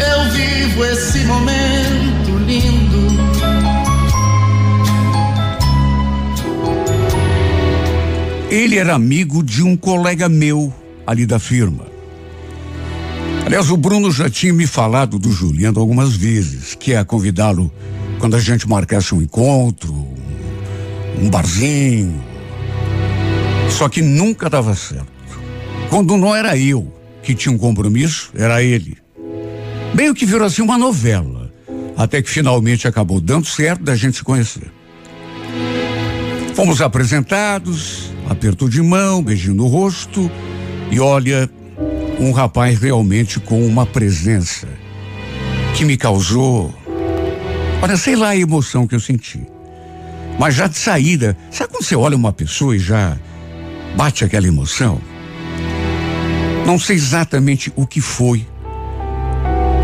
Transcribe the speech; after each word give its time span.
eu 0.00 0.30
vivo 0.30 0.84
esse 0.84 1.18
momento 1.24 2.38
lindo. 2.46 3.20
Ele 8.50 8.78
era 8.78 8.94
amigo 8.94 9.42
de 9.44 9.62
um 9.62 9.76
colega 9.76 10.28
meu 10.28 10.72
ali 11.06 11.24
da 11.24 11.38
firma. 11.38 11.86
Aliás, 13.46 13.70
o 13.70 13.76
Bruno 13.76 14.10
já 14.10 14.28
tinha 14.28 14.52
me 14.52 14.66
falado 14.66 15.18
do 15.18 15.30
Juliano 15.30 15.80
algumas 15.80 16.14
vezes, 16.14 16.74
que 16.74 16.92
é 16.92 17.02
convidá-lo 17.04 17.70
quando 18.18 18.36
a 18.36 18.40
gente 18.40 18.68
marcasse 18.68 19.14
um 19.14 19.22
encontro, 19.22 20.06
um 21.20 21.30
barzinho. 21.30 22.22
Só 23.70 23.88
que 23.88 24.02
nunca 24.02 24.50
dava 24.50 24.74
certo. 24.74 25.06
Quando 25.88 26.16
não 26.16 26.34
era 26.34 26.56
eu 26.56 26.92
que 27.22 27.34
tinha 27.34 27.54
um 27.54 27.58
compromisso, 27.58 28.30
era 28.34 28.62
ele. 28.62 28.99
Meio 29.94 30.14
que 30.14 30.24
virou 30.24 30.46
assim 30.46 30.62
uma 30.62 30.78
novela, 30.78 31.52
até 31.96 32.22
que 32.22 32.30
finalmente 32.30 32.86
acabou 32.86 33.20
dando 33.20 33.46
certo 33.46 33.82
da 33.82 33.94
gente 33.94 34.18
se 34.18 34.24
conhecer. 34.24 34.70
Fomos 36.54 36.80
apresentados, 36.80 38.12
aperto 38.28 38.68
de 38.68 38.80
mão, 38.82 39.22
beijinho 39.22 39.54
no 39.54 39.66
rosto, 39.66 40.30
e 40.90 41.00
olha, 41.00 41.50
um 42.18 42.32
rapaz 42.32 42.78
realmente 42.78 43.40
com 43.40 43.66
uma 43.66 43.84
presença 43.84 44.68
que 45.74 45.84
me 45.84 45.96
causou, 45.96 46.74
olha, 47.82 47.96
sei 47.96 48.14
lá 48.14 48.28
a 48.28 48.36
emoção 48.36 48.86
que 48.86 48.94
eu 48.94 49.00
senti. 49.00 49.40
Mas 50.38 50.54
já 50.54 50.66
de 50.66 50.78
saída, 50.78 51.36
sabe 51.50 51.70
quando 51.70 51.84
você 51.84 51.96
olha 51.96 52.16
uma 52.16 52.32
pessoa 52.32 52.76
e 52.76 52.78
já 52.78 53.16
bate 53.96 54.24
aquela 54.24 54.46
emoção? 54.46 55.00
Não 56.66 56.78
sei 56.78 56.96
exatamente 56.96 57.72
o 57.74 57.86
que 57.86 58.00
foi 58.00 58.46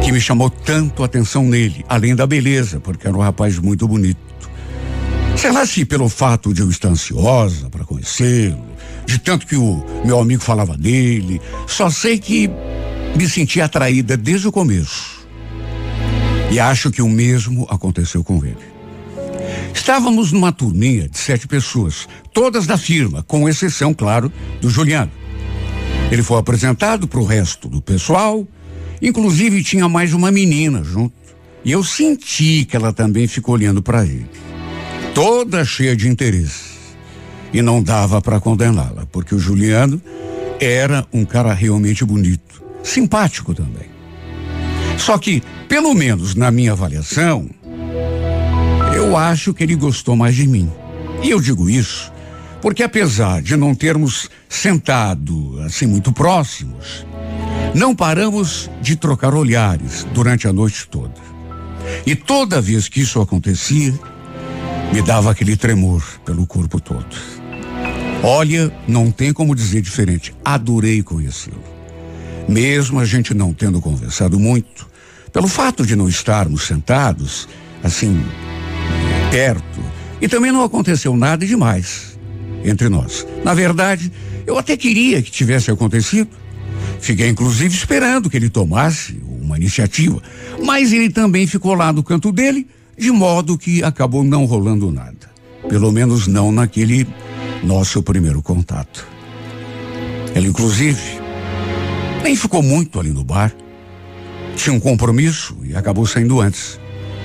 que 0.07 0.13
me 0.13 0.21
chamou 0.21 0.49
tanto 0.49 1.03
a 1.03 1.07
atenção 1.07 1.43
nele, 1.43 1.85
além 1.89 2.15
da 2.15 2.29
beleza, 2.29 2.79
porque 2.79 3.09
era 3.09 3.17
um 3.17 3.21
rapaz 3.21 3.59
muito 3.59 3.89
bonito. 3.89 4.21
Sei 5.37 5.51
lá 5.51 5.67
se 5.67 5.85
pelo 5.85 6.09
fato 6.09 6.55
de 6.55 6.63
eu 6.63 6.71
estar 6.71 6.91
ansiosa 6.91 7.69
para 7.69 7.83
conhecê-lo, 7.85 8.65
de 9.05 9.19
tanto 9.19 9.45
que 9.45 9.57
o 9.57 9.85
meu 10.05 10.21
amigo 10.21 10.41
falava 10.41 10.77
dele, 10.79 11.41
só 11.67 11.91
sei 11.91 12.21
que 12.21 12.49
me 13.17 13.29
senti 13.29 13.61
atraída 13.61 14.17
desde 14.17 14.47
o 14.47 14.53
começo. 14.53 15.27
E 16.53 16.61
acho 16.61 16.93
que 16.93 17.03
o 17.03 17.09
mesmo 17.09 17.67
aconteceu 17.69 18.23
com 18.23 18.45
ele. 18.45 18.77
Estávamos 19.75 20.31
numa 20.31 20.53
turminha 20.53 21.09
de 21.09 21.19
sete 21.19 21.49
pessoas, 21.49 22.07
todas 22.33 22.65
da 22.65 22.79
firma, 22.79 23.25
com 23.25 23.49
exceção, 23.49 23.93
claro, 23.93 24.33
do 24.61 24.71
Juliano. 24.71 25.11
Ele 26.13 26.23
foi 26.23 26.39
apresentado 26.39 27.09
para 27.09 27.19
o 27.19 27.25
resto 27.25 27.69
do 27.69 27.83
pessoal, 27.83 28.47
inclusive 29.01 29.63
tinha 29.63 29.89
mais 29.89 30.13
uma 30.13 30.31
menina 30.31 30.83
junto. 30.83 31.15
E 31.65 31.73
eu 31.73 31.83
senti 31.83 32.65
que 32.65 32.77
ela 32.77 32.93
também 32.93 33.27
ficou 33.27 33.55
olhando 33.55 33.83
para 33.83 34.05
ele, 34.05 34.27
toda 35.15 35.65
cheia 35.65 35.97
de 35.97 36.09
interesse. 36.09 36.77
E 37.53 37.61
não 37.63 37.83
dava 37.83 38.21
para 38.21 38.39
condená-la, 38.41 39.07
porque 39.11 39.35
o 39.35 39.39
Juliano 39.39 40.01
era 40.61 41.07
um 41.13 41.25
cara 41.25 41.53
realmente 41.53 42.05
bonito, 42.05 42.63
simpático 42.83 43.55
também. 43.55 43.89
Só 44.99 45.19
que, 45.19 45.43
pelo 45.69 45.95
menos 45.95 46.35
na 46.35 46.51
minha 46.51 46.73
avaliação, 46.73 47.49
eu 48.95 49.17
acho 49.17 49.53
que 49.53 49.63
ele 49.63 49.75
gostou 49.75 50.15
mais 50.17 50.35
de 50.35 50.47
mim. 50.47 50.71
E 51.23 51.31
eu 51.31 51.41
digo 51.41 51.69
isso 51.69 52.13
porque 52.67 52.83
apesar 52.83 53.43
de 53.43 53.57
não 53.57 53.75
termos 53.77 54.29
sentado 54.49 55.61
assim 55.65 55.87
muito 55.87 56.13
próximos, 56.13 57.07
não 57.77 57.95
paramos 57.95 58.71
de 58.81 58.97
trocar 58.97 59.35
olhares 59.35 60.07
durante 60.15 60.49
a 60.49 60.53
noite 60.53 60.89
toda. 60.89 61.13
E 62.07 62.17
toda 62.17 62.59
vez 62.59 62.89
que 62.89 63.03
isso 63.03 63.21
acontecia, 63.21 63.93
me 64.95 65.03
dava 65.03 65.31
aquele 65.31 65.59
tremor 65.59 66.03
pelo 66.25 66.47
corpo 66.47 66.81
todo. 66.81 67.15
Olha, 68.23 68.73
não 68.89 69.11
tem 69.11 69.31
como 69.31 69.55
dizer 69.55 69.83
diferente. 69.83 70.35
Adorei 70.43 71.03
conhecê-lo. 71.03 71.63
Mesmo 72.49 72.99
a 72.99 73.05
gente 73.05 73.35
não 73.35 73.53
tendo 73.53 73.79
conversado 73.79 74.41
muito, 74.41 74.89
pelo 75.31 75.47
fato 75.47 75.85
de 75.85 75.95
não 75.95 76.09
estarmos 76.09 76.67
sentados, 76.67 77.47
assim, 77.85 78.25
perto, 79.31 79.81
e 80.19 80.27
também 80.27 80.51
não 80.51 80.65
aconteceu 80.65 81.15
nada 81.15 81.45
demais 81.45 82.19
entre 82.65 82.89
nós. 82.89 83.27
Na 83.45 83.53
verdade, 83.53 84.11
eu 84.47 84.57
até 84.57 84.79
queria 84.79 85.21
que 85.21 85.31
tivesse 85.31 85.71
acontecido. 85.71 86.46
Fiquei 87.01 87.29
inclusive 87.29 87.75
esperando 87.75 88.29
que 88.29 88.37
ele 88.37 88.49
tomasse 88.49 89.21
uma 89.41 89.57
iniciativa, 89.57 90.21
mas 90.65 90.93
ele 90.93 91.11
também 91.11 91.47
ficou 91.47 91.75
lá 91.75 91.93
no 91.93 92.03
canto 92.03 92.33
dele, 92.33 92.67
de 92.99 93.11
modo 93.11 93.59
que 93.59 93.83
acabou 93.83 94.25
não 94.25 94.45
rolando 94.45 94.91
nada. 94.91 95.31
Pelo 95.69 95.93
menos 95.93 96.27
não 96.27 96.51
naquele 96.51 97.07
nosso 97.63 98.03
primeiro 98.03 98.43
contato. 98.43 99.07
Ele 100.35 100.49
inclusive 100.49 101.01
nem 102.23 102.35
ficou 102.35 102.63
muito 102.63 102.99
ali 102.99 103.11
no 103.11 103.25
bar. 103.25 103.53
Tinha 104.57 104.75
um 104.75 104.81
compromisso 104.81 105.57
e 105.63 105.77
acabou 105.77 106.07
saindo 106.07 106.41
antes. 106.41 106.81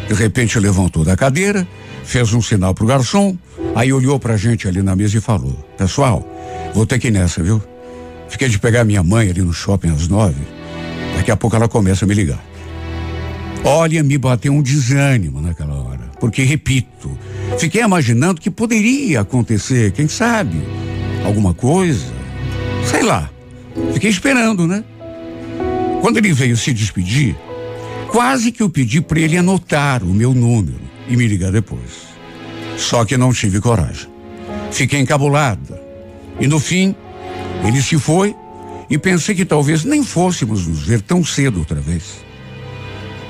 De 0.08 0.14
repente 0.14 0.60
levantou 0.60 1.04
da 1.04 1.16
cadeira, 1.16 1.68
fez 2.04 2.34
um 2.34 2.42
sinal 2.42 2.74
pro 2.74 2.86
garçom, 2.86 3.38
aí 3.74 3.94
olhou 3.94 4.20
pra 4.20 4.38
gente 4.38 4.68
ali 4.68 4.82
na 4.82 4.96
mesa 4.96 5.18
e 5.18 5.22
falou: 5.22 5.54
Pessoal, 5.78 6.28
vou 6.74 6.86
ter 6.86 7.00
que 7.00 7.08
ir 7.08 7.12
nessa, 7.12 7.42
viu? 7.42 7.62
Fiquei 8.32 8.48
de 8.48 8.58
pegar 8.58 8.86
minha 8.86 9.04
mãe 9.04 9.30
ali 9.30 9.42
no 9.42 9.52
shopping 9.52 9.90
às 9.90 10.08
nove. 10.08 10.42
Daqui 11.18 11.30
a 11.30 11.36
pouco 11.36 11.56
ela 11.56 11.68
começa 11.68 12.06
a 12.06 12.08
me 12.08 12.14
ligar. 12.14 12.42
Olha, 13.64 14.02
me 14.02 14.18
bateu 14.18 14.54
um 14.54 14.62
desânimo 14.62 15.42
naquela 15.42 15.76
hora. 15.76 16.10
Porque, 16.18 16.42
repito, 16.44 17.16
fiquei 17.60 17.84
imaginando 17.84 18.40
que 18.40 18.50
poderia 18.50 19.20
acontecer, 19.20 19.92
quem 19.92 20.08
sabe, 20.08 20.58
alguma 21.26 21.54
coisa. 21.54 22.08
Sei 22.90 23.04
lá. 23.04 23.30
Fiquei 23.94 24.10
esperando, 24.10 24.66
né? 24.66 24.84
Quando 26.00 26.18
ele 26.18 26.32
veio 26.32 26.56
se 26.56 26.74
despedir, 26.74 27.36
quase 28.08 28.52
que 28.52 28.64
eu 28.64 28.70
pedi 28.70 29.02
para 29.02 29.20
ele 29.20 29.38
anotar 29.38 30.04
o 30.04 30.14
meu 30.14 30.34
número 30.34 30.80
e 31.08 31.18
me 31.18 31.28
ligar 31.28 31.52
depois. 31.52 32.10
Só 32.78 33.04
que 33.04 33.18
não 33.18 33.34
tive 33.34 33.60
coragem. 33.60 34.10
Fiquei 34.72 35.02
encabulada. 35.02 35.82
E 36.40 36.48
no 36.48 36.60
fim, 36.60 36.96
ele 37.64 37.82
se 37.82 37.98
foi 37.98 38.36
e 38.90 38.98
pensei 38.98 39.34
que 39.34 39.46
talvez 39.46 39.84
nem 39.84 40.04
fôssemos 40.04 40.68
nos 40.68 40.84
ver 40.84 41.02
tão 41.02 41.24
cedo 41.24 41.60
outra 41.60 41.80
vez. 41.80 42.24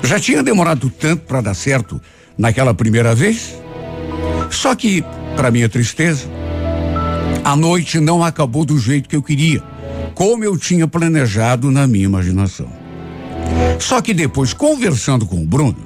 Já 0.02 0.18
tinha 0.18 0.42
demorado 0.42 0.90
tanto 0.90 1.22
para 1.24 1.40
dar 1.40 1.54
certo 1.54 2.00
naquela 2.36 2.74
primeira 2.74 3.14
vez. 3.14 3.54
Só 4.50 4.74
que, 4.74 5.04
para 5.36 5.50
minha 5.50 5.68
tristeza, 5.68 6.28
a 7.44 7.54
noite 7.54 8.00
não 8.00 8.24
acabou 8.24 8.64
do 8.64 8.78
jeito 8.78 9.08
que 9.08 9.16
eu 9.16 9.22
queria, 9.22 9.62
como 10.14 10.44
eu 10.44 10.58
tinha 10.58 10.88
planejado 10.88 11.70
na 11.70 11.86
minha 11.86 12.04
imaginação. 12.04 12.68
Só 13.78 14.00
que 14.00 14.12
depois, 14.12 14.52
conversando 14.52 15.26
com 15.26 15.42
o 15.42 15.46
Bruno, 15.46 15.78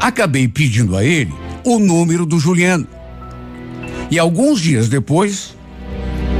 acabei 0.00 0.48
pedindo 0.48 0.96
a 0.96 1.04
ele 1.04 1.32
o 1.64 1.78
número 1.78 2.24
do 2.24 2.38
Juliano. 2.38 2.86
E 4.10 4.18
alguns 4.18 4.60
dias 4.60 4.88
depois, 4.88 5.54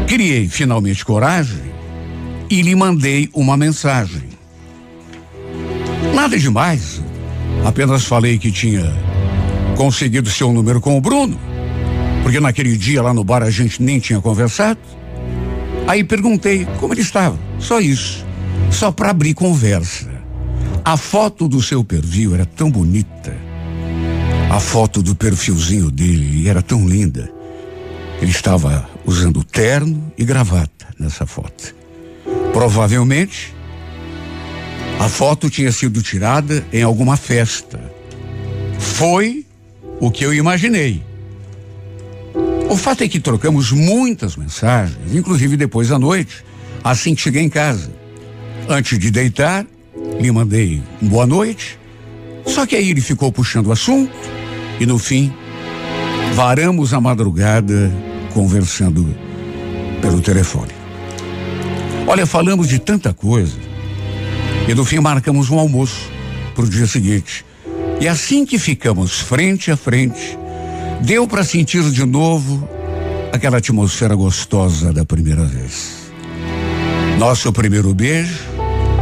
criei 0.09 0.49
finalmente 0.49 1.05
coragem 1.05 1.61
e 2.49 2.63
lhe 2.63 2.75
mandei 2.75 3.29
uma 3.35 3.59
mensagem. 3.59 4.23
Nada 6.15 6.39
demais. 6.39 7.03
Apenas 7.65 8.07
falei 8.07 8.39
que 8.39 8.51
tinha 8.51 8.91
conseguido 9.77 10.31
seu 10.31 10.51
número 10.51 10.81
com 10.81 10.97
o 10.97 11.01
Bruno, 11.01 11.39
porque 12.23 12.41
naquele 12.41 12.75
dia 12.77 13.03
lá 13.03 13.13
no 13.13 13.23
bar 13.23 13.43
a 13.43 13.51
gente 13.51 13.83
nem 13.83 14.01
tinha 14.01 14.19
conversado. 14.19 14.81
Aí 15.87 16.03
perguntei 16.03 16.67
como 16.81 16.95
ele 16.95 17.03
estava. 17.03 17.39
Só 17.59 17.79
isso. 17.79 18.25
Só 18.71 18.91
para 18.91 19.11
abrir 19.11 19.35
conversa. 19.35 20.09
A 20.85 20.97
foto 20.97 21.47
do 21.47 21.63
seu 21.63 21.85
perfil 21.85 22.35
era 22.35 22.47
tão 22.47 22.71
bonita. 22.71 23.37
A 24.51 24.59
foto 24.59 25.03
do 25.03 25.15
perfilzinho 25.15 25.91
dele 25.91 26.49
era 26.49 26.63
tão 26.63 26.89
linda. 26.89 27.31
Ele 28.23 28.31
estava 28.31 28.89
usando 29.09 29.43
terno 29.43 30.13
e 30.19 30.25
gravata 30.25 30.87
nessa 30.99 31.25
foto. 31.25 31.75
Provavelmente 32.53 33.55
A 35.01 35.09
foto 35.09 35.49
tinha 35.49 35.71
sido 35.71 36.03
tirada 36.03 36.67
em 36.73 36.83
alguma 36.83 37.17
festa. 37.17 37.81
Foi 38.81 39.47
o 40.01 40.11
que 40.11 40.25
eu 40.25 40.35
imaginei. 40.35 41.01
O 42.69 42.77
fato 42.77 43.05
é 43.05 43.09
que 43.09 43.21
trocamos 43.21 43.71
muitas 43.71 44.35
mensagens, 44.35 45.15
inclusive 45.15 45.57
depois 45.57 45.89
da 45.89 46.01
noite, 46.01 46.45
assim 46.83 47.15
que 47.15 47.21
cheguei 47.23 47.43
em 47.43 47.49
casa. 47.49 47.93
Antes 48.69 48.99
de 48.99 49.09
deitar, 49.09 49.65
lhe 50.21 50.33
mandei 50.33 50.83
boa 51.01 51.27
noite. 51.27 51.79
Só 52.45 52.67
que 52.67 52.75
aí 52.75 52.91
ele 52.91 53.01
ficou 53.01 53.31
puxando 53.31 53.69
o 53.69 53.73
assunto 53.73 54.13
e 54.81 54.85
no 54.85 54.99
fim 54.99 55.33
varamos 56.35 56.93
a 56.93 57.01
madrugada 57.01 57.93
conversando 58.39 59.05
pelo 60.01 60.21
telefone. 60.21 60.71
Olha, 62.07 62.25
falamos 62.25 62.69
de 62.69 62.79
tanta 62.79 63.13
coisa 63.13 63.59
e 64.69 64.73
no 64.77 64.85
fim 64.85 65.01
marcamos 65.01 65.51
um 65.51 65.59
almoço 65.59 66.09
para 66.55 66.65
o 66.65 66.69
dia 66.69 66.87
seguinte. 66.87 67.45
E 68.01 68.07
assim 68.07 68.47
que 68.47 68.57
ficamos 68.57 69.19
frente 69.19 69.73
a 69.73 69.77
frente, 69.77 70.39
deu 71.01 71.27
para 71.27 71.43
sentir 71.43 71.83
de 71.91 72.05
novo 72.07 72.69
aquela 73.33 73.59
atmosfera 73.59 74.15
gostosa 74.15 74.93
da 74.93 75.05
primeira 75.05 75.45
vez. 75.45 76.13
Nosso 77.19 77.53
primeiro 77.53 77.93
beijo 77.93 78.39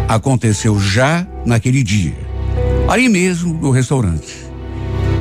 aconteceu 0.09 0.81
já 0.81 1.27
naquele 1.45 1.83
dia, 1.83 2.17
aí 2.89 3.07
mesmo 3.07 3.53
no 3.53 3.71
restaurante. 3.71 4.35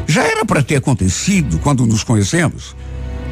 Já 0.08 0.24
era 0.24 0.46
para 0.46 0.64
ter 0.64 0.78
acontecido 0.78 1.60
quando 1.60 1.86
nos 1.86 2.02
conhecemos, 2.02 2.78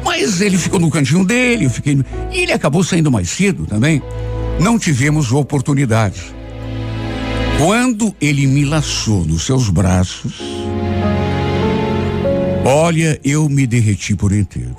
mas 0.04 0.40
ele 0.40 0.58
ficou 0.58 0.78
no 0.78 0.90
cantinho 0.90 1.24
dele, 1.24 1.64
eu 1.64 1.70
fiquei. 1.70 1.98
E 2.30 2.38
ele 2.40 2.52
acabou 2.52 2.84
saindo 2.84 3.10
mais 3.10 3.30
cedo 3.30 3.66
também. 3.66 4.02
Não 4.60 4.78
tivemos 4.78 5.32
oportunidade. 5.32 6.34
Quando 7.58 8.14
ele 8.20 8.46
me 8.46 8.64
laçou 8.64 9.24
nos 9.24 9.44
seus 9.44 9.68
braços, 9.70 10.40
olha, 12.64 13.18
eu 13.24 13.48
me 13.48 13.66
derreti 13.66 14.14
por 14.14 14.32
inteiro. 14.32 14.76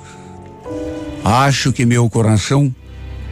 Acho 1.24 1.72
que 1.72 1.84
meu 1.84 2.08
coração 2.08 2.74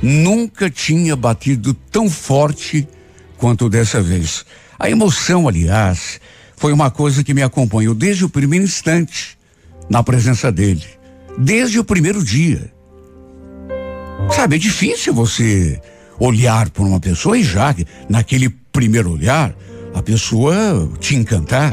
nunca 0.03 0.69
tinha 0.69 1.15
batido 1.15 1.73
tão 1.73 2.11
forte 2.11 2.89
quanto 3.37 3.69
dessa 3.69 4.03
vez. 4.03 4.45
A 4.79 4.91
emoção, 4.91 5.47
aliás, 5.47 6.21
foi 6.57 6.73
uma 6.73 6.91
coisa 6.91 7.23
que 7.23 7.35
me 7.35 7.43
acompanhou 7.43 7.95
desde 7.95 8.25
o 8.25 8.29
primeiro 8.29 8.65
instante 8.65 9.39
na 9.89 10.03
presença 10.03 10.51
dele, 10.51 10.85
desde 11.39 11.79
o 11.79 11.85
primeiro 11.85 12.23
dia. 12.23 12.73
Sabe, 14.31 14.57
é 14.57 14.59
difícil 14.59 15.13
você 15.13 15.81
olhar 16.19 16.71
por 16.71 16.87
uma 16.87 17.01
pessoa 17.01 17.37
e 17.37 17.43
já 17.43 17.75
naquele 18.09 18.49
primeiro 18.73 19.13
olhar 19.13 19.55
a 19.95 20.03
pessoa 20.03 20.91
te 20.99 21.15
encantar. 21.15 21.73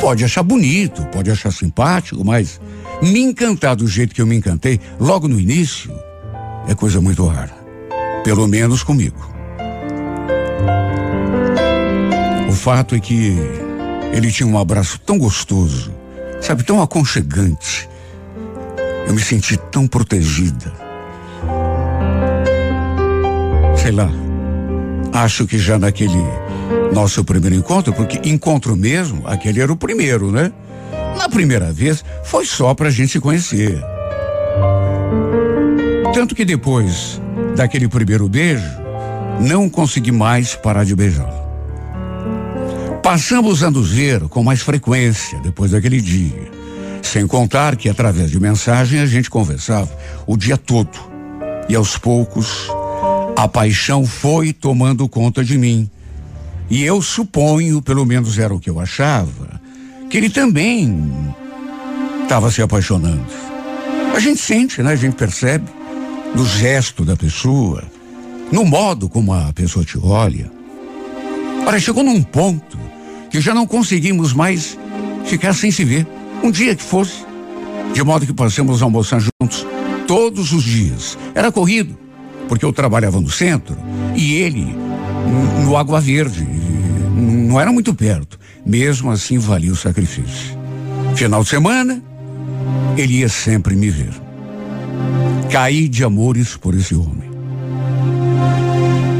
Pode 0.00 0.24
achar 0.24 0.42
bonito, 0.42 1.04
pode 1.06 1.30
achar 1.30 1.52
simpático, 1.52 2.24
mas 2.24 2.60
me 3.02 3.20
encantar 3.20 3.76
do 3.76 3.86
jeito 3.86 4.14
que 4.14 4.20
eu 4.20 4.26
me 4.26 4.36
encantei 4.36 4.80
logo 4.98 5.28
no 5.28 5.40
início 5.40 5.92
é 6.68 6.74
coisa 6.74 7.00
muito 7.00 7.24
rara. 7.26 7.56
Pelo 8.22 8.46
menos 8.46 8.82
comigo. 8.82 9.16
O 12.48 12.52
fato 12.52 12.94
é 12.94 13.00
que 13.00 13.36
ele 14.12 14.30
tinha 14.30 14.46
um 14.46 14.58
abraço 14.58 14.98
tão 15.00 15.18
gostoso, 15.18 15.92
sabe, 16.40 16.62
tão 16.64 16.82
aconchegante. 16.82 17.88
Eu 19.08 19.14
me 19.14 19.20
senti 19.20 19.56
tão 19.56 19.86
protegida. 19.86 20.72
Sei 23.76 23.90
lá. 23.90 24.10
Acho 25.12 25.46
que 25.46 25.58
já 25.58 25.78
naquele 25.78 26.22
nosso 26.92 27.24
primeiro 27.24 27.56
encontro, 27.56 27.92
porque 27.94 28.20
encontro 28.28 28.76
mesmo, 28.76 29.26
aquele 29.26 29.62
era 29.62 29.72
o 29.72 29.76
primeiro, 29.76 30.30
né? 30.30 30.52
Na 31.16 31.28
primeira 31.28 31.72
vez 31.72 32.04
foi 32.22 32.44
só 32.44 32.74
pra 32.74 32.90
gente 32.90 33.12
se 33.12 33.20
conhecer. 33.20 33.82
Tanto 36.12 36.34
que 36.34 36.44
depois 36.44 37.20
daquele 37.56 37.88
primeiro 37.88 38.28
beijo, 38.28 38.68
não 39.40 39.70
consegui 39.70 40.12
mais 40.12 40.54
parar 40.54 40.84
de 40.84 40.94
beijá-lo. 40.94 41.38
Passamos 43.02 43.62
a 43.62 43.70
nos 43.70 43.90
ver 43.90 44.28
com 44.28 44.44
mais 44.44 44.60
frequência 44.60 45.40
depois 45.40 45.70
daquele 45.70 46.00
dia. 46.00 46.57
Sem 47.10 47.26
contar 47.26 47.74
que 47.74 47.88
através 47.88 48.30
de 48.30 48.38
mensagem 48.38 49.00
a 49.00 49.06
gente 49.06 49.30
conversava 49.30 49.90
o 50.26 50.36
dia 50.36 50.58
todo. 50.58 50.90
E 51.66 51.74
aos 51.74 51.96
poucos, 51.96 52.68
a 53.34 53.48
paixão 53.48 54.04
foi 54.04 54.52
tomando 54.52 55.08
conta 55.08 55.42
de 55.42 55.56
mim. 55.56 55.88
E 56.68 56.84
eu 56.84 57.00
suponho, 57.00 57.80
pelo 57.80 58.04
menos 58.04 58.38
era 58.38 58.54
o 58.54 58.60
que 58.60 58.68
eu 58.68 58.78
achava, 58.78 59.58
que 60.10 60.18
ele 60.18 60.28
também 60.28 61.34
estava 62.24 62.50
se 62.50 62.60
apaixonando. 62.60 63.24
A 64.14 64.20
gente 64.20 64.42
sente, 64.42 64.82
né? 64.82 64.92
A 64.92 64.96
gente 64.96 65.14
percebe 65.14 65.64
no 66.34 66.44
gesto 66.44 67.06
da 67.06 67.16
pessoa, 67.16 67.84
no 68.52 68.66
modo 68.66 69.08
como 69.08 69.32
a 69.32 69.50
pessoa 69.54 69.82
te 69.82 69.98
olha. 69.98 70.50
Ora, 71.66 71.80
chegou 71.80 72.04
num 72.04 72.22
ponto 72.22 72.78
que 73.30 73.40
já 73.40 73.54
não 73.54 73.66
conseguimos 73.66 74.34
mais 74.34 74.78
ficar 75.24 75.54
sem 75.54 75.70
se 75.70 75.86
ver, 75.86 76.06
um 76.42 76.50
dia 76.50 76.74
que 76.74 76.82
fosse, 76.82 77.24
de 77.92 78.02
modo 78.02 78.26
que 78.26 78.32
passamos 78.32 78.82
a 78.82 78.84
almoçar 78.84 79.20
juntos 79.20 79.66
todos 80.06 80.52
os 80.52 80.62
dias. 80.62 81.18
Era 81.34 81.52
corrido, 81.52 81.96
porque 82.48 82.64
eu 82.64 82.72
trabalhava 82.72 83.20
no 83.20 83.30
centro 83.30 83.76
e 84.14 84.34
ele 84.34 84.74
no 85.64 85.76
Água 85.76 86.00
Verde, 86.00 86.46
não 87.14 87.60
era 87.60 87.72
muito 87.72 87.94
perto. 87.94 88.38
Mesmo 88.64 89.10
assim, 89.10 89.38
valia 89.38 89.72
o 89.72 89.76
sacrifício. 89.76 90.56
Final 91.14 91.42
de 91.42 91.48
semana, 91.48 92.02
ele 92.96 93.18
ia 93.18 93.28
sempre 93.28 93.74
me 93.74 93.90
ver. 93.90 94.12
Caí 95.50 95.88
de 95.88 96.04
amores 96.04 96.56
por 96.56 96.74
esse 96.74 96.94
homem. 96.94 97.28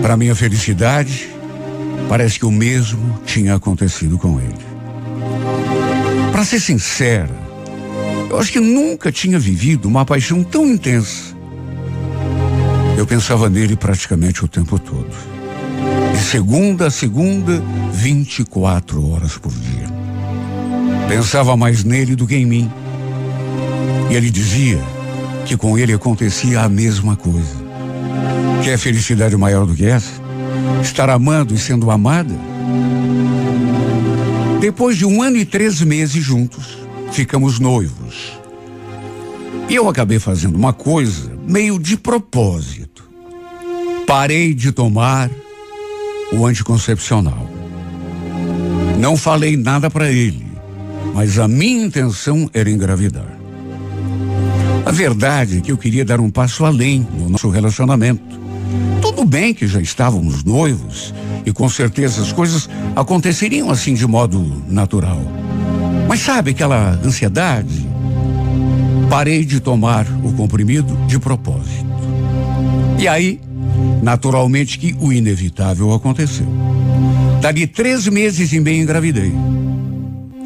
Para 0.03 0.17
minha 0.17 0.35
felicidade, 0.35 1.29
parece 2.09 2.38
que 2.38 2.47
o 2.47 2.50
mesmo 2.50 3.19
tinha 3.25 3.55
acontecido 3.55 4.19
com 4.19 4.38
ele. 4.38 4.69
Para 6.38 6.44
ser 6.44 6.61
sincera, 6.61 7.35
eu 8.31 8.38
acho 8.38 8.52
que 8.52 8.61
nunca 8.61 9.11
tinha 9.11 9.40
vivido 9.40 9.88
uma 9.88 10.05
paixão 10.05 10.44
tão 10.44 10.69
intensa. 10.69 11.35
Eu 12.96 13.05
pensava 13.05 13.50
nele 13.50 13.75
praticamente 13.75 14.44
o 14.44 14.46
tempo 14.46 14.79
todo. 14.79 15.11
De 16.12 16.19
segunda 16.20 16.87
a 16.87 16.90
segunda, 16.93 17.61
24 17.93 19.05
horas 19.11 19.37
por 19.37 19.50
dia. 19.50 19.89
Pensava 21.08 21.56
mais 21.56 21.82
nele 21.82 22.15
do 22.15 22.24
que 22.24 22.36
em 22.36 22.46
mim. 22.46 22.70
E 24.08 24.15
ele 24.15 24.31
dizia 24.31 24.79
que 25.44 25.56
com 25.56 25.77
ele 25.77 25.93
acontecia 25.93 26.60
a 26.60 26.69
mesma 26.69 27.17
coisa. 27.17 27.56
Quer 28.63 28.79
felicidade 28.79 29.36
maior 29.36 29.67
do 29.67 29.74
que 29.74 29.86
essa? 29.86 30.13
Estar 30.81 31.10
amando 31.10 31.53
e 31.53 31.58
sendo 31.58 31.91
amada? 31.91 32.32
Depois 34.60 34.96
de 34.96 35.06
um 35.06 35.22
ano 35.22 35.36
e 35.36 35.44
três 35.44 35.81
meses 35.81 36.22
juntos, 36.22 36.79
ficamos 37.12 37.60
noivos. 37.60 38.38
E 39.69 39.74
eu 39.74 39.88
acabei 39.88 40.19
fazendo 40.19 40.56
uma 40.56 40.72
coisa 40.72 41.32
meio 41.46 41.79
de 41.79 41.96
propósito. 41.96 43.08
Parei 44.05 44.53
de 44.53 44.72
tomar 44.72 45.31
o 46.32 46.44
anticoncepcional. 46.44 47.48
Não 48.98 49.17
falei 49.17 49.56
nada 49.56 49.88
para 49.88 50.10
ele, 50.10 50.46
mas 51.15 51.38
a 51.38 51.46
minha 51.46 51.84
intenção 51.84 52.50
era 52.53 52.69
engravidar. 52.69 53.38
A 54.84 54.91
verdade 54.91 55.58
é 55.58 55.60
que 55.60 55.70
eu 55.70 55.79
queria 55.79 56.05
dar 56.05 56.19
um 56.19 56.31
passo 56.31 56.65
além 56.65 57.06
no 57.15 57.29
nosso 57.29 57.48
relacionamento. 57.48 58.41
Tudo 59.00 59.24
bem 59.24 59.55
que 59.55 59.69
já 59.69 59.81
estávamos 59.81 60.43
noivos 60.43 61.15
e 61.48 61.52
com 61.52 61.69
certeza 61.69 62.20
as 62.20 62.31
coisas 62.31 62.69
aconteceriam 62.94 63.70
assim 63.70 63.94
de 63.94 64.06
modo 64.06 64.62
natural. 64.69 65.20
Mas 66.06 66.20
sabe 66.20 66.50
aquela 66.50 66.90
ansiedade? 67.02 67.88
Parei 69.08 69.44
de 69.44 69.58
tomar 69.58 70.06
o 70.22 70.32
comprimido 70.34 70.94
de 71.06 71.19
propósito. 71.19 71.88
E 72.98 73.08
aí, 73.08 73.40
naturalmente 74.02 74.78
que 74.78 74.94
o 75.00 75.10
inevitável 75.10 75.94
aconteceu. 75.94 76.46
Dali 77.40 77.67
três 77.67 78.06
meses 78.06 78.52
e 78.52 78.60
meio 78.60 78.82
engravidei. 78.82 79.32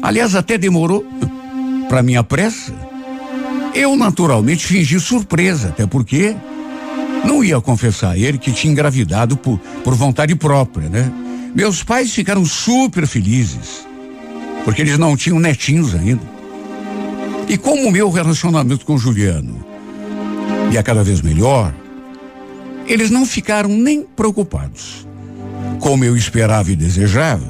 Aliás, 0.01 0.35
até 0.35 0.57
demorou 0.57 1.05
para 1.89 2.01
minha 2.01 2.23
pressa. 2.23 2.73
Eu 3.75 3.95
naturalmente 3.97 4.65
fingi 4.65 4.99
surpresa, 4.99 5.69
até 5.69 5.85
porque 5.85 6.35
não 7.23 7.43
ia 7.43 7.59
confessar 7.61 8.11
a 8.11 8.17
ele 8.17 8.37
que 8.37 8.51
tinha 8.51 8.71
engravidado 8.71 9.37
por, 9.37 9.57
por 9.83 9.95
vontade 9.95 10.35
própria, 10.35 10.89
né? 10.89 11.11
Meus 11.55 11.83
pais 11.83 12.11
ficaram 12.11 12.45
super 12.45 13.05
felizes, 13.07 13.85
porque 14.65 14.81
eles 14.81 14.97
não 14.97 15.15
tinham 15.15 15.39
netinhos 15.39 15.93
ainda. 15.93 16.33
E 17.47 17.57
como 17.57 17.87
o 17.87 17.91
meu 17.91 18.09
relacionamento 18.09 18.85
com 18.85 18.97
Juliano 18.97 19.63
ia 20.71 20.81
cada 20.81 21.03
vez 21.03 21.21
melhor, 21.21 21.73
eles 22.87 23.09
não 23.09 23.25
ficaram 23.25 23.69
nem 23.69 24.03
preocupados. 24.03 25.07
Como 25.79 26.03
eu 26.03 26.15
esperava 26.15 26.71
e 26.71 26.75
desejava, 26.75 27.47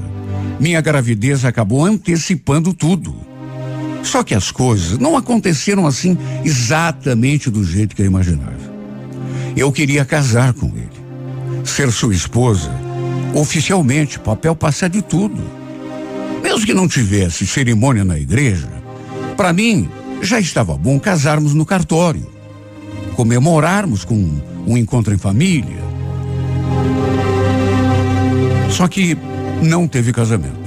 minha 0.59 0.81
gravidez 0.81 1.45
acabou 1.45 1.85
antecipando 1.85 2.73
tudo. 2.73 3.15
Só 4.03 4.21
que 4.23 4.35
as 4.35 4.51
coisas 4.51 4.97
não 4.97 5.15
aconteceram 5.15 5.87
assim 5.87 6.17
exatamente 6.43 7.49
do 7.49 7.63
jeito 7.63 7.95
que 7.95 8.01
eu 8.01 8.05
imaginava. 8.05 8.62
Eu 9.55 9.71
queria 9.71 10.03
casar 10.03 10.53
com 10.53 10.67
ele, 10.67 11.63
ser 11.63 11.91
sua 11.91 12.13
esposa, 12.13 12.71
oficialmente, 13.33 14.19
papel 14.19 14.55
passar 14.55 14.89
de 14.89 15.01
tudo. 15.01 15.41
Mesmo 16.41 16.65
que 16.65 16.73
não 16.73 16.87
tivesse 16.87 17.45
cerimônia 17.45 18.03
na 18.03 18.17
igreja, 18.17 18.67
para 19.37 19.53
mim 19.53 19.89
já 20.21 20.39
estava 20.39 20.75
bom 20.75 20.99
casarmos 20.99 21.53
no 21.53 21.65
cartório, 21.65 22.25
comemorarmos 23.15 24.03
com 24.03 24.41
um 24.65 24.77
encontro 24.77 25.13
em 25.13 25.17
família. 25.17 25.83
Só 28.69 28.87
que 28.87 29.15
não 29.61 29.87
teve 29.87 30.11
casamento. 30.11 30.63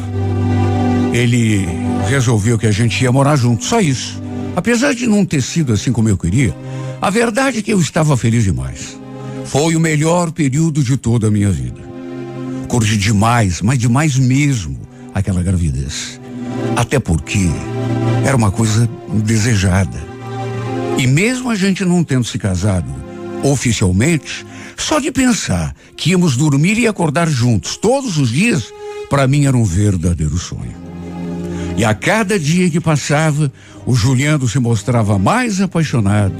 Ele 1.13 1.67
resolveu 2.09 2.59
que 2.59 2.67
a 2.67 2.73
gente 2.73 3.03
ia 3.03 3.11
morar 3.11 3.37
junto, 3.37 3.65
só 3.65 3.81
isso. 3.81 4.23
Apesar 4.55 4.95
de 4.95 5.07
não 5.07 5.25
ter 5.25 5.43
sido 5.43 5.73
assim 5.73 5.93
como 5.93 6.09
eu 6.09 6.17
queria, 6.17 6.55
a 7.07 7.11
verdade 7.11 7.61
é 7.61 7.63
que 7.63 7.73
eu 7.73 7.79
estava 7.79 8.17
feliz 8.17 8.43
demais. 8.43 8.99
Foi 9.45 9.77
o 9.77 9.81
melhor 9.81 10.33
período 10.33 10.83
de 10.83 10.97
toda 10.97 11.29
a 11.29 11.31
minha 11.31 11.53
vida. 11.53 11.81
Curti 12.67 12.97
demais, 12.97 13.63
mas 13.63 13.79
demais 13.79 14.17
mesmo, 14.19 14.77
aquela 15.15 15.41
gravidez. 15.41 16.21
Até 16.75 16.99
porque 16.99 17.49
era 18.25 18.37
uma 18.37 18.51
coisa 18.51 18.91
desejada. 19.25 19.97
E 20.99 21.07
mesmo 21.07 21.49
a 21.49 21.55
gente 21.55 21.85
não 21.85 22.03
tendo 22.03 22.25
se 22.25 22.41
casado 22.41 22.93
oficialmente, 23.45 24.45
só 24.77 24.99
de 24.99 25.13
pensar 25.13 25.77
que 25.97 26.11
íamos 26.11 26.37
dormir 26.37 26.77
e 26.77 26.89
acordar 26.89 27.29
juntos 27.29 27.77
todos 27.77 28.19
os 28.19 28.31
dias, 28.31 28.65
para 29.09 29.29
mim 29.29 29.47
era 29.47 29.57
um 29.57 29.63
verdadeiro 29.63 30.37
sonho. 30.37 30.75
E 31.77 31.85
a 31.85 31.95
cada 31.95 32.37
dia 32.37 32.69
que 32.69 32.81
passava, 32.81 33.53
o 33.87 33.95
Juliano 33.95 34.49
se 34.49 34.59
mostrava 34.59 35.21
mais 35.21 35.61
apaixonado, 35.61 36.35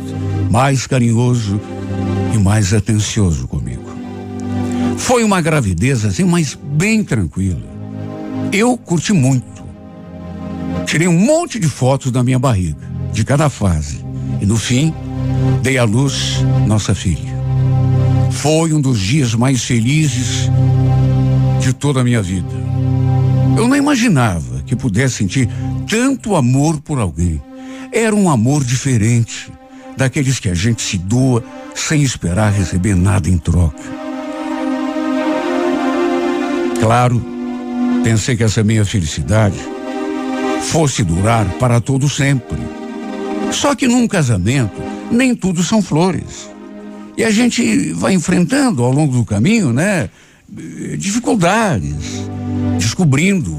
mais 0.51 0.87
carinhoso 0.87 1.61
e 2.35 2.39
mais 2.39 2.73
atencioso 2.73 3.47
comigo. 3.47 3.85
Foi 4.97 5.23
uma 5.23 5.41
gravidez 5.41 6.05
assim, 6.05 6.25
mas 6.25 6.55
bem 6.55 7.05
tranquila. 7.05 7.63
Eu 8.53 8.77
curti 8.77 9.13
muito. 9.13 9.65
Tirei 10.87 11.09
um 11.09 11.19
monte 11.19 11.59
de 11.59 11.69
fotos 11.69 12.11
da 12.11 12.23
minha 12.23 12.39
barriga, 12.39 12.89
de 13.13 13.25
cada 13.25 13.49
fase. 13.51 14.05
E 14.41 14.47
no 14.47 14.57
fim, 14.57 14.95
dei 15.63 15.79
à 15.79 15.85
luz 15.85 16.45
nossa 16.67 16.95
filha. 16.95 17.37
Foi 18.31 18.73
um 18.73 18.81
dos 18.81 18.99
dias 18.99 19.35
mais 19.35 19.65
felizes 19.65 20.51
de 21.61 21.73
toda 21.73 22.01
a 22.01 22.05
minha 22.05 22.23
vida. 22.23 22.55
Eu 23.57 23.67
não 23.67 23.77
imaginava 23.77 24.63
que 24.67 24.77
pudesse 24.77 25.17
sentir 25.17 25.49
tanto 25.89 26.37
amor 26.37 26.81
por 26.81 26.99
alguém. 26.99 27.43
Era 27.93 28.15
um 28.15 28.31
amor 28.31 28.63
diferente, 28.63 29.51
daqueles 29.97 30.39
que 30.39 30.49
a 30.49 30.55
gente 30.55 30.83
se 30.83 30.99
doa 30.99 31.43
sem 31.75 32.03
esperar 32.03 32.53
receber 32.53 32.95
nada 32.95 33.29
em 33.29 33.39
troca. 33.39 33.83
Claro, 36.81 37.25
pensei 38.05 38.37
que 38.37 38.45
essa 38.45 38.63
minha 38.63 38.85
felicidade 38.85 39.57
fosse 40.63 41.03
durar 41.03 41.47
para 41.59 41.81
todo 41.81 42.09
sempre. 42.09 42.59
Só 43.51 43.75
que 43.75 43.87
num 43.87 44.07
casamento, 44.07 44.83
nem 45.11 45.35
tudo 45.35 45.63
são 45.63 45.81
flores. 45.81 46.51
E 47.17 47.25
a 47.25 47.31
gente 47.31 47.93
vai 47.93 48.13
enfrentando 48.13 48.83
ao 48.85 48.93
longo 48.93 49.17
do 49.17 49.25
caminho, 49.25 49.73
né? 49.73 50.11
Dificuldades, 50.99 52.29
descobrindo, 52.79 53.59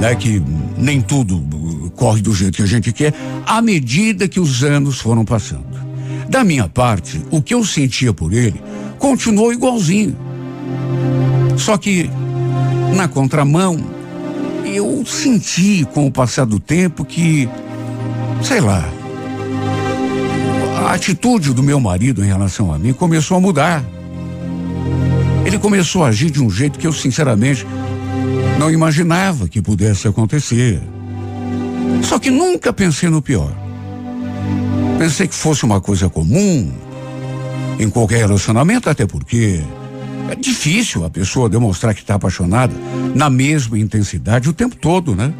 né? 0.00 0.14
Que 0.14 0.42
nem 0.76 1.00
tudo 1.00 1.38
corre 1.98 2.22
do 2.22 2.32
jeito 2.32 2.56
que 2.56 2.62
a 2.62 2.66
gente 2.66 2.92
quer, 2.92 3.12
à 3.44 3.60
medida 3.60 4.28
que 4.28 4.38
os 4.38 4.62
anos 4.62 5.00
foram 5.00 5.24
passando. 5.24 5.66
Da 6.28 6.44
minha 6.44 6.68
parte, 6.68 7.20
o 7.30 7.42
que 7.42 7.52
eu 7.52 7.64
sentia 7.64 8.14
por 8.14 8.32
ele 8.32 8.62
continuou 8.98 9.52
igualzinho. 9.52 10.16
Só 11.56 11.76
que, 11.76 12.08
na 12.94 13.08
contramão, 13.08 13.78
eu 14.64 15.04
senti 15.04 15.86
com 15.92 16.06
o 16.06 16.10
passar 16.10 16.46
do 16.46 16.60
tempo 16.60 17.04
que, 17.04 17.48
sei 18.42 18.60
lá, 18.60 18.88
a 20.86 20.92
atitude 20.92 21.52
do 21.52 21.62
meu 21.62 21.80
marido 21.80 22.24
em 22.24 22.26
relação 22.28 22.72
a 22.72 22.78
mim 22.78 22.92
começou 22.92 23.36
a 23.36 23.40
mudar. 23.40 23.84
Ele 25.44 25.58
começou 25.58 26.04
a 26.04 26.08
agir 26.08 26.30
de 26.30 26.42
um 26.42 26.48
jeito 26.48 26.78
que 26.78 26.86
eu, 26.86 26.92
sinceramente, 26.92 27.66
não 28.58 28.70
imaginava 28.70 29.48
que 29.48 29.60
pudesse 29.60 30.06
acontecer. 30.06 30.80
Só 32.02 32.18
que 32.18 32.30
nunca 32.30 32.72
pensei 32.72 33.08
no 33.08 33.22
pior. 33.22 33.52
Pensei 34.98 35.28
que 35.28 35.34
fosse 35.34 35.64
uma 35.64 35.80
coisa 35.80 36.08
comum 36.08 36.72
em 37.78 37.88
qualquer 37.88 38.18
relacionamento, 38.18 38.90
até 38.90 39.06
porque 39.06 39.62
é 40.30 40.34
difícil 40.34 41.04
a 41.04 41.10
pessoa 41.10 41.48
demonstrar 41.48 41.94
que 41.94 42.00
está 42.00 42.14
apaixonada 42.14 42.74
na 43.14 43.30
mesma 43.30 43.78
intensidade 43.78 44.48
o 44.48 44.52
tempo 44.52 44.76
todo, 44.76 45.14
né? 45.14 45.32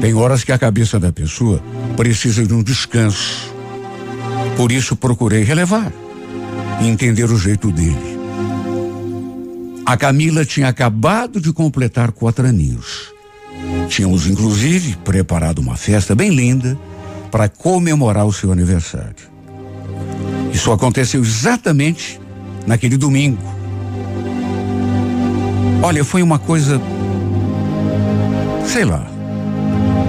Tem 0.00 0.14
horas 0.14 0.42
que 0.42 0.52
a 0.52 0.58
cabeça 0.58 0.98
da 0.98 1.12
pessoa 1.12 1.62
precisa 1.96 2.46
de 2.46 2.54
um 2.54 2.62
descanso. 2.62 3.54
Por 4.56 4.72
isso 4.72 4.96
procurei 4.96 5.44
relevar 5.44 5.92
e 6.80 6.88
entender 6.88 7.30
o 7.30 7.38
jeito 7.38 7.70
dele. 7.70 8.18
A 9.84 9.96
Camila 9.96 10.44
tinha 10.44 10.68
acabado 10.68 11.40
de 11.40 11.52
completar 11.52 12.12
quatro 12.12 12.46
aninhos. 12.46 13.12
Tínhamos, 13.88 14.26
inclusive, 14.26 14.96
preparado 15.04 15.58
uma 15.58 15.76
festa 15.76 16.14
bem 16.14 16.30
linda 16.30 16.78
para 17.30 17.48
comemorar 17.48 18.26
o 18.26 18.32
seu 18.32 18.52
aniversário. 18.52 19.30
Isso 20.52 20.70
aconteceu 20.72 21.20
exatamente 21.20 22.20
naquele 22.66 22.96
domingo. 22.96 23.42
Olha, 25.82 26.04
foi 26.04 26.22
uma 26.22 26.38
coisa. 26.38 26.80
Sei 28.66 28.84
lá. 28.84 29.06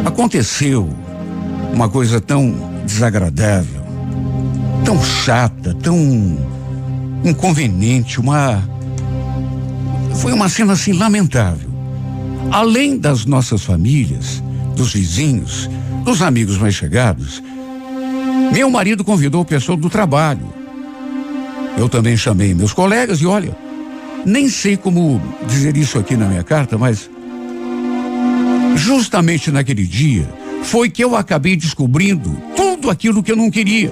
Aconteceu 0.05 0.89
uma 1.73 1.87
coisa 1.87 2.19
tão 2.19 2.53
desagradável, 2.85 3.81
tão 4.83 5.01
chata, 5.03 5.73
tão 5.75 5.97
inconveniente, 7.23 8.19
uma. 8.19 8.61
Foi 10.15 10.33
uma 10.33 10.49
cena 10.49 10.73
assim 10.73 10.93
lamentável. 10.93 11.70
Além 12.49 12.97
das 12.97 13.25
nossas 13.25 13.63
famílias, 13.63 14.41
dos 14.75 14.93
vizinhos, 14.93 15.69
dos 16.03 16.21
amigos 16.21 16.57
mais 16.57 16.75
chegados, 16.75 17.43
meu 18.53 18.69
marido 18.69 19.03
convidou 19.03 19.41
o 19.41 19.45
pessoal 19.45 19.77
do 19.77 19.89
trabalho. 19.89 20.53
Eu 21.77 21.87
também 21.87 22.17
chamei 22.17 22.53
meus 22.53 22.73
colegas 22.73 23.19
e 23.19 23.25
olha, 23.25 23.55
nem 24.25 24.49
sei 24.49 24.75
como 24.75 25.21
dizer 25.47 25.77
isso 25.77 25.97
aqui 25.97 26.15
na 26.15 26.27
minha 26.27 26.43
carta, 26.43 26.77
mas 26.77 27.09
justamente 28.75 29.51
naquele 29.51 29.85
dia 29.85 30.27
foi 30.63 30.89
que 30.89 31.03
eu 31.03 31.15
acabei 31.15 31.55
descobrindo 31.55 32.35
tudo 32.55 32.89
aquilo 32.89 33.23
que 33.23 33.31
eu 33.31 33.35
não 33.35 33.49
queria. 33.49 33.91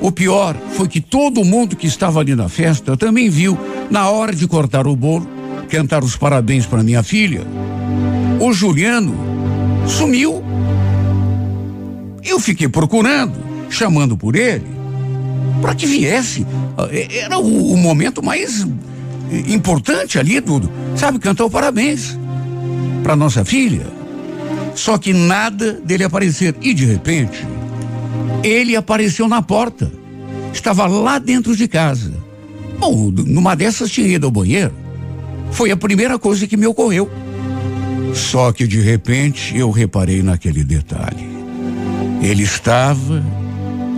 O 0.00 0.12
pior 0.12 0.56
foi 0.72 0.86
que 0.86 1.00
todo 1.00 1.44
mundo 1.44 1.74
que 1.74 1.86
estava 1.86 2.20
ali 2.20 2.34
na 2.34 2.48
festa 2.48 2.96
também 2.96 3.28
viu, 3.28 3.58
na 3.90 4.08
hora 4.08 4.32
de 4.34 4.46
cortar 4.46 4.86
o 4.86 4.94
bolo, 4.94 5.28
cantar 5.68 6.02
os 6.02 6.16
parabéns 6.16 6.66
para 6.66 6.82
minha 6.82 7.02
filha. 7.02 7.46
O 8.40 8.52
Juliano 8.52 9.14
sumiu. 9.86 10.42
Eu 12.24 12.40
fiquei 12.40 12.68
procurando, 12.68 13.38
chamando 13.70 14.16
por 14.16 14.36
ele, 14.36 14.66
para 15.60 15.74
que 15.74 15.86
viesse. 15.86 16.46
Era 17.10 17.38
o, 17.38 17.72
o, 17.72 17.76
momento 17.76 18.22
mais 18.22 18.66
importante 19.48 20.18
ali, 20.18 20.40
tudo. 20.40 20.70
Sabe, 20.96 21.18
cantar 21.18 21.44
o 21.44 21.50
parabéns 21.50 22.18
para 23.02 23.16
nossa 23.16 23.44
filha. 23.44 23.86
Só 24.74 24.96
que 24.98 25.12
nada 25.12 25.72
dele 25.72 26.04
aparecer. 26.04 26.54
E 26.60 26.72
de 26.72 26.84
repente, 26.84 27.46
ele 28.42 28.76
apareceu 28.76 29.28
na 29.28 29.42
porta. 29.42 29.90
Estava 30.52 30.86
lá 30.86 31.18
dentro 31.18 31.56
de 31.56 31.66
casa. 31.66 32.12
Bom, 32.78 33.10
numa 33.10 33.56
dessas 33.56 33.90
tinha 33.90 34.06
ido 34.06 34.26
ao 34.26 34.30
banheiro. 34.30 34.72
Foi 35.50 35.70
a 35.70 35.76
primeira 35.76 36.18
coisa 36.18 36.46
que 36.46 36.56
me 36.56 36.66
ocorreu. 36.66 37.10
Só 38.14 38.52
que 38.52 38.66
de 38.66 38.80
repente 38.80 39.56
eu 39.56 39.70
reparei 39.70 40.22
naquele 40.22 40.64
detalhe. 40.64 41.28
Ele 42.22 42.42
estava 42.42 43.22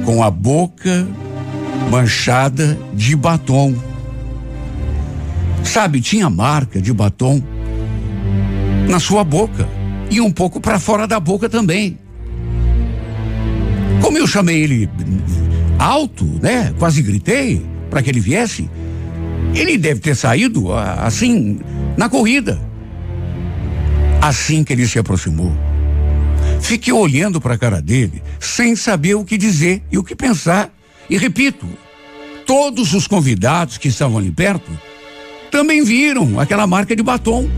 com 0.04 0.22
a 0.22 0.30
boca 0.30 1.06
manchada 1.90 2.78
de 2.94 3.16
batom. 3.16 3.74
Sabe, 5.64 6.00
tinha 6.00 6.28
marca 6.28 6.80
de 6.80 6.92
batom 6.92 7.42
na 8.88 8.98
sua 8.98 9.22
boca 9.22 9.68
e 10.10 10.20
um 10.20 10.30
pouco 10.30 10.60
para 10.60 10.78
fora 10.78 11.06
da 11.06 11.20
boca 11.20 11.48
também. 11.48 11.98
Como 14.00 14.18
eu 14.18 14.26
chamei 14.26 14.62
ele 14.62 14.90
alto, 15.78 16.24
né? 16.42 16.74
Quase 16.78 17.02
gritei 17.02 17.64
para 17.88 18.02
que 18.02 18.10
ele 18.10 18.20
viesse. 18.20 18.68
Ele 19.54 19.76
deve 19.76 20.00
ter 20.00 20.14
saído 20.14 20.72
assim, 20.72 21.60
na 21.96 22.08
corrida. 22.08 22.60
Assim 24.20 24.62
que 24.62 24.72
ele 24.72 24.86
se 24.86 24.98
aproximou, 24.98 25.52
fiquei 26.60 26.92
olhando 26.92 27.40
para 27.40 27.54
a 27.54 27.58
cara 27.58 27.80
dele, 27.80 28.22
sem 28.38 28.76
saber 28.76 29.14
o 29.14 29.24
que 29.24 29.38
dizer 29.38 29.82
e 29.90 29.98
o 29.98 30.04
que 30.04 30.14
pensar. 30.14 30.70
E 31.08 31.16
repito, 31.16 31.66
todos 32.46 32.92
os 32.94 33.06
convidados 33.06 33.78
que 33.78 33.88
estavam 33.88 34.18
ali 34.18 34.30
perto 34.30 34.70
também 35.50 35.82
viram 35.82 36.38
aquela 36.38 36.66
marca 36.66 36.94
de 36.94 37.02
batom, 37.02 37.48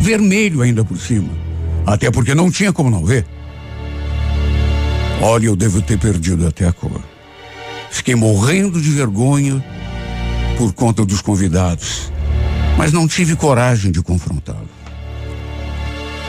vermelho 0.00 0.62
ainda 0.62 0.84
por 0.84 0.98
cima. 0.98 1.30
Até 1.86 2.10
porque 2.10 2.34
não 2.34 2.50
tinha 2.50 2.72
como 2.72 2.90
não 2.90 3.04
ver. 3.04 3.26
Olha, 5.20 5.46
eu 5.46 5.56
devo 5.56 5.80
ter 5.82 5.98
perdido 5.98 6.46
até 6.46 6.66
a 6.66 6.72
cor. 6.72 7.00
Fiquei 7.90 8.14
morrendo 8.14 8.80
de 8.80 8.90
vergonha 8.90 9.64
por 10.56 10.72
conta 10.72 11.04
dos 11.04 11.20
convidados, 11.20 12.12
mas 12.76 12.92
não 12.92 13.06
tive 13.06 13.36
coragem 13.36 13.90
de 13.90 14.02
confrontá-lo. 14.02 14.68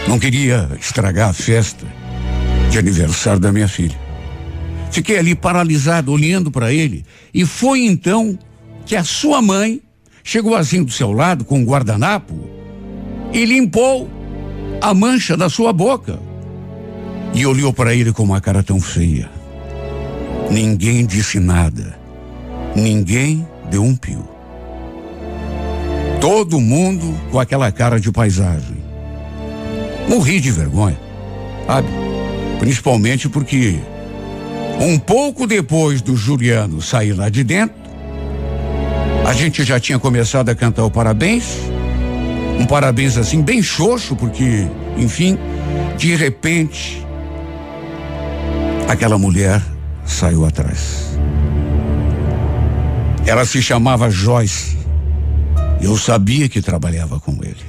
Não 0.08 0.20
queria 0.20 0.70
estragar 0.80 1.30
a 1.30 1.34
festa 1.34 1.86
de 2.70 2.78
aniversário 2.78 3.40
da 3.40 3.52
minha 3.52 3.68
filha. 3.68 4.00
Fiquei 4.92 5.18
ali 5.18 5.36
paralisado, 5.36 6.12
olhando 6.12 6.52
para 6.52 6.72
ele, 6.72 7.06
e 7.34 7.46
foi 7.46 7.86
então 7.86 8.38
que 8.86 8.96
a 8.96 9.04
sua 9.04 9.42
mãe 9.42 9.82
chegou 10.24 10.56
assim 10.56 10.84
do 10.84 10.92
seu 10.92 11.12
lado 11.12 11.44
com 11.44 11.60
um 11.60 11.66
guardanapo 11.66 12.50
e 13.34 13.46
limpou 13.46 14.10
a 14.82 14.94
mancha 14.94 15.36
da 15.36 15.50
sua 15.50 15.74
boca. 15.74 16.20
E 17.34 17.46
olhou 17.46 17.74
para 17.74 17.94
ele 17.94 18.14
com 18.14 18.24
uma 18.24 18.40
cara 18.40 18.64
tão 18.64 18.80
feia. 18.80 19.30
Ninguém 20.50 21.06
disse 21.06 21.40
nada. 21.40 22.00
Ninguém 22.76 23.46
deu 23.70 23.84
um 23.84 23.96
pio. 23.96 24.28
Todo 26.20 26.60
mundo 26.60 27.14
com 27.32 27.40
aquela 27.40 27.72
cara 27.72 28.00
de 28.00 28.12
paisagem. 28.12 28.78
Morri 30.08 30.40
de 30.40 30.52
vergonha, 30.52 31.00
sabe? 31.68 31.88
Principalmente 32.60 33.28
porque 33.28 33.80
um 34.80 34.98
pouco 35.00 35.48
depois 35.48 36.02
do 36.02 36.16
Juliano 36.16 36.82
sair 36.82 37.14
lá 37.14 37.30
de 37.30 37.44
dentro, 37.44 37.76
a 39.26 39.34
gente 39.34 39.64
já 39.64 39.80
tinha 39.80 39.98
começado 39.98 40.50
a 40.50 40.56
cantar 40.56 40.86
o 40.86 40.92
parabéns. 40.92 41.58
Um 42.60 42.66
parabéns 42.66 43.18
assim, 43.18 43.42
bem 43.42 43.62
xoxo, 43.62 44.16
porque, 44.16 44.68
enfim, 44.98 45.38
de 45.98 46.16
repente, 46.16 47.06
aquela 48.88 49.18
mulher 49.18 49.62
saiu 50.06 50.46
atrás. 50.46 51.15
Ela 53.26 53.46
se 53.46 53.62
chamava 53.62 54.10
Joyce. 54.10 54.78
Eu 55.82 55.98
sabia 55.98 56.48
que 56.48 56.62
trabalhava 56.62 57.20
com 57.20 57.34
ele. 57.44 57.66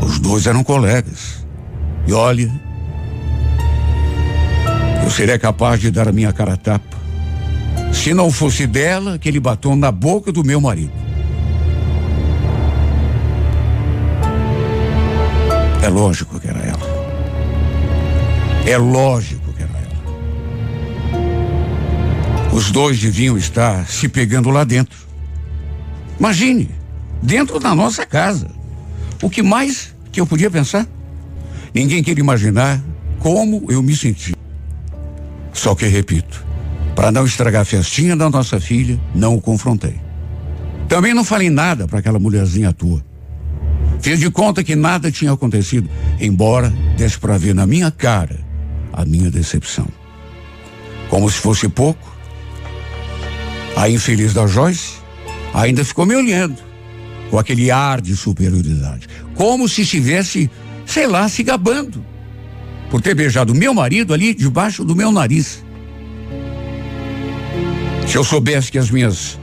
Os 0.00 0.18
dois 0.18 0.46
eram 0.46 0.64
colegas. 0.64 1.44
E 2.06 2.12
olha, 2.12 2.50
eu 5.04 5.10
seria 5.10 5.38
capaz 5.38 5.80
de 5.80 5.90
dar 5.90 6.08
a 6.08 6.12
minha 6.12 6.32
cara 6.32 6.54
a 6.54 6.56
tapa 6.56 7.00
se 7.92 8.14
não 8.14 8.30
fosse 8.30 8.66
dela 8.66 9.14
aquele 9.14 9.38
batom 9.38 9.76
na 9.76 9.92
boca 9.92 10.32
do 10.32 10.44
meu 10.44 10.60
marido. 10.60 10.92
É 15.82 15.88
lógico 15.88 16.38
que 16.38 16.48
era 16.48 16.60
ela. 16.60 17.00
É 18.66 18.78
lógico 18.78 19.39
Os 22.52 22.70
dois 22.70 22.98
deviam 22.98 23.38
estar 23.38 23.86
se 23.86 24.08
pegando 24.08 24.50
lá 24.50 24.64
dentro. 24.64 24.98
Imagine, 26.18 26.70
dentro 27.22 27.60
da 27.60 27.74
nossa 27.74 28.04
casa. 28.04 28.50
O 29.22 29.30
que 29.30 29.42
mais 29.42 29.94
que 30.10 30.20
eu 30.20 30.26
podia 30.26 30.50
pensar? 30.50 30.86
Ninguém 31.72 32.02
queria 32.02 32.22
imaginar 32.22 32.82
como 33.18 33.64
eu 33.70 33.82
me 33.82 33.96
senti. 33.96 34.34
Só 35.52 35.74
que 35.74 35.86
repito, 35.86 36.44
para 36.96 37.12
não 37.12 37.24
estragar 37.24 37.62
a 37.62 37.64
festinha 37.64 38.16
da 38.16 38.28
nossa 38.28 38.58
filha, 38.58 38.98
não 39.14 39.36
o 39.36 39.40
confrontei. 39.40 40.00
Também 40.88 41.14
não 41.14 41.22
falei 41.22 41.48
nada 41.50 41.86
para 41.86 42.00
aquela 42.00 42.18
mulherzinha 42.18 42.72
tua. 42.72 43.04
Fiz 44.00 44.18
de 44.18 44.30
conta 44.30 44.64
que 44.64 44.74
nada 44.74 45.10
tinha 45.10 45.32
acontecido, 45.32 45.88
embora 46.18 46.70
desse 46.96 47.18
para 47.18 47.38
ver 47.38 47.54
na 47.54 47.66
minha 47.66 47.90
cara 47.90 48.40
a 48.92 49.04
minha 49.04 49.30
decepção. 49.30 49.86
Como 51.08 51.30
se 51.30 51.38
fosse 51.38 51.68
pouco, 51.68 52.19
a 53.76 53.88
infeliz 53.88 54.34
da 54.34 54.46
Joyce 54.46 54.94
ainda 55.54 55.84
ficou 55.84 56.06
me 56.06 56.14
olhando, 56.14 56.56
com 57.30 57.38
aquele 57.38 57.70
ar 57.70 58.00
de 58.00 58.16
superioridade, 58.16 59.08
como 59.34 59.68
se 59.68 59.82
estivesse, 59.82 60.50
sei 60.86 61.06
lá, 61.06 61.28
se 61.28 61.42
gabando, 61.42 62.04
por 62.90 63.00
ter 63.00 63.14
beijado 63.14 63.54
meu 63.54 63.72
marido 63.72 64.12
ali 64.12 64.34
debaixo 64.34 64.84
do 64.84 64.96
meu 64.96 65.12
nariz. 65.12 65.64
Se 68.06 68.16
eu 68.16 68.24
soubesse 68.24 68.72
que 68.72 68.78
as 68.78 68.90
minhas 68.90 69.38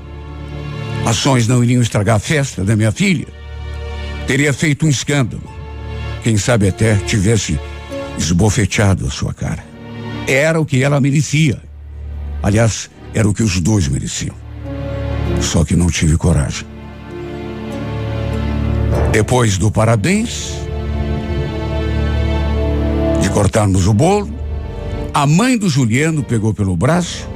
ações 1.06 1.48
não 1.48 1.64
iriam 1.64 1.82
estragar 1.82 2.18
a 2.18 2.20
festa 2.20 2.66
da 2.66 2.76
minha 2.76 2.92
filha, 2.92 3.28
teria 4.28 4.52
feito 4.52 4.86
um 4.86 4.90
escândalo. 4.90 5.50
Quem 6.22 6.38
sabe 6.38 6.68
até 6.68 6.96
tivesse 6.96 7.58
esbofeteado 8.18 9.08
a 9.08 9.10
sua 9.10 9.34
cara. 9.34 9.64
Era 10.28 10.60
o 10.60 10.66
que 10.66 10.84
ela 10.84 11.00
merecia. 11.00 11.62
Aliás, 12.44 12.90
era 13.14 13.28
o 13.28 13.34
que 13.34 13.44
os 13.44 13.60
dois 13.60 13.88
mereciam. 13.88 14.36
Só 15.42 15.64
que 15.64 15.76
não 15.76 15.88
tive 15.88 16.18
coragem. 16.18 16.66
Depois 19.12 19.58
do 19.58 19.72
parabéns, 19.72 20.54
de 23.22 23.30
cortarmos 23.30 23.88
o 23.88 23.94
bolo, 23.94 24.30
a 25.14 25.26
mãe 25.26 25.58
do 25.58 25.70
Juliano 25.70 26.24
pegou 26.24 26.54
pelo 26.54 26.76
braço 26.76 27.28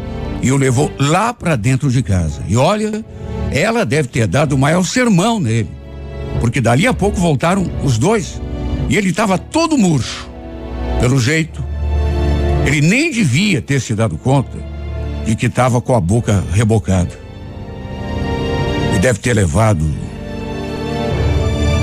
e 0.42 0.52
o 0.52 0.58
levou 0.58 0.92
lá 1.00 1.34
para 1.34 1.56
dentro 1.56 1.90
de 1.90 2.04
casa. 2.04 2.42
E 2.48 2.56
olha, 2.56 3.04
ela 3.52 3.86
deve 3.86 4.08
ter 4.08 4.28
dado 4.28 4.54
o 4.54 4.58
maior 4.58 4.84
sermão 4.84 5.40
nele, 5.40 5.70
porque 6.40 6.62
dali 6.62 6.86
a 6.88 6.94
pouco 6.94 7.20
voltaram 7.20 7.70
os 7.84 7.98
dois 7.98 8.42
e 8.90 8.98
ele 8.98 9.10
estava 9.10 9.38
todo 9.38 9.78
murcho. 9.78 10.30
Pelo 11.00 11.20
jeito, 11.20 11.64
ele 12.66 12.82
nem 12.82 13.12
devia 13.12 13.62
ter 13.62 13.80
se 13.80 13.96
dado 13.96 14.18
conta 14.18 14.71
de 15.26 15.36
que 15.36 15.46
estava 15.46 15.82
com 15.82 15.96
a 15.96 16.02
boca 16.02 16.44
rebocada. 16.52 17.20
E 18.96 19.00
deve 19.00 19.20
ter 19.20 19.34
levado, 19.34 19.86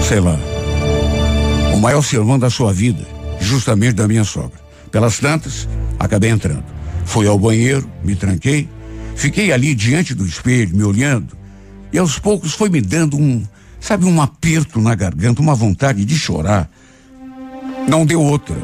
sei 0.07 0.20
lá, 0.20 0.38
o 1.74 1.79
maior 1.79 2.03
sermão 2.03 2.38
da 2.38 2.51
sua 2.51 2.72
vida, 2.72 3.07
justamente 3.40 3.94
da 3.94 4.09
minha 4.09 4.24
sogra. 4.24 4.59
Pelas 4.90 5.18
tantas, 5.18 5.68
acabei 5.98 6.31
entrando. 6.31 6.64
Fui 7.05 7.27
ao 7.27 7.38
banheiro, 7.38 7.88
me 8.05 8.14
tranquei, 8.14 8.68
fiquei 9.14 9.53
ali 9.53 9.74
diante 9.74 10.14
do 10.14 10.27
espelho, 10.27 10.77
me 10.77 10.85
olhando, 10.85 11.37
e 11.92 11.98
aos 11.98 12.18
poucos 12.18 12.53
foi 12.53 12.68
me 12.68 12.81
dando 12.81 13.16
um, 13.16 13.42
sabe, 13.81 14.05
um 14.05 14.20
aperto 14.20 14.81
na 14.81 14.94
garganta, 14.94 15.40
uma 15.40 15.55
vontade 15.55 16.05
de 16.05 16.18
chorar. 16.18 16.70
Não 17.88 18.05
deu 18.05 18.20
outra. 18.20 18.57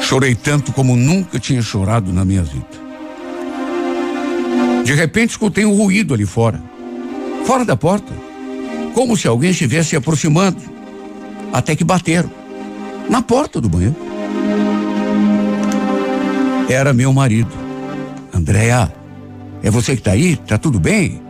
Chorei 0.00 0.34
tanto 0.34 0.72
como 0.72 0.96
nunca 0.96 1.38
tinha 1.38 1.62
chorado 1.62 2.12
na 2.12 2.24
minha 2.24 2.42
vida. 2.42 2.89
De 4.84 4.94
repente 4.94 5.30
escutei 5.30 5.64
um 5.64 5.76
ruído 5.76 6.14
ali 6.14 6.26
fora, 6.26 6.62
fora 7.44 7.64
da 7.64 7.76
porta, 7.76 8.12
como 8.94 9.16
se 9.16 9.28
alguém 9.28 9.50
estivesse 9.50 9.90
se 9.90 9.96
aproximando, 9.96 10.60
até 11.52 11.76
que 11.76 11.84
bateram 11.84 12.30
na 13.08 13.22
porta 13.22 13.60
do 13.60 13.68
banheiro. 13.68 13.96
Era 16.68 16.92
meu 16.92 17.12
marido. 17.12 17.50
Andréa, 18.32 18.92
é 19.62 19.70
você 19.70 19.94
que 19.94 20.00
está 20.00 20.12
aí? 20.12 20.36
Tá 20.36 20.56
tudo 20.56 20.78
bem? 20.78 21.20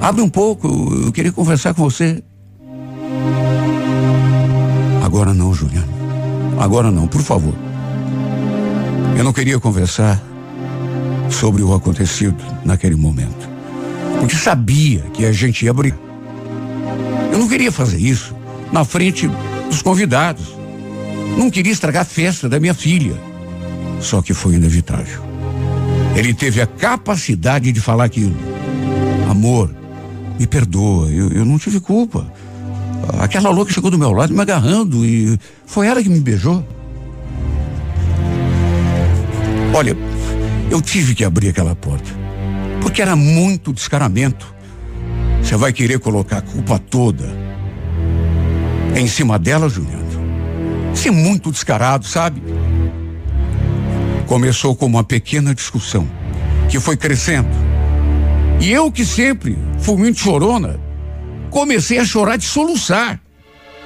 Abre 0.00 0.22
um 0.22 0.30
pouco, 0.30 0.66
eu 1.04 1.12
queria 1.12 1.30
conversar 1.30 1.74
com 1.74 1.82
você. 1.82 2.22
Agora 5.04 5.34
não, 5.34 5.52
Juliano. 5.52 5.88
Agora 6.58 6.90
não, 6.90 7.06
por 7.06 7.20
favor. 7.20 7.54
Eu 9.16 9.24
não 9.24 9.32
queria 9.32 9.60
conversar 9.60 10.22
sobre 11.30 11.62
o 11.62 11.72
acontecido 11.72 12.36
naquele 12.64 12.96
momento. 12.96 13.48
Porque 14.18 14.36
sabia 14.36 15.00
que 15.14 15.24
a 15.24 15.32
gente 15.32 15.64
ia 15.64 15.72
brigar. 15.72 15.98
Eu 17.32 17.38
não 17.38 17.48
queria 17.48 17.72
fazer 17.72 17.98
isso 17.98 18.34
na 18.72 18.84
frente 18.84 19.28
dos 19.68 19.82
convidados. 19.82 20.54
Não 21.38 21.50
queria 21.50 21.72
estragar 21.72 22.02
a 22.02 22.04
festa 22.04 22.48
da 22.48 22.60
minha 22.60 22.74
filha. 22.74 23.14
Só 24.00 24.20
que 24.20 24.34
foi 24.34 24.54
inevitável. 24.54 25.22
Ele 26.14 26.34
teve 26.34 26.60
a 26.60 26.66
capacidade 26.66 27.70
de 27.72 27.80
falar 27.80 28.04
aquilo. 28.04 28.34
Amor, 29.30 29.70
me 30.38 30.46
perdoa, 30.46 31.08
eu, 31.08 31.30
eu 31.30 31.44
não 31.44 31.58
tive 31.58 31.80
culpa. 31.80 32.30
Aquela 33.20 33.50
louca 33.50 33.72
chegou 33.72 33.90
do 33.90 33.98
meu 33.98 34.12
lado 34.12 34.34
me 34.34 34.40
agarrando 34.40 35.04
e 35.04 35.38
foi 35.66 35.86
ela 35.86 36.02
que 36.02 36.08
me 36.08 36.20
beijou. 36.20 36.66
Olha, 39.72 39.96
eu 40.70 40.80
tive 40.80 41.14
que 41.14 41.24
abrir 41.24 41.48
aquela 41.48 41.74
porta. 41.74 42.08
Porque 42.80 43.02
era 43.02 43.16
muito 43.16 43.72
descaramento. 43.72 44.54
Você 45.42 45.56
vai 45.56 45.72
querer 45.72 45.98
colocar 45.98 46.38
a 46.38 46.42
culpa 46.42 46.78
toda 46.78 47.28
em 48.94 49.06
cima 49.06 49.38
dela, 49.38 49.68
Juliano? 49.68 50.00
Você 50.94 51.08
é 51.08 51.12
muito 51.12 51.50
descarado, 51.50 52.06
sabe? 52.06 52.40
Começou 54.26 54.76
com 54.76 54.86
uma 54.86 55.02
pequena 55.02 55.54
discussão 55.54 56.08
que 56.68 56.78
foi 56.78 56.96
crescendo. 56.96 57.48
E 58.60 58.70
eu 58.70 58.92
que 58.92 59.04
sempre 59.04 59.58
fui 59.80 59.96
muito 59.96 60.20
chorona, 60.20 60.78
comecei 61.50 61.98
a 61.98 62.04
chorar 62.04 62.36
de 62.36 62.44
soluçar. 62.44 63.20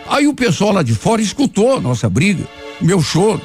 Aí 0.06 0.26
o 0.26 0.34
pessoal 0.34 0.72
lá 0.72 0.82
de 0.82 0.94
fora 0.94 1.22
escutou 1.22 1.76
a 1.76 1.80
nossa 1.80 2.10
briga, 2.10 2.44
meu 2.80 3.00
choro. 3.00 3.40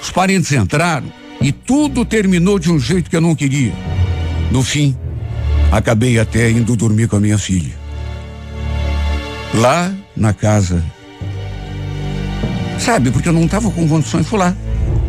Os 0.00 0.10
parentes 0.10 0.52
entraram 0.52 1.23
e 1.44 1.52
tudo 1.52 2.06
terminou 2.06 2.58
de 2.58 2.72
um 2.72 2.78
jeito 2.78 3.10
que 3.10 3.16
eu 3.16 3.20
não 3.20 3.34
queria. 3.34 3.74
No 4.50 4.62
fim, 4.62 4.96
acabei 5.70 6.18
até 6.18 6.50
indo 6.50 6.74
dormir 6.74 7.06
com 7.06 7.16
a 7.16 7.20
minha 7.20 7.36
filha. 7.36 7.74
Lá 9.52 9.94
na 10.16 10.32
casa. 10.32 10.82
Sabe, 12.78 13.10
porque 13.10 13.28
eu 13.28 13.32
não 13.34 13.44
estava 13.44 13.70
com 13.70 13.86
condições, 13.86 14.26
fui 14.26 14.38
lá, 14.38 14.56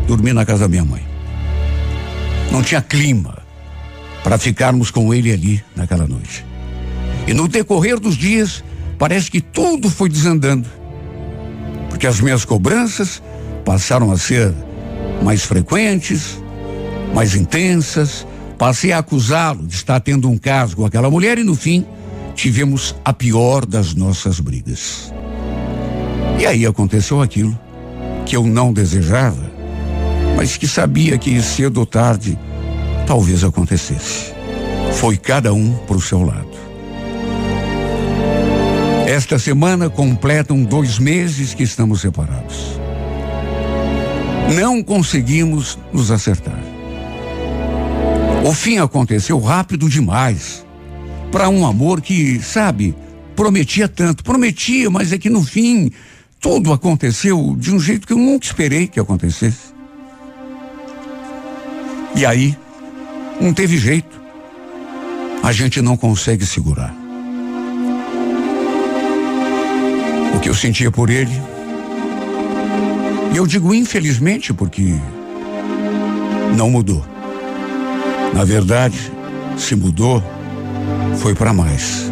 dormir 0.06 0.34
na 0.34 0.44
casa 0.44 0.64
da 0.64 0.68
minha 0.68 0.84
mãe. 0.84 1.02
Não 2.52 2.62
tinha 2.62 2.82
clima 2.82 3.38
para 4.22 4.36
ficarmos 4.36 4.90
com 4.90 5.14
ele 5.14 5.32
ali 5.32 5.64
naquela 5.74 6.06
noite. 6.06 6.44
E 7.26 7.32
no 7.32 7.48
decorrer 7.48 7.98
dos 7.98 8.14
dias, 8.14 8.62
parece 8.98 9.30
que 9.30 9.40
tudo 9.40 9.88
foi 9.88 10.10
desandando. 10.10 10.68
Porque 11.88 12.06
as 12.06 12.20
minhas 12.20 12.44
cobranças 12.44 13.22
passaram 13.64 14.12
a 14.12 14.18
ser 14.18 14.52
mais 15.22 15.44
frequentes, 15.44 16.40
mais 17.14 17.34
intensas. 17.34 18.26
Passei 18.58 18.92
a 18.92 18.98
acusá-lo 18.98 19.66
de 19.66 19.74
estar 19.74 20.00
tendo 20.00 20.30
um 20.30 20.38
caso 20.38 20.76
com 20.76 20.86
aquela 20.86 21.10
mulher 21.10 21.38
e 21.38 21.44
no 21.44 21.54
fim 21.54 21.84
tivemos 22.34 22.94
a 23.04 23.12
pior 23.12 23.64
das 23.64 23.94
nossas 23.94 24.40
brigas. 24.40 25.12
E 26.38 26.46
aí 26.46 26.66
aconteceu 26.66 27.20
aquilo 27.22 27.58
que 28.26 28.36
eu 28.36 28.44
não 28.44 28.72
desejava, 28.72 29.50
mas 30.36 30.56
que 30.56 30.66
sabia 30.66 31.16
que 31.16 31.40
cedo 31.40 31.78
ou 31.78 31.86
tarde 31.86 32.38
talvez 33.06 33.42
acontecesse. 33.42 34.34
Foi 34.94 35.16
cada 35.16 35.52
um 35.52 35.72
para 35.86 35.96
o 35.96 36.00
seu 36.00 36.22
lado. 36.22 36.56
Esta 39.06 39.38
semana 39.38 39.88
completam 39.88 40.62
dois 40.62 40.98
meses 40.98 41.54
que 41.54 41.62
estamos 41.62 42.00
separados. 42.00 42.85
Não 44.54 44.82
conseguimos 44.82 45.78
nos 45.92 46.10
acertar. 46.10 46.58
O 48.44 48.52
fim 48.52 48.78
aconteceu 48.78 49.40
rápido 49.40 49.88
demais 49.88 50.64
para 51.32 51.48
um 51.48 51.66
amor 51.66 52.00
que, 52.00 52.40
sabe, 52.40 52.94
prometia 53.34 53.88
tanto, 53.88 54.22
prometia, 54.22 54.88
mas 54.88 55.12
é 55.12 55.18
que 55.18 55.28
no 55.28 55.42
fim 55.42 55.90
tudo 56.40 56.72
aconteceu 56.72 57.56
de 57.58 57.74
um 57.74 57.80
jeito 57.80 58.06
que 58.06 58.12
eu 58.12 58.18
nunca 58.18 58.46
esperei 58.46 58.86
que 58.86 59.00
acontecesse. 59.00 59.74
E 62.14 62.24
aí, 62.24 62.56
não 63.40 63.52
teve 63.52 63.76
jeito. 63.76 64.20
A 65.42 65.52
gente 65.52 65.82
não 65.82 65.96
consegue 65.96 66.46
segurar. 66.46 66.94
O 70.34 70.40
que 70.40 70.48
eu 70.48 70.54
sentia 70.54 70.90
por 70.90 71.10
ele. 71.10 71.55
Eu 73.36 73.46
digo 73.46 73.74
infelizmente 73.74 74.54
porque 74.54 74.94
não 76.56 76.70
mudou. 76.70 77.04
Na 78.32 78.44
verdade, 78.44 79.12
se 79.58 79.76
mudou, 79.76 80.24
foi 81.18 81.34
para 81.34 81.52
mais. 81.52 82.10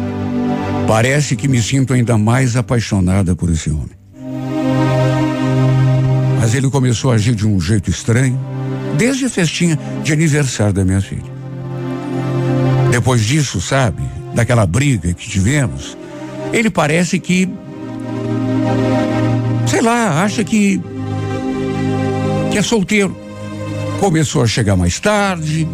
Parece 0.87 1.35
que 1.35 1.47
me 1.47 1.59
sinto 1.63 1.95
ainda 1.95 2.15
mais 2.15 2.55
apaixonada 2.55 3.35
por 3.35 3.49
esse 3.49 3.71
homem. 3.71 3.89
Mas 6.39 6.53
ele 6.53 6.69
começou 6.69 7.11
a 7.11 7.15
agir 7.15 7.33
de 7.33 7.47
um 7.47 7.59
jeito 7.59 7.89
estranho, 7.89 8.39
desde 8.95 9.25
a 9.25 9.29
festinha 9.29 9.79
de 10.03 10.13
aniversário 10.13 10.73
da 10.73 10.85
minha 10.85 11.01
filha. 11.01 11.33
Depois 12.91 13.25
disso, 13.25 13.59
sabe, 13.59 14.03
daquela 14.35 14.67
briga 14.67 15.11
que 15.11 15.27
tivemos, 15.27 15.97
ele 16.53 16.69
parece 16.69 17.17
que. 17.17 17.49
Sei 19.65 19.81
lá, 19.81 20.23
acha 20.23 20.43
que. 20.43 20.79
Que 22.55 22.59
é 22.59 22.61
solteiro. 22.61 23.13
Começou 23.99 24.41
a 24.41 24.47
chegar 24.47 24.77
mais 24.77 24.97
tarde, 24.97 25.67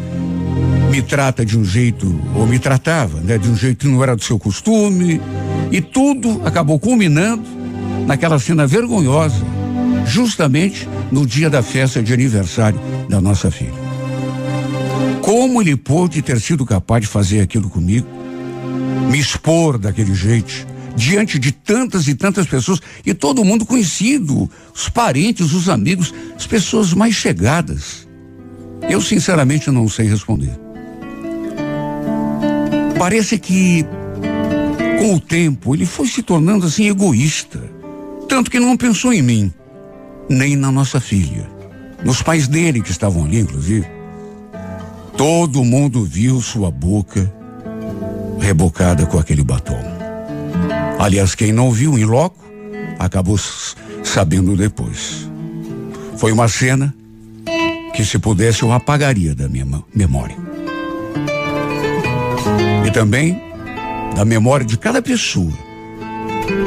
me 0.90 1.00
trata 1.00 1.46
de 1.46 1.56
um 1.56 1.64
jeito, 1.64 2.20
ou 2.34 2.48
me 2.48 2.58
tratava, 2.58 3.20
né, 3.20 3.38
de 3.38 3.48
um 3.48 3.56
jeito 3.56 3.82
que 3.82 3.88
não 3.88 4.02
era 4.02 4.16
do 4.16 4.24
seu 4.24 4.40
costume, 4.40 5.22
e 5.72 5.80
tudo 5.80 6.42
acabou 6.44 6.80
culminando 6.80 7.44
naquela 8.08 8.40
cena 8.40 8.66
vergonhosa, 8.66 9.46
justamente 10.08 10.90
no 11.12 11.24
dia 11.24 11.52
da 11.52 11.62
festa 11.62 12.02
de 12.02 12.12
aniversário 12.16 12.80
da 13.08 13.22
nossa 13.22 13.52
filha. 13.52 13.80
Como 15.22 15.62
ele 15.62 15.76
pôde 15.76 16.20
ter 16.24 16.40
sido 16.40 16.66
capaz 16.66 17.04
de 17.04 17.08
fazer 17.08 17.42
aquilo 17.42 17.70
comigo? 17.70 18.08
Me 19.08 19.20
expor 19.20 19.78
daquele 19.78 20.16
jeito, 20.16 20.66
diante 20.96 21.40
de 21.40 21.52
tantas 21.52 22.08
e 22.08 22.16
tantas 22.16 22.48
pessoas 22.48 22.80
e 23.06 23.14
todo 23.14 23.46
mundo 23.46 23.66
conhecido, 23.66 24.50
os 24.74 24.90
parentes, 24.90 25.54
os 25.54 25.70
amigos, 25.70 26.14
as 26.36 26.46
pessoas 26.46 26.94
mais 26.94 27.16
chegadas. 27.16 28.08
Eu 28.90 29.02
sinceramente 29.02 29.70
não 29.70 29.88
sei 29.88 30.08
responder. 30.08 30.52
Parece 32.98 33.38
que 33.38 33.86
com 35.00 35.16
o 35.16 35.20
tempo 35.20 35.74
ele 35.74 35.86
foi 35.86 36.08
se 36.08 36.22
tornando 36.22 36.68
assim 36.68 36.88
egoísta, 36.88 37.60
tanto 38.30 38.52
que 38.52 38.60
não 38.60 38.78
pensou 38.78 39.12
em 39.12 39.22
mim, 39.22 39.54
nem 40.30 40.56
na 40.56 40.72
nossa 40.72 41.00
filha, 41.00 41.50
nos 42.06 42.22
pais 42.22 42.48
dele 42.48 42.82
que 42.82 42.92
estavam 42.92 43.26
ali, 43.26 43.40
inclusive. 43.40 43.88
Todo 45.18 45.64
mundo 45.64 46.04
viu 46.04 46.40
sua 46.42 46.72
boca 46.72 47.32
rebocada 48.40 49.06
com 49.06 49.20
aquele 49.20 49.44
batom. 49.44 49.91
Aliás, 51.02 51.34
quem 51.34 51.52
não 51.52 51.72
viu 51.72 51.98
em 51.98 52.06
loco 52.06 52.38
acabou 53.00 53.36
sabendo 54.04 54.56
depois. 54.56 55.28
Foi 56.16 56.32
uma 56.32 56.48
cena 56.48 56.94
que, 57.96 58.06
se 58.06 58.20
pudesse, 58.20 58.62
eu 58.62 58.72
apagaria 58.72 59.34
da 59.34 59.50
minha 59.50 59.66
memória. 59.96 60.38
E 62.86 62.92
também 62.92 63.42
da 64.16 64.24
memória 64.24 64.64
de 64.64 64.78
cada 64.78 65.02
pessoa 65.02 65.52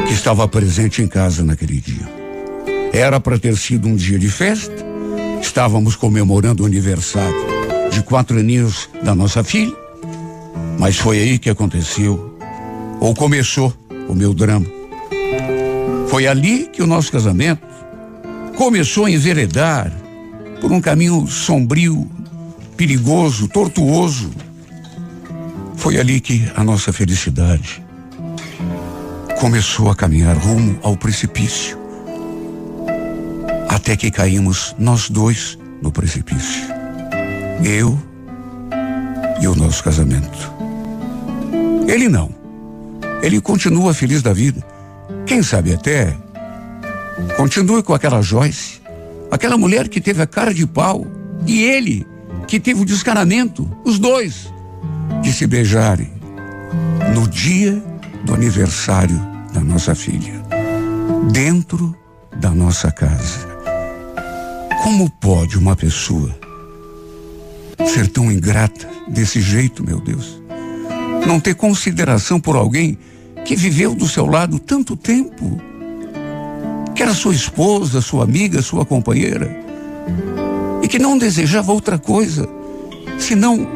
que 0.05 0.13
estava 0.13 0.49
presente 0.49 1.01
em 1.01 1.07
casa 1.07 1.45
naquele 1.45 1.81
dia. 1.81 2.09
Era 2.93 3.21
para 3.21 3.39
ter 3.39 3.57
sido 3.57 3.87
um 3.87 3.95
dia 3.95 4.19
de 4.19 4.29
festa, 4.29 4.85
estávamos 5.41 5.95
comemorando 5.95 6.65
o 6.65 6.67
aniversário 6.67 7.37
de 7.89 8.03
quatro 8.03 8.37
aninhos 8.41 8.91
da 9.01 9.15
nossa 9.15 9.45
filha. 9.45 9.77
Mas 10.77 10.97
foi 10.97 11.21
aí 11.21 11.39
que 11.39 11.49
aconteceu, 11.49 12.37
ou 12.99 13.15
começou, 13.15 13.73
o 14.09 14.15
meu 14.15 14.35
drama. 14.35 14.67
Foi 16.09 16.27
ali 16.27 16.67
que 16.67 16.83
o 16.83 16.87
nosso 16.87 17.11
casamento 17.11 17.67
começou 18.57 19.07
a 19.07 19.11
enveredar 19.11 19.93
por 20.61 20.71
um 20.73 20.81
caminho 20.81 21.27
sombrio, 21.27 22.11
perigoso, 22.77 23.49
tortuoso. 23.49 24.31
Foi 25.77 25.99
ali 25.99 26.21
que 26.21 26.51
a 26.55 26.63
nossa 26.63 26.93
felicidade 26.93 27.83
começou 29.41 29.91
a 29.91 29.95
caminhar 29.95 30.37
rumo 30.37 30.79
ao 30.83 30.97
precipício. 30.97 31.79
Até 33.69 33.97
que 33.97 34.11
caímos 34.11 34.75
nós 34.79 35.11
dois 35.11 35.59
no 35.83 35.91
precipício. 35.91 36.63
Eu 37.63 38.01
e 39.41 39.47
o 39.47 39.55
nosso 39.55 39.83
casamento. 39.85 40.53
Ele 41.87 42.09
não. 42.09 42.44
Ele 43.23 43.41
continua 43.41 43.95
feliz 43.95 44.23
da 44.23 44.33
vida. 44.33 44.65
Quem 45.27 45.43
sabe 45.43 45.73
até 45.73 46.17
continue 47.37 47.83
com 47.83 47.95
aquela 47.95 48.21
Joyce, 48.21 48.81
aquela 49.31 49.57
mulher 49.57 49.89
que 49.89 50.01
teve 50.01 50.21
a 50.23 50.27
cara 50.27 50.53
de 50.53 50.67
pau, 50.67 51.07
e 51.47 51.63
ele 51.63 52.07
que 52.47 52.61
teve 52.61 52.83
o 52.83 52.85
descaramento, 52.85 53.69
os 53.85 53.99
dois, 53.99 54.53
de 55.23 55.33
se 55.33 55.47
beijarem 55.47 56.13
no 57.15 57.27
dia 57.29 57.83
do 58.25 58.35
aniversário 58.35 59.19
da 59.53 59.61
nossa 59.61 59.95
filha, 59.95 60.43
dentro 61.31 61.95
da 62.37 62.51
nossa 62.51 62.91
casa. 62.91 63.55
Como 64.83 65.09
pode 65.09 65.57
uma 65.57 65.75
pessoa 65.75 66.35
ser 67.87 68.09
tão 68.09 68.31
ingrata 68.31 68.89
desse 69.09 69.41
jeito, 69.41 69.85
meu 69.85 70.01
Deus. 70.01 70.44
Não 71.27 71.41
ter 71.41 71.55
consideração 71.55 72.39
por 72.39 72.57
alguém 72.57 72.99
que 73.45 73.57
viveu 73.57 73.95
do 73.95 74.09
seu 74.09 74.27
lado 74.27 74.59
tanto 74.59 74.97
tempo, 74.97 75.61
que 76.95 77.03
era 77.03 77.15
sua 77.15 77.35
esposa, 77.35 78.01
sua 78.01 78.25
amiga, 78.25 78.63
sua 78.63 78.85
companheira, 78.85 79.51
e 80.83 80.89
que 80.89 80.99
não 80.99 81.19
desejava 81.19 81.73
outra 81.73 81.99
coisa 81.99 82.49
senão 83.19 83.67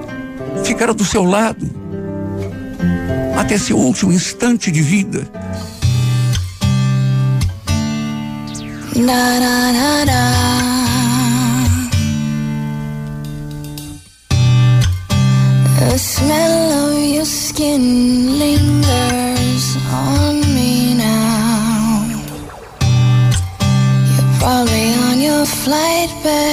ficar 0.64 0.92
do 0.92 1.04
seu 1.04 1.24
lado. 1.24 1.78
até 3.36 3.56
seu 3.56 3.78
último 3.78 4.12
instante 4.12 4.70
de 4.70 4.82
vida. 4.82 5.26
Da, 8.96 9.38
da, 9.38 10.04
da, 10.04 10.77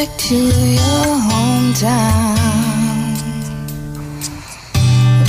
back 0.05 0.17
to 0.17 0.35
your 0.35 1.07
hometown. 1.29 2.37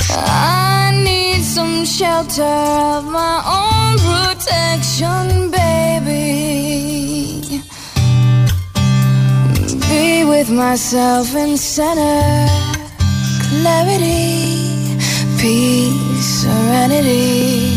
I 0.09 1.01
need 1.03 1.41
some 1.43 1.85
shelter 1.85 2.43
of 2.43 3.05
my 3.05 3.37
own 3.59 3.97
protection, 4.07 5.51
baby. 5.51 6.21
Be 9.89 10.25
with 10.25 10.49
myself 10.49 11.35
and 11.35 11.57
center 11.59 12.47
clarity, 13.49 14.97
peace, 15.39 16.41
serenity. 16.41 17.76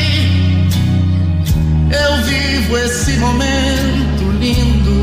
eu 1.93 2.23
vivo 2.23 2.77
esse 2.77 3.17
momento 3.17 4.31
lindo. 4.39 5.01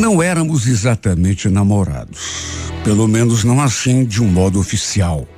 Não 0.00 0.22
éramos 0.22 0.66
exatamente 0.66 1.48
namorados, 1.48 2.70
pelo 2.82 3.06
menos 3.06 3.44
não 3.44 3.60
assim 3.60 4.04
de 4.04 4.22
um 4.22 4.26
modo 4.26 4.58
oficial. 4.58 5.28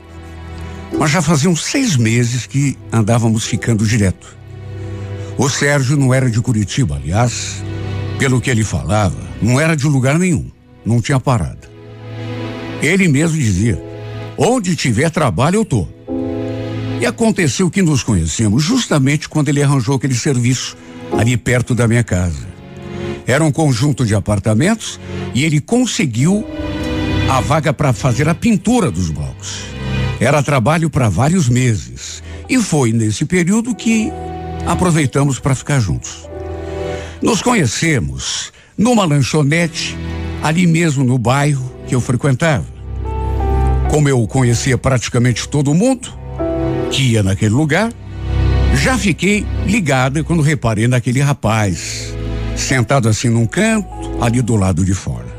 Mas 0.97 1.11
já 1.11 1.21
faziam 1.21 1.57
seis 1.57 1.97
meses 1.97 2.47
que 2.47 2.79
andávamos 2.93 3.45
ficando 3.45 3.85
direto. 3.85 4.37
O 5.37 5.49
Sérgio 5.49 5.97
não 5.97 6.15
era 6.15 6.31
de 6.31 6.41
Curitiba, 6.41 6.95
aliás, 6.95 7.65
pelo 8.19 8.41
que 8.41 8.49
ele 8.49 8.63
falava, 8.63 9.19
não 9.43 9.61
era 9.61 9.77
de 9.77 9.87
lugar 9.89 10.19
nenhum, 10.19 10.49
não 10.87 11.01
tinha 11.01 11.19
parada. 11.19 11.74
Ele 12.83 13.09
mesmo 13.09 13.37
dizia: 13.37 13.83
onde 14.37 14.77
tiver 14.77 15.11
trabalho 15.11 15.57
eu 15.57 15.65
tô. 15.65 15.87
E 17.01 17.07
aconteceu 17.07 17.71
que 17.71 17.83
nos 17.83 18.03
conhecemos 18.03 18.63
justamente 18.63 19.29
quando 19.29 19.49
ele 19.49 19.63
arranjou 19.63 19.97
aquele 19.97 20.15
serviço 20.15 20.77
ali 21.13 21.37
perto 21.37 21.75
da 21.75 21.87
minha 21.87 22.05
casa. 22.05 22.47
Era 23.27 23.45
um 23.45 23.53
conjunto 23.53 24.05
de 24.05 24.15
apartamentos 24.15 25.01
e 25.35 25.45
ele 25.45 25.61
conseguiu 25.61 26.47
a 27.29 27.41
vaga 27.41 27.73
para 27.73 27.93
fazer 27.93 28.29
a 28.29 28.35
pintura 28.35 28.91
dos 28.91 29.11
blocos. 29.11 29.65
Era 30.21 30.43
trabalho 30.43 30.89
para 30.89 31.09
vários 31.09 31.49
meses. 31.49 32.23
E 32.49 32.59
foi 32.59 32.93
nesse 32.93 33.25
período 33.25 33.75
que 33.75 34.11
aproveitamos 34.67 35.39
para 35.39 35.55
ficar 35.55 35.81
juntos. 35.81 36.29
Nos 37.21 37.43
conhecemos 37.43 38.53
numa 38.77 39.05
lanchonete, 39.05 39.97
ali 40.45 40.67
mesmo 40.67 41.03
no 41.03 41.17
bairro 41.17 41.65
que 41.87 41.95
eu 41.95 42.03
frequentava. 42.03 42.67
Como 43.91 44.11
eu 44.11 44.27
conhecia 44.27 44.77
praticamente 44.77 45.49
todo 45.49 45.73
mundo 45.73 46.13
que 46.91 47.13
ia 47.13 47.23
naquele 47.23 47.55
lugar, 47.55 47.91
já 48.75 48.99
fiquei 48.99 49.47
ligada 49.67 50.23
quando 50.23 50.43
reparei 50.43 50.87
naquele 50.87 51.23
rapaz, 51.23 52.15
sentado 52.55 53.09
assim 53.09 53.31
num 53.31 53.47
canto, 53.47 53.89
ali 54.21 54.43
do 54.43 54.55
lado 54.55 54.85
de 54.85 54.93
fora. 54.93 55.33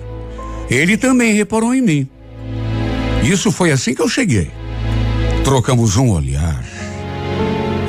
Ele 0.71 0.97
também 0.97 1.35
reparou 1.35 1.75
em 1.75 1.81
mim. 1.81 2.09
Isso 3.23 3.51
foi 3.51 3.71
assim 3.71 3.93
que 3.93 4.01
eu 4.01 4.09
cheguei. 4.09 4.49
Trocamos 5.43 5.97
um 5.97 6.09
olhar. 6.09 6.65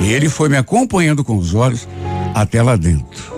E 0.02 0.12
ele 0.12 0.28
foi 0.28 0.50
me 0.50 0.58
acompanhando 0.58 1.24
com 1.24 1.38
os 1.38 1.54
olhos 1.54 1.88
até 2.34 2.62
lá 2.62 2.76
dentro. 2.76 3.34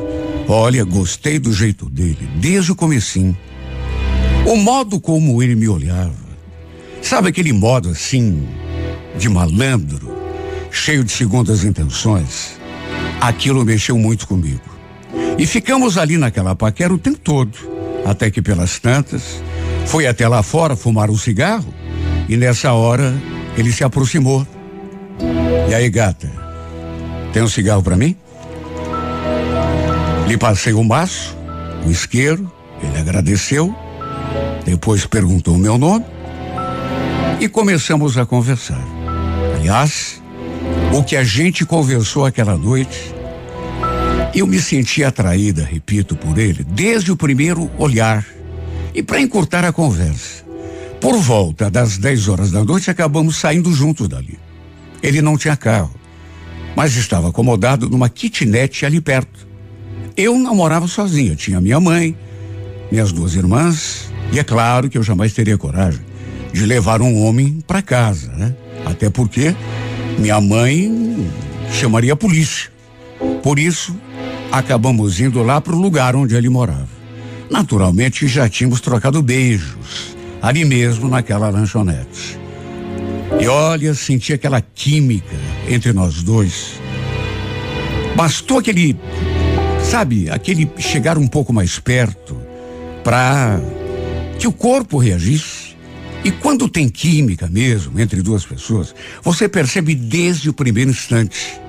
Olha, 0.48 0.82
gostei 0.82 1.38
do 1.38 1.52
jeito 1.52 1.88
dele, 1.88 2.28
desde 2.40 2.72
o 2.72 2.74
comecinho. 2.74 3.36
O 4.48 4.56
modo 4.56 4.98
como 4.98 5.42
ele 5.42 5.54
me 5.54 5.68
olhava. 5.68 6.14
Sabe 7.02 7.28
aquele 7.28 7.52
modo 7.52 7.90
assim, 7.90 8.48
de 9.18 9.28
malandro, 9.28 10.10
cheio 10.70 11.04
de 11.04 11.12
segundas 11.12 11.64
intenções? 11.64 12.58
Aquilo 13.20 13.62
mexeu 13.62 13.98
muito 13.98 14.26
comigo. 14.26 14.62
E 15.36 15.44
ficamos 15.44 15.98
ali 15.98 16.16
naquela 16.16 16.56
paquera 16.56 16.94
o 16.94 16.96
tempo 16.96 17.18
todo, 17.18 17.58
até 18.06 18.30
que 18.30 18.40
pelas 18.40 18.78
tantas, 18.78 19.42
foi 19.84 20.06
até 20.06 20.26
lá 20.26 20.42
fora 20.42 20.74
fumar 20.74 21.10
um 21.10 21.18
cigarro 21.18 21.74
e 22.26 22.34
nessa 22.34 22.72
hora 22.72 23.14
ele 23.54 23.70
se 23.70 23.84
aproximou. 23.84 24.46
E 25.68 25.74
aí, 25.74 25.90
gata, 25.90 26.32
tem 27.34 27.42
um 27.42 27.48
cigarro 27.48 27.82
para 27.82 27.98
mim? 27.98 28.16
Lhe 30.26 30.38
passei 30.38 30.72
o 30.72 30.78
um 30.78 30.84
maço, 30.84 31.36
o 31.84 31.88
um 31.88 31.90
isqueiro, 31.90 32.50
ele 32.82 32.98
agradeceu, 32.98 33.76
depois 34.68 35.06
perguntou 35.06 35.54
o 35.54 35.58
meu 35.58 35.78
nome 35.78 36.04
e 37.40 37.48
começamos 37.48 38.18
a 38.18 38.26
conversar. 38.26 38.84
Aliás, 39.56 40.22
o 40.92 41.02
que 41.02 41.16
a 41.16 41.24
gente 41.24 41.64
conversou 41.64 42.26
aquela 42.26 42.54
noite, 42.54 43.14
eu 44.34 44.46
me 44.46 44.60
senti 44.60 45.02
atraída, 45.02 45.64
repito, 45.64 46.14
por 46.14 46.36
ele, 46.36 46.64
desde 46.64 47.10
o 47.10 47.16
primeiro 47.16 47.70
olhar. 47.78 48.26
E 48.94 49.02
para 49.02 49.18
encurtar 49.22 49.64
a 49.64 49.72
conversa, 49.72 50.44
por 51.00 51.16
volta 51.18 51.70
das 51.70 51.96
10 51.96 52.28
horas 52.28 52.50
da 52.50 52.62
noite, 52.62 52.90
acabamos 52.90 53.36
saindo 53.36 53.72
juntos 53.72 54.06
dali. 54.06 54.38
Ele 55.02 55.22
não 55.22 55.38
tinha 55.38 55.56
carro, 55.56 55.94
mas 56.76 56.94
estava 56.94 57.30
acomodado 57.30 57.88
numa 57.88 58.10
kitnet 58.10 58.84
ali 58.84 59.00
perto. 59.00 59.48
Eu 60.14 60.38
não 60.38 60.54
morava 60.54 60.86
sozinha, 60.86 61.34
tinha 61.34 61.58
minha 61.58 61.80
mãe, 61.80 62.14
minhas 62.92 63.12
duas 63.12 63.34
irmãs, 63.34 64.12
e 64.32 64.38
é 64.38 64.44
claro 64.44 64.88
que 64.88 64.98
eu 64.98 65.02
jamais 65.02 65.32
teria 65.32 65.56
coragem 65.56 66.00
de 66.52 66.64
levar 66.66 67.00
um 67.00 67.24
homem 67.24 67.60
para 67.66 67.82
casa, 67.82 68.32
né? 68.32 68.54
Até 68.84 69.10
porque 69.10 69.54
minha 70.18 70.40
mãe 70.40 71.28
chamaria 71.72 72.12
a 72.12 72.16
polícia. 72.16 72.70
Por 73.42 73.58
isso, 73.58 73.96
acabamos 74.50 75.20
indo 75.20 75.42
lá 75.42 75.60
para 75.60 75.74
o 75.74 75.80
lugar 75.80 76.16
onde 76.16 76.34
ele 76.34 76.48
morava. 76.48 76.88
Naturalmente, 77.50 78.26
já 78.26 78.48
tínhamos 78.48 78.80
trocado 78.80 79.22
beijos 79.22 80.16
ali 80.40 80.64
mesmo 80.64 81.08
naquela 81.08 81.48
lanchonete. 81.50 82.38
E 83.40 83.46
olha, 83.46 83.94
senti 83.94 84.32
aquela 84.32 84.60
química 84.60 85.36
entre 85.68 85.92
nós 85.92 86.22
dois. 86.22 86.80
Bastou 88.16 88.58
aquele, 88.58 88.96
sabe, 89.82 90.30
aquele 90.30 90.68
chegar 90.78 91.18
um 91.18 91.26
pouco 91.26 91.52
mais 91.52 91.78
perto 91.78 92.36
para 93.04 93.60
que 94.38 94.46
o 94.46 94.52
corpo 94.52 94.98
reagisse. 94.98 95.76
E 96.24 96.30
quando 96.30 96.68
tem 96.68 96.88
química 96.88 97.48
mesmo 97.48 97.98
entre 98.00 98.22
duas 98.22 98.44
pessoas, 98.44 98.94
você 99.22 99.48
percebe 99.48 99.94
desde 99.94 100.50
o 100.50 100.52
primeiro 100.52 100.90
instante. 100.90 101.60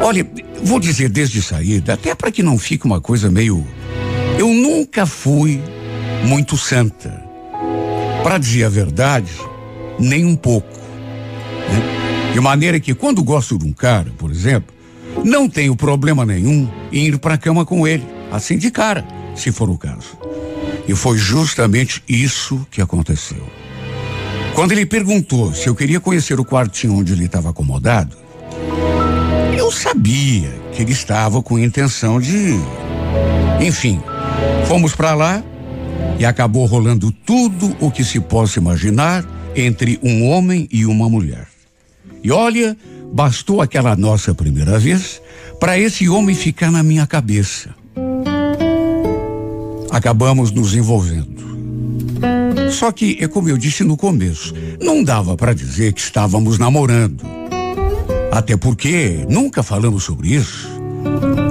Olha, 0.00 0.26
vou 0.62 0.78
dizer 0.78 1.08
desde 1.08 1.40
saída, 1.42 1.94
até 1.94 2.14
para 2.14 2.30
que 2.30 2.42
não 2.42 2.58
fique 2.58 2.84
uma 2.84 3.00
coisa 3.00 3.30
meio. 3.30 3.66
Eu 4.38 4.48
nunca 4.48 5.06
fui 5.06 5.60
muito 6.24 6.56
santa. 6.56 7.24
Para 8.22 8.38
dizer 8.38 8.64
a 8.64 8.68
verdade, 8.68 9.32
nem 9.98 10.24
um 10.24 10.36
pouco. 10.36 10.68
Né? 10.68 12.32
De 12.32 12.40
maneira 12.40 12.78
que 12.80 12.94
quando 12.94 13.22
gosto 13.22 13.56
de 13.56 13.64
um 13.64 13.72
cara, 13.72 14.12
por 14.18 14.30
exemplo, 14.30 14.74
não 15.24 15.48
tenho 15.48 15.74
problema 15.74 16.26
nenhum 16.26 16.68
em 16.92 17.06
ir 17.06 17.18
para 17.18 17.34
a 17.34 17.38
cama 17.38 17.64
com 17.64 17.86
ele, 17.86 18.04
assim 18.30 18.58
de 18.58 18.70
cara, 18.70 19.06
se 19.34 19.50
for 19.50 19.70
o 19.70 19.78
caso. 19.78 20.18
E 20.88 20.94
foi 20.94 21.18
justamente 21.18 22.02
isso 22.08 22.66
que 22.70 22.80
aconteceu. 22.80 23.44
Quando 24.54 24.72
ele 24.72 24.86
perguntou 24.86 25.52
se 25.52 25.68
eu 25.68 25.74
queria 25.74 26.00
conhecer 26.00 26.38
o 26.40 26.44
quartinho 26.44 26.94
onde 26.94 27.12
ele 27.12 27.26
estava 27.26 27.50
acomodado, 27.50 28.16
eu 29.56 29.70
sabia 29.70 30.48
que 30.72 30.82
ele 30.82 30.92
estava 30.92 31.42
com 31.42 31.58
intenção 31.58 32.20
de. 32.20 32.54
Enfim, 33.60 34.00
fomos 34.66 34.94
para 34.94 35.14
lá, 35.14 35.42
e 36.18 36.24
acabou 36.24 36.64
rolando 36.66 37.10
tudo 37.10 37.76
o 37.80 37.90
que 37.90 38.02
se 38.02 38.20
possa 38.20 38.58
imaginar 38.58 39.24
entre 39.54 39.98
um 40.02 40.28
homem 40.28 40.68
e 40.70 40.86
uma 40.86 41.08
mulher. 41.08 41.46
E 42.22 42.30
olha, 42.30 42.76
bastou 43.12 43.60
aquela 43.60 43.94
nossa 43.96 44.34
primeira 44.34 44.78
vez 44.78 45.20
para 45.60 45.78
esse 45.78 46.08
homem 46.08 46.34
ficar 46.34 46.70
na 46.70 46.82
minha 46.82 47.06
cabeça. 47.06 47.74
Acabamos 49.96 50.50
nos 50.50 50.74
envolvendo. 50.74 51.26
Só 52.70 52.92
que, 52.92 53.16
é 53.18 53.26
como 53.26 53.48
eu 53.48 53.56
disse 53.56 53.82
no 53.82 53.96
começo, 53.96 54.52
não 54.78 55.02
dava 55.02 55.34
para 55.38 55.54
dizer 55.54 55.94
que 55.94 56.00
estávamos 56.02 56.58
namorando. 56.58 57.24
Até 58.30 58.58
porque 58.58 59.24
nunca 59.26 59.62
falamos 59.62 60.04
sobre 60.04 60.34
isso. 60.34 60.68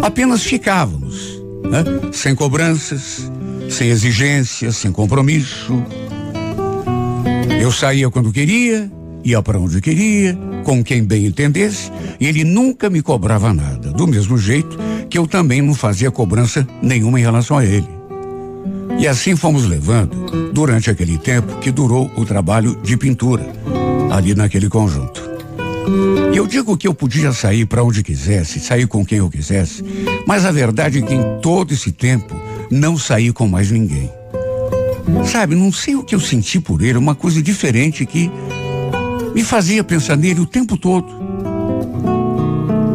Apenas 0.03 0.43
ficávamos, 0.43 1.41
né? 1.63 1.84
sem 2.13 2.36
cobranças, 2.36 3.31
sem 3.67 3.89
exigências, 3.89 4.77
sem 4.77 4.91
compromisso. 4.91 5.84
Eu 7.60 7.71
saía 7.71 8.12
quando 8.12 8.31
queria, 8.31 8.91
ia 9.23 9.41
para 9.41 9.58
onde 9.58 9.81
queria, 9.81 10.38
com 10.63 10.84
quem 10.84 11.03
bem 11.03 11.25
entendesse, 11.25 11.91
e 12.19 12.27
ele 12.27 12.43
nunca 12.43 12.91
me 12.91 13.01
cobrava 13.01 13.51
nada. 13.51 13.89
Do 13.89 14.05
mesmo 14.05 14.38
jeito 14.38 14.77
que 15.10 15.17
eu 15.17 15.25
também 15.25 15.63
não 15.63 15.73
fazia 15.73 16.12
cobrança 16.12 16.67
nenhuma 16.79 17.19
em 17.19 17.23
relação 17.23 17.58
a 17.58 17.65
ele. 17.65 17.94
E 18.97 19.08
assim 19.08 19.36
fomos 19.36 19.65
levando 19.65 20.51
durante 20.51 20.89
aquele 20.89 21.17
tempo 21.17 21.58
que 21.60 21.71
durou 21.71 22.12
o 22.15 22.25
trabalho 22.25 22.79
de 22.81 22.95
pintura, 22.95 23.45
ali 24.10 24.34
naquele 24.34 24.69
conjunto. 24.69 25.21
E 26.34 26.38
eu 26.38 26.47
digo 26.47 26.75
que 26.77 26.88
eu 26.88 26.93
podia 26.93 27.31
sair 27.31 27.65
para 27.65 27.84
onde 27.84 28.03
quisesse, 28.03 28.60
sair 28.60 28.88
com 28.88 29.05
quem 29.05 29.19
eu 29.19 29.29
quisesse, 29.29 29.84
mas 30.25 30.45
a 30.45 30.51
verdade 30.51 30.99
é 30.99 31.01
que 31.01 31.13
em 31.13 31.39
todo 31.41 31.73
esse 31.73 31.91
tempo 31.91 32.36
não 32.71 32.97
saí 32.97 33.31
com 33.31 33.47
mais 33.47 33.69
ninguém. 33.69 34.12
Sabe, 35.25 35.55
não 35.55 35.71
sei 35.71 35.95
o 35.95 36.03
que 36.03 36.15
eu 36.15 36.19
senti 36.19 36.60
por 36.60 36.81
ele, 36.81 36.97
uma 36.97 37.15
coisa 37.15 37.41
diferente 37.41 38.05
que 38.05 38.31
me 39.34 39.43
fazia 39.43 39.84
pensar 39.84 40.17
nele 40.17 40.39
o 40.39 40.45
tempo 40.45 40.77
todo. 40.77 41.08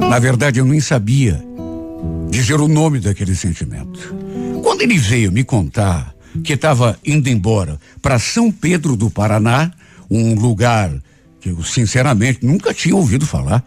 Na 0.08 0.18
verdade, 0.18 0.58
eu 0.58 0.64
nem 0.64 0.80
sabia 0.80 1.40
dizer 2.30 2.60
o 2.60 2.66
nome 2.66 2.98
daquele 2.98 3.34
sentimento. 3.34 4.14
Quando 4.62 4.82
ele 4.82 4.98
veio 4.98 5.32
me 5.32 5.44
contar 5.44 6.14
que 6.44 6.52
estava 6.52 6.98
indo 7.04 7.28
embora 7.28 7.78
para 8.00 8.18
São 8.18 8.50
Pedro 8.50 8.96
do 8.96 9.10
Paraná, 9.10 9.72
um 10.10 10.34
lugar 10.34 10.92
que 11.40 11.50
eu 11.50 11.62
sinceramente 11.62 12.44
nunca 12.44 12.72
tinha 12.72 12.94
ouvido 12.94 13.26
falar. 13.26 13.64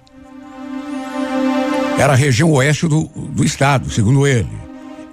Era 1.97 2.13
a 2.13 2.15
região 2.15 2.51
oeste 2.51 2.87
do, 2.87 3.03
do 3.03 3.43
estado, 3.43 3.89
segundo 3.89 4.25
ele 4.25 4.63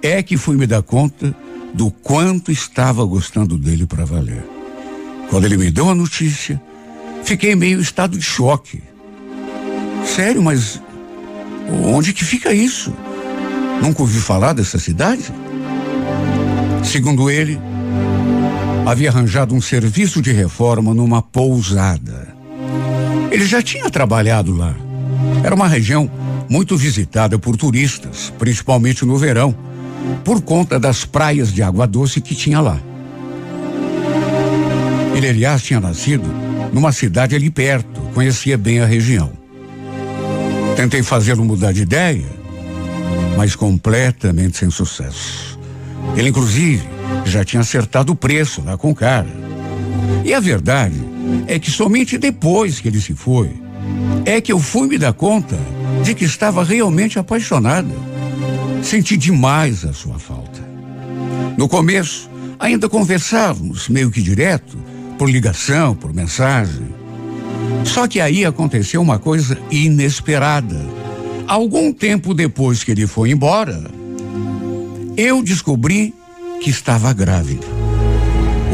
é 0.01 0.23
que 0.23 0.37
fui 0.37 0.57
me 0.57 0.65
dar 0.65 0.81
conta 0.81 1.35
do 1.73 1.91
quanto 1.91 2.51
estava 2.51 3.05
gostando 3.05 3.57
dele 3.57 3.85
para 3.85 4.03
valer. 4.03 4.43
Quando 5.29 5.45
ele 5.45 5.57
me 5.57 5.71
deu 5.71 5.89
a 5.89 5.95
notícia, 5.95 6.61
fiquei 7.23 7.55
meio 7.55 7.79
em 7.79 7.81
estado 7.81 8.17
de 8.17 8.23
choque. 8.23 8.81
Sério, 10.05 10.41
mas 10.41 10.81
onde 11.85 12.11
que 12.11 12.25
fica 12.25 12.51
isso? 12.51 12.93
Nunca 13.81 14.01
ouvi 14.01 14.19
falar 14.19 14.53
dessa 14.53 14.77
cidade? 14.77 15.31
Segundo 16.83 17.29
ele, 17.29 17.59
havia 18.85 19.09
arranjado 19.09 19.55
um 19.55 19.61
serviço 19.61 20.21
de 20.21 20.31
reforma 20.31 20.93
numa 20.93 21.21
pousada. 21.21 22.27
Ele 23.31 23.45
já 23.45 23.61
tinha 23.61 23.89
trabalhado 23.89 24.55
lá. 24.55 24.75
Era 25.43 25.55
uma 25.55 25.67
região 25.67 26.09
muito 26.49 26.75
visitada 26.75 27.39
por 27.39 27.55
turistas, 27.55 28.33
principalmente 28.37 29.05
no 29.05 29.17
verão 29.17 29.55
por 30.23 30.41
conta 30.41 30.79
das 30.79 31.05
praias 31.05 31.53
de 31.53 31.63
água 31.63 31.87
doce 31.87 32.19
que 32.19 32.35
tinha 32.35 32.59
lá. 32.59 32.79
Ele, 35.15 35.29
aliás, 35.29 35.61
tinha 35.61 35.79
nascido 35.79 36.27
numa 36.73 36.91
cidade 36.91 37.35
ali 37.35 37.49
perto, 37.49 38.01
conhecia 38.13 38.57
bem 38.57 38.79
a 38.79 38.85
região. 38.85 39.31
Tentei 40.75 41.03
fazê-lo 41.03 41.43
mudar 41.43 41.73
de 41.73 41.83
ideia, 41.83 42.25
mas 43.37 43.55
completamente 43.55 44.57
sem 44.57 44.69
sucesso. 44.69 45.59
Ele, 46.15 46.29
inclusive, 46.29 46.83
já 47.25 47.43
tinha 47.43 47.61
acertado 47.61 48.11
o 48.11 48.15
preço 48.15 48.61
lá 48.63 48.77
com 48.77 48.91
o 48.91 48.95
cara. 48.95 49.29
E 50.23 50.33
a 50.33 50.39
verdade 50.39 51.01
é 51.47 51.57
que 51.57 51.71
somente 51.71 52.17
depois 52.17 52.79
que 52.79 52.87
ele 52.87 52.99
se 52.99 53.13
foi, 53.13 53.51
é 54.25 54.39
que 54.39 54.51
eu 54.51 54.59
fui 54.59 54.87
me 54.87 54.97
dar 54.97 55.13
conta 55.13 55.57
de 56.03 56.13
que 56.13 56.25
estava 56.25 56.63
realmente 56.63 57.17
apaixonada. 57.17 57.93
Senti 58.83 59.15
demais 59.15 59.85
a 59.85 59.93
sua 59.93 60.19
falta. 60.19 60.61
No 61.57 61.67
começo, 61.67 62.29
ainda 62.59 62.89
conversávamos 62.89 63.87
meio 63.87 64.11
que 64.11 64.21
direto, 64.21 64.77
por 65.17 65.29
ligação, 65.29 65.95
por 65.95 66.13
mensagem. 66.13 66.87
Só 67.85 68.07
que 68.07 68.19
aí 68.19 68.45
aconteceu 68.45 69.01
uma 69.01 69.19
coisa 69.19 69.57
inesperada. 69.69 70.79
Algum 71.47 71.91
tempo 71.91 72.33
depois 72.33 72.83
que 72.83 72.91
ele 72.91 73.05
foi 73.05 73.31
embora, 73.31 73.83
eu 75.21 75.43
descobri 75.43 76.13
que 76.61 76.69
estava 76.69 77.13
grávida. 77.13 77.65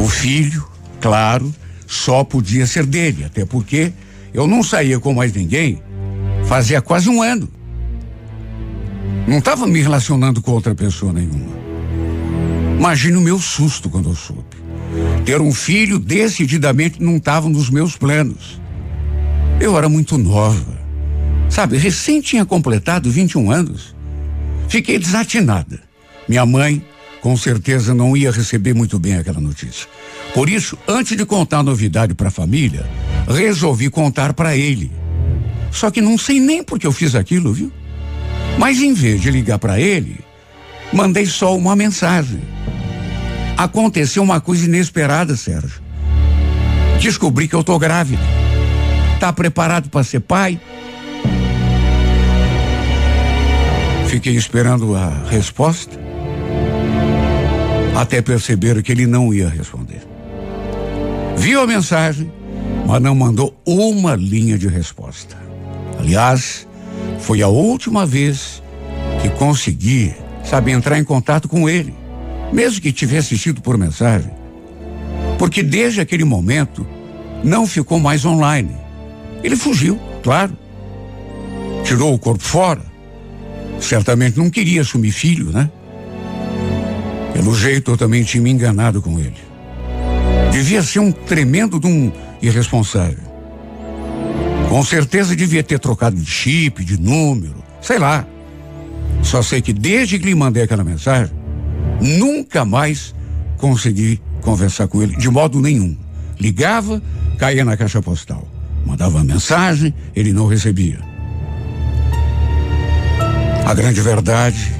O 0.02 0.08
filho, 0.08 0.66
claro, 1.00 1.54
só 1.86 2.24
podia 2.24 2.66
ser 2.66 2.86
dele, 2.86 3.24
até 3.24 3.44
porque 3.44 3.92
eu 4.32 4.46
não 4.46 4.62
saía 4.62 4.98
com 4.98 5.12
mais 5.12 5.32
ninguém 5.32 5.82
fazia 6.48 6.80
quase 6.80 7.10
um 7.10 7.22
ano. 7.22 7.46
Não 9.26 9.38
estava 9.38 9.66
me 9.66 9.82
relacionando 9.82 10.40
com 10.40 10.52
outra 10.52 10.74
pessoa 10.74 11.12
nenhuma. 11.12 11.58
Imagine 12.78 13.18
o 13.18 13.20
meu 13.20 13.38
susto 13.38 13.90
quando 13.90 14.08
eu 14.08 14.14
soube. 14.14 14.56
Ter 15.26 15.42
um 15.42 15.52
filho 15.52 15.98
decididamente 15.98 17.02
não 17.02 17.18
estava 17.18 17.48
nos 17.50 17.68
meus 17.68 17.96
planos. 17.96 18.58
Eu 19.60 19.76
era 19.76 19.88
muito 19.88 20.16
nova. 20.16 20.78
Sabe, 21.50 21.76
recém 21.76 22.22
tinha 22.22 22.46
completado 22.46 23.10
21 23.10 23.50
anos. 23.50 23.94
Fiquei 24.68 24.98
desatinada. 24.98 25.87
Minha 26.28 26.44
mãe, 26.44 26.84
com 27.20 27.36
certeza, 27.36 27.94
não 27.94 28.16
ia 28.16 28.30
receber 28.30 28.74
muito 28.74 28.98
bem 28.98 29.16
aquela 29.16 29.40
notícia. 29.40 29.88
Por 30.34 30.48
isso, 30.48 30.78
antes 30.86 31.16
de 31.16 31.24
contar 31.24 31.58
a 31.58 31.62
novidade 31.62 32.14
para 32.14 32.28
a 32.28 32.30
família, 32.30 32.86
resolvi 33.26 33.88
contar 33.88 34.34
para 34.34 34.56
ele. 34.56 34.92
Só 35.70 35.90
que 35.90 36.00
não 36.00 36.18
sei 36.18 36.38
nem 36.38 36.62
por 36.62 36.78
que 36.78 36.86
eu 36.86 36.92
fiz 36.92 37.14
aquilo, 37.14 37.52
viu? 37.52 37.72
Mas 38.58 38.80
em 38.80 38.92
vez 38.92 39.20
de 39.20 39.30
ligar 39.30 39.58
para 39.58 39.80
ele, 39.80 40.20
mandei 40.92 41.26
só 41.26 41.56
uma 41.56 41.74
mensagem. 41.74 42.40
Aconteceu 43.56 44.22
uma 44.22 44.40
coisa 44.40 44.66
inesperada, 44.66 45.36
Sérgio. 45.36 45.82
Descobri 47.00 47.48
que 47.48 47.54
eu 47.54 47.64
tô 47.64 47.78
grávida. 47.78 48.22
Tá 49.18 49.32
preparado 49.32 49.88
para 49.88 50.04
ser 50.04 50.20
pai? 50.20 50.60
Fiquei 54.08 54.36
esperando 54.36 54.94
a 54.94 55.10
resposta. 55.28 56.07
Até 57.98 58.22
perceber 58.22 58.80
que 58.80 58.92
ele 58.92 59.08
não 59.08 59.34
ia 59.34 59.48
responder. 59.48 60.00
Viu 61.36 61.60
a 61.60 61.66
mensagem, 61.66 62.30
mas 62.86 63.02
não 63.02 63.12
mandou 63.12 63.60
uma 63.66 64.14
linha 64.14 64.56
de 64.56 64.68
resposta. 64.68 65.36
Aliás, 65.98 66.64
foi 67.18 67.42
a 67.42 67.48
última 67.48 68.06
vez 68.06 68.62
que 69.20 69.28
consegui, 69.30 70.14
sabe, 70.44 70.70
entrar 70.70 70.96
em 70.96 71.02
contato 71.02 71.48
com 71.48 71.68
ele, 71.68 71.92
mesmo 72.52 72.80
que 72.80 72.92
tivesse 72.92 73.36
sido 73.36 73.60
por 73.60 73.76
mensagem. 73.76 74.30
Porque 75.36 75.60
desde 75.60 76.00
aquele 76.00 76.24
momento 76.24 76.86
não 77.42 77.66
ficou 77.66 77.98
mais 77.98 78.24
online. 78.24 78.76
Ele 79.42 79.56
fugiu, 79.56 79.98
claro. 80.22 80.56
Tirou 81.82 82.14
o 82.14 82.18
corpo 82.18 82.44
fora. 82.44 82.82
Certamente 83.80 84.38
não 84.38 84.50
queria 84.50 84.82
assumir 84.82 85.10
filho, 85.10 85.46
né? 85.46 85.68
Pelo 87.38 87.54
jeito 87.54 87.92
eu 87.92 87.96
também 87.96 88.24
tinha 88.24 88.42
me 88.42 88.50
enganado 88.50 89.00
com 89.00 89.16
ele. 89.16 89.36
Devia 90.50 90.82
ser 90.82 90.98
um 90.98 91.12
tremendo 91.12 91.78
de 91.78 91.86
um 91.86 92.10
irresponsável. 92.42 93.22
Com 94.68 94.82
certeza 94.82 95.36
devia 95.36 95.62
ter 95.62 95.78
trocado 95.78 96.16
de 96.16 96.28
chip, 96.28 96.84
de 96.84 97.00
número, 97.00 97.62
sei 97.80 97.96
lá. 97.96 98.26
Só 99.22 99.40
sei 99.40 99.62
que 99.62 99.72
desde 99.72 100.18
que 100.18 100.26
lhe 100.26 100.34
mandei 100.34 100.64
aquela 100.64 100.82
mensagem, 100.82 101.32
nunca 102.00 102.64
mais 102.64 103.14
consegui 103.56 104.20
conversar 104.40 104.88
com 104.88 105.00
ele 105.00 105.14
de 105.14 105.30
modo 105.30 105.60
nenhum. 105.60 105.96
Ligava, 106.40 107.00
caía 107.38 107.64
na 107.64 107.76
caixa 107.76 108.02
postal. 108.02 108.48
Mandava 108.84 109.22
mensagem, 109.22 109.94
ele 110.14 110.32
não 110.32 110.48
recebia. 110.48 110.98
A 113.64 113.72
grande 113.74 114.00
verdade 114.00 114.77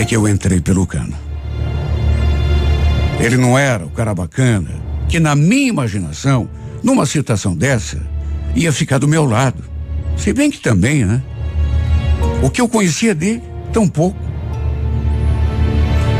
é 0.00 0.04
que 0.06 0.16
eu 0.16 0.26
entrei 0.26 0.62
pelo 0.62 0.86
cano. 0.86 1.14
Ele 3.18 3.36
não 3.36 3.58
era 3.58 3.84
o 3.84 3.90
cara 3.90 4.14
bacana 4.14 4.70
que, 5.06 5.20
na 5.20 5.34
minha 5.34 5.68
imaginação, 5.68 6.48
numa 6.82 7.04
situação 7.04 7.54
dessa, 7.54 8.00
ia 8.56 8.72
ficar 8.72 8.96
do 8.96 9.06
meu 9.06 9.26
lado. 9.26 9.62
Se 10.16 10.32
bem 10.32 10.50
que 10.50 10.58
também, 10.58 11.04
né? 11.04 11.22
O 12.42 12.48
que 12.48 12.62
eu 12.62 12.68
conhecia 12.68 13.14
dele, 13.14 13.42
tão 13.74 13.86
pouco. 13.86 14.18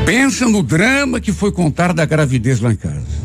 Pensa 0.04 0.46
no 0.46 0.62
drama 0.62 1.18
que 1.18 1.32
foi 1.32 1.50
contar 1.50 1.94
da 1.94 2.04
gravidez 2.04 2.60
lá 2.60 2.70
em 2.70 2.76
casa. 2.76 3.20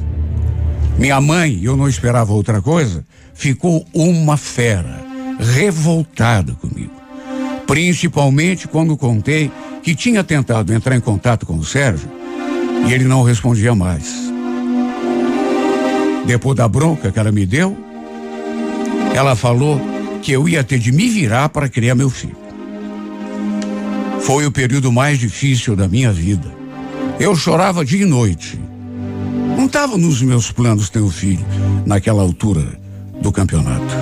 Minha 0.98 1.20
mãe, 1.20 1.60
eu 1.62 1.76
não 1.76 1.90
esperava 1.90 2.32
outra 2.32 2.62
coisa, 2.62 3.06
ficou 3.34 3.86
uma 3.94 4.38
fera, 4.38 5.04
revoltada 5.38 6.54
comigo. 6.54 6.94
Principalmente 7.68 8.70
quando 8.70 8.96
contei 8.96 9.52
que 9.86 9.94
tinha 9.94 10.24
tentado 10.24 10.74
entrar 10.74 10.96
em 10.96 11.00
contato 11.00 11.46
com 11.46 11.58
o 11.58 11.64
Sérgio 11.64 12.10
e 12.88 12.92
ele 12.92 13.04
não 13.04 13.22
respondia 13.22 13.76
mais. 13.76 14.16
Depois 16.26 16.58
da 16.58 16.68
bronca 16.68 17.12
que 17.12 17.20
ela 17.20 17.32
me 17.32 17.46
deu, 17.46 17.78
ela 19.14 19.36
falou 19.36 19.80
que 20.24 20.32
eu 20.32 20.50
ia 20.50 20.64
ter 20.64 20.80
de 20.80 20.92
me 20.92 21.08
virar 21.08 21.50
para 21.50 21.70
criar 21.70 21.94
meu 21.94 22.10
filho. 22.10 22.36
Foi 24.22 24.48
o 24.48 24.52
período 24.52 24.92
mais 24.92 25.20
difícil 25.20 25.76
da 25.76 25.88
minha 25.88 26.12
vida. 26.12 26.52
Eu 27.20 27.36
chorava 27.36 27.86
dia 27.86 28.02
e 28.02 28.06
noite. 28.06 28.60
Não 29.56 29.68
estava 29.68 30.00
nos 30.00 30.20
meus 30.20 30.52
planos 30.52 30.90
ter 30.90 31.00
um 31.00 31.12
filho 31.12 31.46
naquela 31.86 32.24
altura 32.24 32.66
do 33.22 33.32
campeonato. 33.32 33.94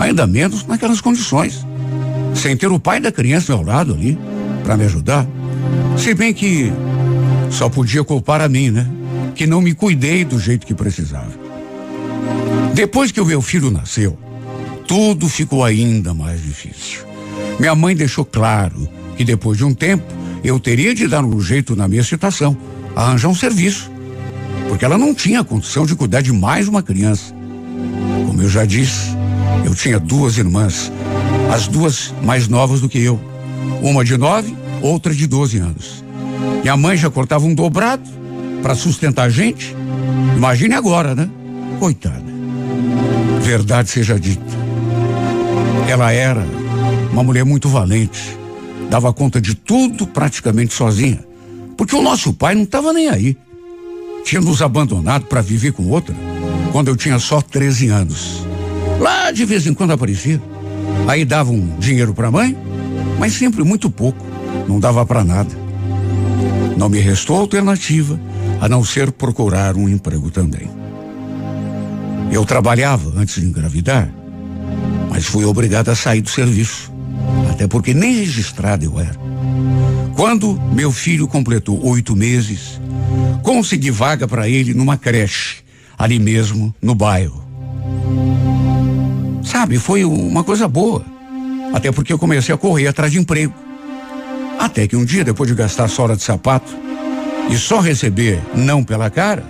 Ainda 0.00 0.26
menos 0.26 0.66
naquelas 0.66 1.00
condições. 1.00 1.64
Sem 2.34 2.56
ter 2.56 2.72
o 2.72 2.80
pai 2.80 2.98
da 2.98 3.12
criança 3.12 3.52
ao 3.52 3.62
lado 3.62 3.94
ali 3.94 4.18
para 4.62 4.76
me 4.76 4.84
ajudar. 4.84 5.26
Se 5.96 6.14
bem 6.14 6.32
que 6.32 6.72
só 7.50 7.68
podia 7.68 8.02
culpar 8.02 8.40
a 8.40 8.48
mim, 8.48 8.70
né? 8.70 8.86
Que 9.34 9.46
não 9.46 9.60
me 9.60 9.74
cuidei 9.74 10.24
do 10.24 10.38
jeito 10.38 10.66
que 10.66 10.74
precisava. 10.74 11.30
Depois 12.74 13.12
que 13.12 13.20
o 13.20 13.26
meu 13.26 13.42
filho 13.42 13.70
nasceu, 13.70 14.18
tudo 14.86 15.28
ficou 15.28 15.64
ainda 15.64 16.14
mais 16.14 16.42
difícil. 16.42 17.00
Minha 17.58 17.74
mãe 17.74 17.94
deixou 17.94 18.24
claro 18.24 18.88
que 19.16 19.24
depois 19.24 19.58
de 19.58 19.64
um 19.64 19.74
tempo 19.74 20.04
eu 20.42 20.58
teria 20.58 20.94
de 20.94 21.06
dar 21.06 21.24
um 21.24 21.40
jeito 21.40 21.76
na 21.76 21.86
minha 21.86 22.02
situação, 22.02 22.56
arranjar 22.96 23.28
um 23.28 23.34
serviço, 23.34 23.90
porque 24.68 24.84
ela 24.84 24.98
não 24.98 25.14
tinha 25.14 25.44
condição 25.44 25.86
de 25.86 25.94
cuidar 25.94 26.22
de 26.22 26.32
mais 26.32 26.66
uma 26.66 26.82
criança. 26.82 27.34
Como 28.26 28.40
eu 28.42 28.48
já 28.48 28.64
disse, 28.64 29.10
eu 29.64 29.74
tinha 29.74 30.00
duas 30.00 30.38
irmãs, 30.38 30.90
as 31.52 31.68
duas 31.68 32.12
mais 32.22 32.48
novas 32.48 32.80
do 32.80 32.88
que 32.88 32.98
eu, 32.98 33.20
uma 33.80 34.04
de 34.04 34.16
nove, 34.16 34.56
outra 34.80 35.14
de 35.14 35.26
doze 35.26 35.58
anos. 35.58 36.04
Minha 36.62 36.76
mãe 36.76 36.96
já 36.96 37.10
cortava 37.10 37.44
um 37.44 37.54
dobrado 37.54 38.02
para 38.62 38.74
sustentar 38.74 39.26
a 39.26 39.30
gente. 39.30 39.74
Imagine 40.36 40.74
agora, 40.74 41.14
né? 41.14 41.28
Coitada. 41.78 42.24
Verdade 43.40 43.90
seja 43.90 44.18
dita. 44.18 44.42
Ela 45.88 46.12
era 46.12 46.46
uma 47.12 47.22
mulher 47.22 47.44
muito 47.44 47.68
valente, 47.68 48.38
dava 48.88 49.12
conta 49.12 49.40
de 49.40 49.54
tudo 49.54 50.06
praticamente 50.06 50.72
sozinha, 50.72 51.22
porque 51.76 51.94
o 51.94 52.02
nosso 52.02 52.32
pai 52.32 52.54
não 52.54 52.62
estava 52.62 52.92
nem 52.92 53.08
aí. 53.08 53.36
Tinha 54.24 54.40
nos 54.40 54.62
abandonado 54.62 55.26
para 55.26 55.42
viver 55.42 55.72
com 55.72 55.88
outra 55.88 56.14
quando 56.70 56.88
eu 56.88 56.96
tinha 56.96 57.18
só 57.18 57.40
13 57.40 57.88
anos. 57.88 58.46
Lá 59.00 59.30
de 59.32 59.44
vez 59.44 59.66
em 59.66 59.74
quando 59.74 59.90
aparecia. 59.90 60.40
Aí 61.08 61.24
davam 61.24 61.54
um 61.54 61.78
dinheiro 61.78 62.14
para 62.14 62.28
a 62.28 62.30
mãe, 62.30 62.56
mas 63.18 63.34
sempre 63.34 63.62
muito 63.62 63.90
pouco, 63.90 64.24
não 64.68 64.80
dava 64.80 65.04
para 65.04 65.24
nada. 65.24 65.50
Não 66.76 66.88
me 66.88 66.98
restou 66.98 67.36
alternativa 67.36 68.18
a 68.60 68.68
não 68.68 68.84
ser 68.84 69.12
procurar 69.12 69.76
um 69.76 69.88
emprego 69.88 70.30
também. 70.30 70.70
Eu 72.30 72.44
trabalhava 72.44 73.12
antes 73.16 73.40
de 73.40 73.46
engravidar 73.46 74.10
mas 75.12 75.26
fui 75.26 75.44
obrigado 75.44 75.90
a 75.90 75.94
sair 75.94 76.22
do 76.22 76.30
serviço. 76.30 76.90
Até 77.50 77.68
porque 77.68 77.92
nem 77.92 78.14
registrado 78.14 78.86
eu 78.86 78.98
era. 78.98 79.14
Quando 80.16 80.58
meu 80.72 80.90
filho 80.90 81.28
completou 81.28 81.86
oito 81.86 82.16
meses, 82.16 82.80
consegui 83.42 83.90
vaga 83.90 84.26
para 84.26 84.48
ele 84.48 84.72
numa 84.72 84.96
creche, 84.96 85.56
ali 85.98 86.18
mesmo 86.18 86.74
no 86.80 86.94
bairro. 86.94 87.44
Sabe, 89.44 89.78
foi 89.78 90.02
uma 90.02 90.42
coisa 90.42 90.66
boa. 90.66 91.04
Até 91.72 91.90
porque 91.90 92.12
eu 92.12 92.18
comecei 92.18 92.54
a 92.54 92.58
correr 92.58 92.86
atrás 92.86 93.12
de 93.12 93.18
emprego. 93.18 93.54
Até 94.58 94.86
que 94.86 94.96
um 94.96 95.04
dia, 95.04 95.24
depois 95.24 95.48
de 95.48 95.56
gastar 95.56 95.88
sola 95.88 96.16
de 96.16 96.22
sapato 96.22 96.72
e 97.50 97.56
só 97.56 97.80
receber 97.80 98.40
não 98.54 98.84
pela 98.84 99.10
cara, 99.10 99.44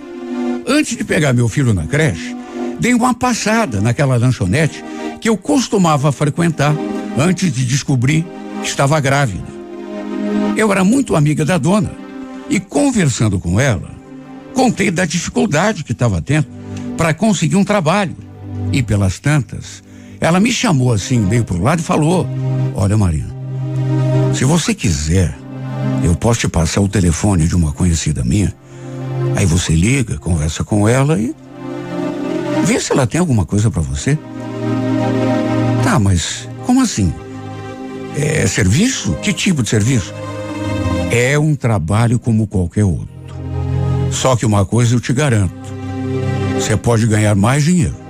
antes 0.67 0.97
de 0.97 1.03
pegar 1.03 1.33
meu 1.33 1.47
filho 1.47 1.73
na 1.73 1.85
creche, 1.85 2.35
dei 2.79 2.93
uma 2.93 3.13
passada 3.13 3.79
naquela 3.79 4.15
lanchonete 4.15 4.83
que 5.21 5.29
eu 5.29 5.37
costumava 5.37 6.11
frequentar 6.11 6.75
antes 7.17 7.51
de 7.51 7.65
descobrir 7.65 8.25
que 8.61 8.67
estava 8.67 8.99
grávida. 8.99 9.47
Eu 10.57 10.71
era 10.71 10.83
muito 10.83 11.15
amiga 11.15 11.45
da 11.45 11.57
dona 11.57 11.91
e 12.49 12.59
conversando 12.59 13.39
com 13.39 13.59
ela, 13.59 13.89
contei 14.53 14.91
da 14.91 15.05
dificuldade 15.05 15.83
que 15.83 15.91
estava 15.91 16.21
tendo 16.21 16.47
para 16.97 17.13
conseguir 17.13 17.55
um 17.55 17.63
trabalho. 17.63 18.15
E 18.71 18.81
pelas 18.81 19.19
tantas, 19.19 19.83
ela 20.23 20.39
me 20.39 20.53
chamou 20.53 20.93
assim, 20.93 21.19
meio 21.19 21.43
pro 21.43 21.61
lado 21.61 21.79
e 21.79 21.83
falou: 21.83 22.25
Olha, 22.73 22.97
Marina, 22.97 23.27
se 24.33 24.45
você 24.45 24.73
quiser, 24.73 25.37
eu 26.01 26.15
posso 26.15 26.39
te 26.39 26.47
passar 26.47 26.79
o 26.79 26.87
telefone 26.87 27.45
de 27.45 27.53
uma 27.53 27.73
conhecida 27.73 28.23
minha. 28.23 28.53
Aí 29.35 29.45
você 29.45 29.75
liga, 29.75 30.17
conversa 30.17 30.63
com 30.63 30.87
ela 30.87 31.19
e 31.19 31.35
vê 32.63 32.79
se 32.79 32.93
ela 32.93 33.05
tem 33.05 33.19
alguma 33.19 33.45
coisa 33.45 33.69
para 33.69 33.81
você. 33.81 34.17
Tá, 35.83 35.99
mas 35.99 36.47
como 36.65 36.81
assim? 36.81 37.13
É 38.15 38.47
serviço? 38.47 39.15
Que 39.21 39.33
tipo 39.33 39.61
de 39.61 39.67
serviço? 39.67 40.13
É 41.11 41.37
um 41.37 41.53
trabalho 41.53 42.17
como 42.17 42.47
qualquer 42.47 42.85
outro. 42.85 43.09
Só 44.09 44.37
que 44.37 44.45
uma 44.45 44.65
coisa 44.65 44.95
eu 44.95 45.01
te 45.01 45.11
garanto: 45.11 45.53
você 46.55 46.77
pode 46.77 47.05
ganhar 47.07 47.35
mais 47.35 47.65
dinheiro. 47.65 48.03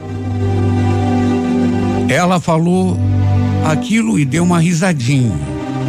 Ela 2.08 2.40
falou 2.40 2.98
aquilo 3.66 4.20
e 4.20 4.26
deu 4.26 4.44
uma 4.44 4.60
risadinha. 4.60 5.38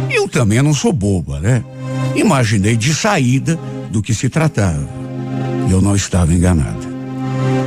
Eu 0.09 0.27
também 0.27 0.61
não 0.61 0.73
sou 0.73 0.93
boba, 0.93 1.39
né? 1.39 1.63
Imaginei 2.15 2.75
de 2.77 2.93
saída 2.93 3.59
do 3.91 4.01
que 4.01 4.13
se 4.13 4.29
tratava. 4.29 4.87
Eu 5.69 5.81
não 5.81 5.95
estava 5.95 6.33
enganada. 6.33 6.85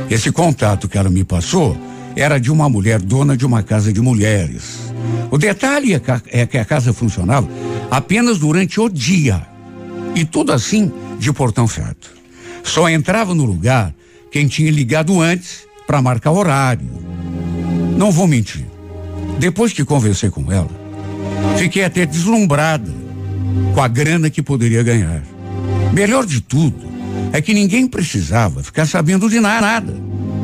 Esse 0.09 0.31
contato 0.31 0.87
que 0.87 0.97
ela 0.97 1.09
me 1.09 1.23
passou 1.23 1.77
era 2.15 2.39
de 2.39 2.51
uma 2.51 2.67
mulher 2.67 2.99
dona 2.99 3.37
de 3.37 3.45
uma 3.45 3.61
casa 3.61 3.93
de 3.93 4.01
mulheres. 4.01 4.91
O 5.29 5.37
detalhe 5.37 5.93
é, 5.93 6.01
é 6.27 6.45
que 6.45 6.57
a 6.57 6.65
casa 6.65 6.91
funcionava 6.91 7.47
apenas 7.91 8.39
durante 8.39 8.79
o 8.79 8.89
dia. 8.89 9.45
E 10.15 10.25
tudo 10.25 10.51
assim 10.51 10.91
de 11.19 11.31
portão 11.31 11.67
fechado. 11.67 11.97
Só 12.63 12.89
entrava 12.89 13.35
no 13.35 13.45
lugar 13.45 13.93
quem 14.31 14.47
tinha 14.47 14.71
ligado 14.71 15.21
antes 15.21 15.67
para 15.85 16.01
marcar 16.01 16.31
horário. 16.31 16.87
Não 17.99 18.13
vou 18.13 18.25
mentir. 18.25 18.65
Depois 19.39 19.73
que 19.73 19.83
conversei 19.83 20.29
com 20.29 20.49
ela, 20.49 20.69
fiquei 21.57 21.83
até 21.83 22.05
deslumbrada 22.05 22.89
com 23.75 23.81
a 23.81 23.89
grana 23.89 24.29
que 24.29 24.41
poderia 24.41 24.81
ganhar. 24.81 25.21
Melhor 25.91 26.25
de 26.25 26.39
tudo 26.39 26.87
é 27.33 27.41
que 27.41 27.53
ninguém 27.53 27.85
precisava 27.85 28.63
ficar 28.63 28.85
sabendo 28.85 29.29
de 29.29 29.41
nada. 29.41 29.93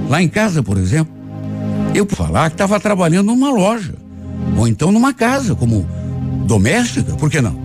Lá 0.10 0.22
em 0.22 0.28
casa, 0.28 0.62
por 0.62 0.78
exemplo, 0.78 1.16
eu 1.93 2.06
falar 2.06 2.49
que 2.49 2.56
estava 2.56 2.78
trabalhando 2.78 3.28
numa 3.28 3.49
loja 3.49 3.95
ou 4.58 4.68
então 4.68 4.91
numa 4.91 5.14
casa 5.14 5.56
como 5.56 5.88
doméstica, 6.45 7.14
por 7.14 7.32
que 7.32 7.39
não? 7.39 7.58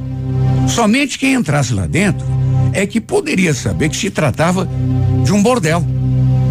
Somente 0.68 1.18
quem 1.18 1.34
entrasse 1.34 1.74
lá 1.74 1.88
dentro 1.88 2.24
é 2.72 2.86
que 2.86 3.00
poderia 3.00 3.52
saber 3.52 3.88
que 3.88 3.96
se 3.96 4.08
tratava 4.08 4.68
de 5.24 5.32
um 5.32 5.42
bordel. 5.42 5.84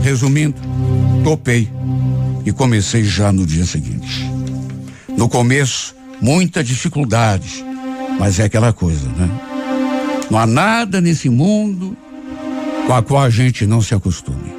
Resumindo, 0.04 0.58
topei 1.24 1.70
e 2.50 2.52
comecei 2.52 3.04
já 3.04 3.32
no 3.32 3.45
dia 3.45 3.64
seguinte. 3.64 4.28
No 5.16 5.30
começo, 5.30 5.95
muita 6.20 6.64
dificuldade, 6.64 7.64
mas 8.20 8.39
é 8.39 8.45
aquela 8.45 8.74
coisa, 8.74 9.08
né? 9.10 9.30
Não 10.32 10.39
há 10.39 10.47
nada 10.47 11.00
nesse 11.00 11.30
mundo 11.30 11.95
com 12.88 12.93
a 12.93 13.04
qual 13.04 13.22
a 13.22 13.30
gente 13.30 13.68
não 13.68 13.84
se 13.84 13.93
acostume, 13.93 14.52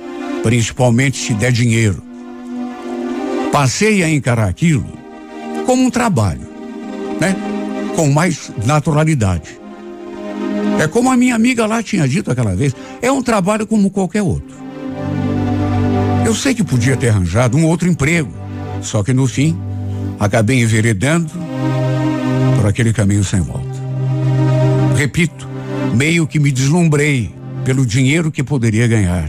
principalmente 0.44 1.18
se 1.18 1.34
der 1.34 1.50
dinheiro. 1.50 2.00
Passei 3.50 4.04
a 4.04 4.08
encarar 4.08 4.48
aquilo 4.48 4.86
como 5.66 5.82
um 5.82 5.90
trabalho, 5.90 6.48
né? 7.20 7.34
Com 7.96 8.08
mais 8.12 8.52
naturalidade. 8.64 9.58
É 10.78 10.86
como 10.86 11.10
a 11.10 11.16
minha 11.16 11.34
amiga 11.34 11.66
lá 11.66 11.82
tinha 11.82 12.06
dito 12.06 12.30
aquela 12.30 12.54
vez, 12.54 12.72
é 13.02 13.10
um 13.10 13.20
trabalho 13.20 13.66
como 13.66 13.90
qualquer 13.90 14.22
outro. 14.22 14.59
Eu 16.30 16.34
sei 16.36 16.54
que 16.54 16.62
podia 16.62 16.96
ter 16.96 17.08
arranjado 17.08 17.58
um 17.58 17.66
outro 17.66 17.88
emprego, 17.88 18.30
só 18.82 19.02
que 19.02 19.12
no 19.12 19.26
fim 19.26 19.58
acabei 20.16 20.62
enveredando 20.62 21.28
por 22.54 22.68
aquele 22.68 22.92
caminho 22.92 23.24
sem 23.24 23.40
volta. 23.40 23.66
Repito, 24.96 25.48
meio 25.92 26.28
que 26.28 26.38
me 26.38 26.52
deslumbrei 26.52 27.34
pelo 27.64 27.84
dinheiro 27.84 28.30
que 28.30 28.44
poderia 28.44 28.86
ganhar. 28.86 29.28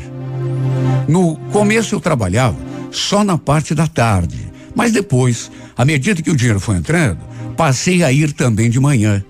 No 1.08 1.38
começo 1.52 1.96
eu 1.96 2.00
trabalhava 2.00 2.58
só 2.92 3.24
na 3.24 3.36
parte 3.36 3.74
da 3.74 3.88
tarde, 3.88 4.38
mas 4.76 4.92
depois, 4.92 5.50
à 5.76 5.84
medida 5.84 6.22
que 6.22 6.30
o 6.30 6.36
dinheiro 6.36 6.60
foi 6.60 6.76
entrando, 6.76 7.18
passei 7.58 8.04
a 8.04 8.12
ir 8.12 8.32
também 8.32 8.70
de 8.70 8.80
manhã. 8.80 9.26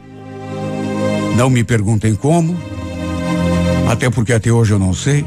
Não 1.37 1.49
me 1.49 1.63
perguntem 1.63 2.15
como, 2.15 2.53
até 3.89 4.09
porque 4.09 4.33
até 4.33 4.51
hoje 4.51 4.73
eu 4.73 4.79
não 4.79 4.93
sei. 4.93 5.23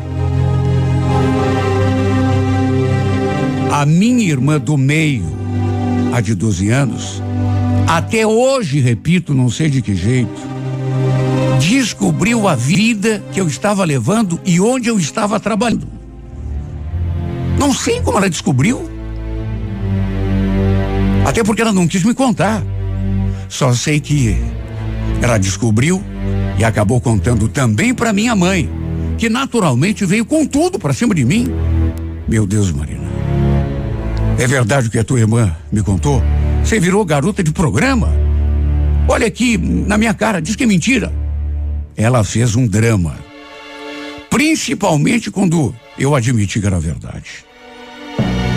A 3.75 3.85
minha 3.85 4.23
irmã 4.23 4.61
do 4.61 4.79
meio, 4.79 5.25
a 6.13 6.21
de 6.21 6.33
12 6.33 6.71
anos, 6.71 7.21
até 7.89 8.25
hoje, 8.25 8.79
repito, 8.79 9.35
não 9.35 9.51
sei 9.51 9.69
de 9.69 9.83
que 9.83 9.97
jeito, 9.97 10.41
descobriu 11.59 12.47
a 12.47 12.55
vida 12.55 13.21
que 13.33 13.41
eu 13.41 13.49
estava 13.49 13.85
levando 13.85 14.39
e 14.45 14.61
onde 14.61 14.89
eu 14.89 14.97
estava 14.97 15.41
trabalhando. 15.41 15.89
Não 17.59 17.75
sei 17.75 18.01
como 18.01 18.17
ela 18.17 18.31
descobriu. 18.31 18.89
Até 21.27 21.43
porque 21.43 21.61
ela 21.61 21.73
não 21.73 21.89
quis 21.89 22.05
me 22.05 22.15
contar. 22.15 22.63
Só 23.49 23.75
sei 23.75 23.99
que 23.99 24.37
ela 25.21 25.37
descobriu 25.37 26.01
e 26.57 26.63
acabou 26.63 27.01
contando 27.01 27.49
também 27.49 27.93
para 27.93 28.13
minha 28.13 28.37
mãe, 28.37 28.71
que 29.19 29.29
naturalmente 29.29 30.07
veio 30.07 30.25
com 30.25 30.47
tudo 30.47 30.79
para 30.79 30.93
cima 30.93 31.13
de 31.13 31.25
mim. 31.25 31.49
Meu 32.29 32.47
Deus, 32.47 32.71
Marina. 32.71 33.04
É 34.39 34.47
verdade 34.47 34.89
o 34.89 34.91
que 34.91 34.99
a 34.99 35.05
tua 35.05 35.21
irmã 35.21 35.55
me 35.71 35.83
contou? 35.83 36.23
Você 36.63 36.81
virou 36.81 37.05
garota 37.05 37.43
de 37.43 37.53
programa? 37.53 38.09
Olha 39.07 39.27
aqui 39.27 39.57
na 39.57 39.97
minha 39.97 40.13
cara, 40.13 40.41
diz 40.41 40.57
que 40.57 40.65
é 40.65 40.67
mentira. 40.67 41.13
Ela 41.97 42.25
fez 42.25 42.57
um 42.57 42.67
drama. 42.67 43.17
Principalmente 44.29 45.31
quando 45.31 45.75
eu 45.97 46.15
admiti 46.15 46.61
que 46.61 46.67
era 46.67 46.81
verdade. 46.81 47.45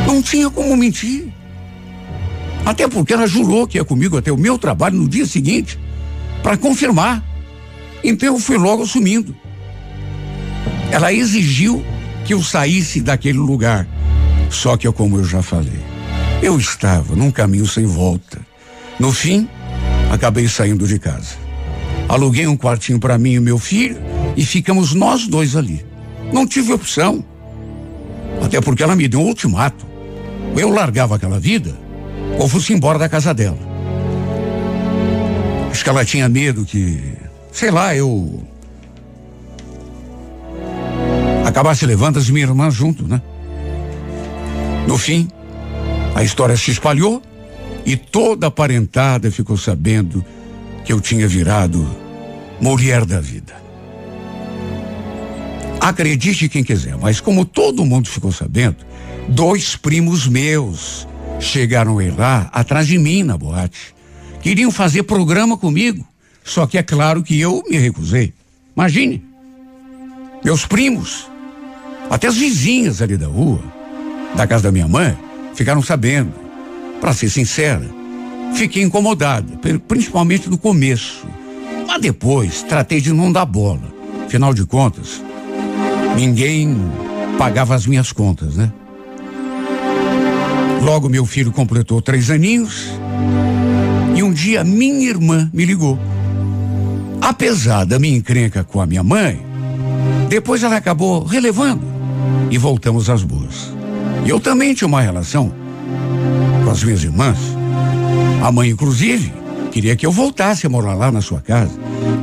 Não 0.07 0.21
tinha 0.21 0.49
como 0.49 0.75
mentir. 0.75 1.27
Até 2.65 2.87
porque 2.87 3.13
ela 3.13 3.27
jurou 3.27 3.67
que 3.67 3.77
ia 3.77 3.85
comigo 3.85 4.17
até 4.17 4.31
o 4.31 4.37
meu 4.37 4.57
trabalho 4.57 4.97
no 4.97 5.07
dia 5.07 5.25
seguinte 5.25 5.77
para 6.41 6.57
confirmar. 6.57 7.23
Então 8.03 8.33
eu 8.33 8.39
fui 8.39 8.57
logo 8.57 8.83
assumindo. 8.83 9.35
Ela 10.91 11.13
exigiu 11.13 11.85
que 12.25 12.33
eu 12.33 12.41
saísse 12.41 12.99
daquele 12.99 13.37
lugar. 13.37 13.87
Só 14.49 14.77
que, 14.77 14.91
como 14.91 15.17
eu 15.17 15.23
já 15.23 15.41
falei, 15.41 15.79
eu 16.41 16.57
estava 16.57 17.15
num 17.15 17.31
caminho 17.31 17.67
sem 17.67 17.85
volta. 17.85 18.39
No 18.99 19.11
fim, 19.11 19.47
acabei 20.11 20.47
saindo 20.47 20.87
de 20.87 20.99
casa. 20.99 21.35
Aluguei 22.07 22.47
um 22.47 22.55
quartinho 22.55 22.99
para 22.99 23.17
mim 23.17 23.33
e 23.33 23.39
meu 23.39 23.59
filho 23.59 23.97
e 24.35 24.45
ficamos 24.45 24.93
nós 24.93 25.27
dois 25.27 25.55
ali. 25.55 25.85
Não 26.31 26.47
tive 26.47 26.73
opção. 26.73 27.23
Até 28.41 28.61
porque 28.61 28.83
ela 28.83 28.95
me 28.95 29.07
deu 29.07 29.19
um 29.19 29.25
ultimato. 29.25 29.85
Ou 30.53 30.59
eu 30.59 30.69
largava 30.69 31.15
aquela 31.15 31.39
vida, 31.39 31.75
ou 32.39 32.47
fosse 32.47 32.73
embora 32.73 32.97
da 32.97 33.09
casa 33.09 33.33
dela. 33.33 33.59
Acho 35.71 35.83
que 35.83 35.89
ela 35.89 36.05
tinha 36.05 36.27
medo 36.29 36.65
que, 36.65 37.13
sei 37.51 37.69
lá, 37.69 37.95
eu 37.95 38.47
acabasse 41.45 41.85
levando 41.85 42.17
as 42.17 42.29
minhas 42.29 42.49
irmãs 42.49 42.73
junto, 42.73 43.07
né? 43.07 43.21
No 44.87 44.97
fim, 44.97 45.27
a 46.15 46.23
história 46.23 46.55
se 46.55 46.71
espalhou 46.71 47.21
e 47.85 47.97
toda 47.97 48.47
a 48.47 48.51
parentada 48.51 49.29
ficou 49.29 49.57
sabendo 49.57 50.25
que 50.85 50.93
eu 50.93 51.01
tinha 51.01 51.27
virado 51.27 51.85
mulher 52.61 53.05
da 53.05 53.19
vida. 53.19 53.53
Acredite 55.81 56.47
quem 56.47 56.63
quiser, 56.63 56.97
mas 56.97 57.19
como 57.19 57.43
todo 57.43 57.85
mundo 57.85 58.07
ficou 58.07 58.31
sabendo, 58.31 58.77
dois 59.27 59.75
primos 59.75 60.25
meus 60.25 61.05
chegaram 61.39 61.99
aí 61.99 62.09
lá 62.09 62.49
atrás 62.53 62.87
de 62.87 62.97
mim 62.97 63.23
na 63.23 63.37
boate. 63.37 63.93
Queriam 64.41 64.71
fazer 64.71 65.03
programa 65.03 65.57
comigo, 65.57 66.07
só 66.43 66.65
que 66.65 66.77
é 66.77 66.83
claro 66.83 67.21
que 67.21 67.37
eu 67.37 67.61
me 67.69 67.77
recusei. 67.77 68.33
Imagine, 68.75 69.23
meus 70.43 70.65
primos, 70.65 71.29
até 72.09 72.27
as 72.27 72.37
vizinhas 72.37 73.01
ali 73.01 73.17
da 73.17 73.27
rua, 73.27 73.76
da 74.35 74.47
casa 74.47 74.63
da 74.63 74.71
minha 74.71 74.87
mãe 74.87 75.17
ficaram 75.55 75.81
sabendo. 75.81 76.31
Para 77.01 77.13
ser 77.13 77.29
sincera, 77.29 77.85
fiquei 78.55 78.83
incomodada, 78.83 79.59
principalmente 79.87 80.49
no 80.49 80.57
começo. 80.57 81.27
Mas 81.87 82.01
depois 82.01 82.63
tratei 82.63 82.99
de 82.99 83.13
não 83.13 83.31
dar 83.31 83.45
bola. 83.45 83.95
Afinal 84.25 84.53
de 84.53 84.65
contas, 84.65 85.21
ninguém 86.15 86.75
pagava 87.37 87.75
as 87.75 87.85
minhas 87.85 88.11
contas, 88.11 88.55
né? 88.55 88.71
Logo 90.81 91.09
meu 91.09 91.25
filho 91.25 91.51
completou 91.51 92.01
três 92.01 92.29
aninhos 92.29 92.87
e 94.15 94.23
um 94.23 94.31
dia 94.31 94.63
minha 94.63 95.09
irmã 95.09 95.49
me 95.53 95.65
ligou. 95.65 95.99
Apesar 97.21 97.85
da 97.85 97.99
minha 97.99 98.17
encrenca 98.17 98.63
com 98.63 98.79
a 98.81 98.85
minha 98.85 99.03
mãe, 99.03 99.41
depois 100.29 100.63
ela 100.63 100.77
acabou 100.77 101.23
relevando 101.23 101.83
e 102.49 102.57
voltamos 102.57 103.09
às 103.09 103.23
boas. 103.23 103.76
Eu 104.27 104.41
também 104.41 104.73
tinha 104.73 104.89
uma 104.89 104.99
relação 104.99 105.53
com 106.65 106.69
as 106.69 106.83
minhas 106.83 107.01
irmãs. 107.01 107.37
A 108.43 108.51
mãe, 108.51 108.69
inclusive, 108.69 109.31
queria 109.71 109.95
que 109.95 110.05
eu 110.05 110.11
voltasse 110.11 110.67
a 110.67 110.69
morar 110.69 110.95
lá 110.95 111.09
na 111.09 111.21
sua 111.21 111.39
casa, 111.39 111.71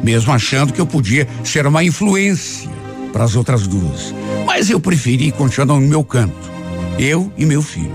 mesmo 0.02 0.30
achando 0.30 0.70
que 0.70 0.80
eu 0.80 0.86
podia 0.86 1.26
ser 1.42 1.66
uma 1.66 1.82
influência 1.82 2.68
para 3.11 3.24
as 3.24 3.34
outras 3.34 3.66
duas. 3.66 4.14
Mas 4.44 4.68
eu 4.68 4.78
preferi 4.78 5.32
continuar 5.32 5.80
no 5.80 5.80
meu 5.80 6.05
canto, 6.05 6.34
eu 6.98 7.32
e 7.38 7.46
meu 7.46 7.62
filho. 7.62 7.90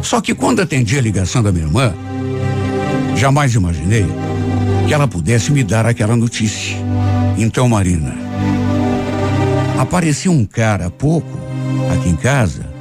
Só 0.00 0.20
que 0.20 0.32
quando 0.32 0.60
atendi 0.60 0.96
a 0.96 1.02
ligação 1.02 1.42
da 1.42 1.50
minha 1.50 1.64
irmã, 1.64 1.92
jamais 3.16 3.52
imaginei 3.56 4.06
que 4.86 4.94
ela 4.94 5.08
pudesse 5.08 5.50
me 5.50 5.64
dar 5.64 5.86
aquela 5.86 6.14
notícia. 6.14 6.76
Então, 7.36 7.68
Marina, 7.68 8.14
apareceu 9.76 10.30
um 10.30 10.44
cara 10.44 10.86
há 10.86 10.90
pouco 10.90 11.36
aqui 11.92 12.08
em 12.08 12.16
casa, 12.16 12.71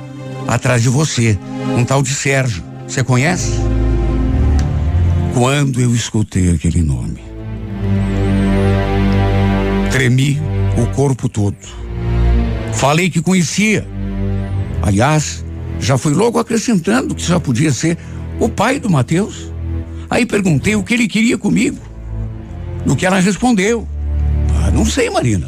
atrás 0.48 0.82
de 0.82 0.90
você, 0.90 1.38
um 1.78 1.84
tal 1.84 2.02
de 2.02 2.14
Sérgio. 2.14 2.64
Você 2.88 3.04
conhece? 3.04 3.52
Quando 5.34 5.80
eu 5.80 5.96
escutei 5.96 6.52
aquele 6.52 6.82
nome, 6.82 7.22
tremi 9.92 10.42
o 10.78 10.86
corpo 10.96 11.30
todo. 11.30 11.56
Falei 12.74 13.10
que 13.10 13.22
conhecia. 13.22 13.88
Aliás, 14.82 15.46
já 15.80 15.98
fui 15.98 16.14
logo 16.14 16.40
acrescentando 16.40 17.16
que 17.16 17.22
só 17.22 17.40
podia 17.40 17.72
ser 17.72 17.98
o 18.40 18.50
pai 18.50 18.80
do 18.80 18.90
Mateus. 18.90 19.52
Aí 20.10 20.26
perguntei 20.26 20.76
o 20.76 20.84
que 20.84 20.94
ele 20.94 21.08
queria 21.08 21.38
comigo. 21.38 21.78
No 22.86 22.96
que 22.96 23.06
ela 23.06 23.20
respondeu. 23.20 23.88
Ah, 24.58 24.72
não 24.72 24.86
sei, 24.86 25.10
Marina. 25.10 25.48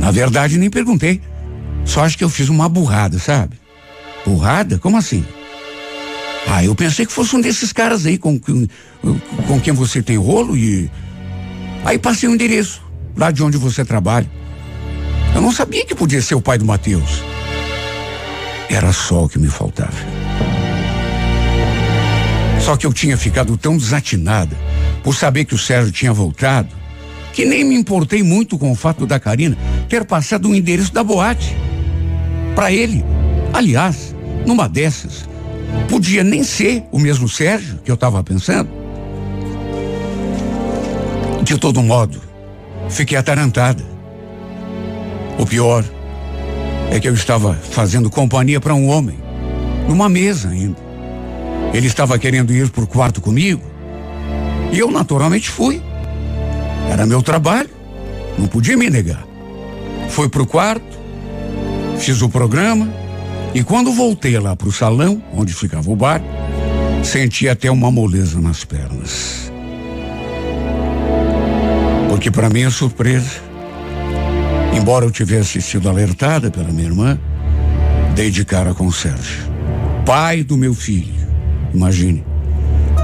Na 0.00 0.10
verdade, 0.10 0.58
nem 0.58 0.68
perguntei. 0.68 1.20
Só 1.84 2.04
acho 2.04 2.16
que 2.16 2.24
eu 2.24 2.28
fiz 2.28 2.48
uma 2.48 2.68
burrada, 2.68 3.18
sabe? 3.18 3.56
Burrada? 4.24 4.78
Como 4.78 4.96
assim? 4.96 5.24
Ah, 6.46 6.64
eu 6.64 6.74
pensei 6.74 7.04
que 7.06 7.12
fosse 7.12 7.34
um 7.36 7.40
desses 7.40 7.72
caras 7.72 8.06
aí 8.06 8.16
com, 8.16 8.38
com, 8.38 8.66
com 9.46 9.60
quem 9.60 9.72
você 9.72 10.02
tem 10.02 10.16
rolo 10.16 10.56
e. 10.56 10.90
Aí 11.84 11.98
passei 11.98 12.28
o 12.28 12.32
um 12.32 12.34
endereço, 12.34 12.82
lá 13.16 13.30
de 13.30 13.42
onde 13.42 13.56
você 13.56 13.84
trabalha. 13.84 14.30
Eu 15.34 15.40
não 15.40 15.52
sabia 15.52 15.84
que 15.84 15.94
podia 15.94 16.20
ser 16.20 16.34
o 16.34 16.40
pai 16.40 16.58
do 16.58 16.64
Mateus. 16.64 17.22
Era 18.68 18.92
só 18.92 19.24
o 19.24 19.28
que 19.28 19.38
me 19.38 19.48
faltava. 19.48 19.96
Só 22.60 22.76
que 22.76 22.86
eu 22.86 22.92
tinha 22.92 23.16
ficado 23.16 23.56
tão 23.56 23.76
desatinada 23.76 24.56
por 25.02 25.14
saber 25.14 25.44
que 25.44 25.54
o 25.54 25.58
Sérgio 25.58 25.90
tinha 25.90 26.12
voltado, 26.12 26.68
que 27.32 27.44
nem 27.44 27.64
me 27.64 27.74
importei 27.74 28.22
muito 28.22 28.58
com 28.58 28.70
o 28.70 28.74
fato 28.74 29.06
da 29.06 29.18
Karina 29.18 29.56
ter 29.88 30.04
passado 30.04 30.48
o 30.48 30.54
endereço 30.54 30.92
da 30.92 31.02
boate. 31.02 31.56
Para 32.60 32.70
ele. 32.70 33.02
Aliás, 33.54 34.14
numa 34.46 34.68
dessas, 34.68 35.26
podia 35.88 36.22
nem 36.22 36.44
ser 36.44 36.84
o 36.92 36.98
mesmo 36.98 37.26
Sérgio 37.26 37.78
que 37.82 37.90
eu 37.90 37.94
estava 37.94 38.22
pensando. 38.22 38.68
De 41.42 41.56
todo 41.56 41.82
modo, 41.82 42.20
fiquei 42.90 43.16
atarantada. 43.16 43.82
O 45.38 45.46
pior 45.46 45.82
é 46.90 47.00
que 47.00 47.08
eu 47.08 47.14
estava 47.14 47.54
fazendo 47.54 48.10
companhia 48.10 48.60
para 48.60 48.74
um 48.74 48.88
homem, 48.90 49.18
numa 49.88 50.10
mesa 50.10 50.50
ainda. 50.50 50.76
Ele 51.72 51.86
estava 51.86 52.18
querendo 52.18 52.52
ir 52.52 52.68
por 52.68 52.86
quarto 52.86 53.22
comigo 53.22 53.62
e 54.70 54.78
eu 54.78 54.90
naturalmente 54.90 55.48
fui. 55.48 55.80
Era 56.90 57.06
meu 57.06 57.22
trabalho, 57.22 57.70
não 58.38 58.46
podia 58.46 58.76
me 58.76 58.90
negar. 58.90 59.26
Fui 60.10 60.28
pro 60.28 60.46
quarto, 60.46 60.99
fiz 62.00 62.22
o 62.22 62.30
programa 62.30 62.90
e 63.54 63.62
quando 63.62 63.92
voltei 63.92 64.38
lá 64.38 64.56
pro 64.56 64.72
salão, 64.72 65.22
onde 65.34 65.52
ficava 65.52 65.90
o 65.90 65.96
bar, 65.96 66.22
senti 67.04 67.46
até 67.46 67.70
uma 67.70 67.90
moleza 67.90 68.40
nas 68.40 68.64
pernas. 68.64 69.52
Porque 72.08 72.30
para 72.30 72.48
minha 72.48 72.70
surpresa, 72.70 73.42
embora 74.74 75.04
eu 75.04 75.10
tivesse 75.10 75.60
sido 75.60 75.90
alertada 75.90 76.50
pela 76.50 76.70
minha 76.72 76.88
irmã, 76.88 77.18
dei 78.14 78.30
de 78.30 78.46
cara 78.46 78.72
com 78.72 78.86
o 78.86 78.92
Sérgio, 78.92 79.44
pai 80.06 80.42
do 80.42 80.56
meu 80.56 80.72
filho. 80.72 81.20
Imagine, 81.74 82.24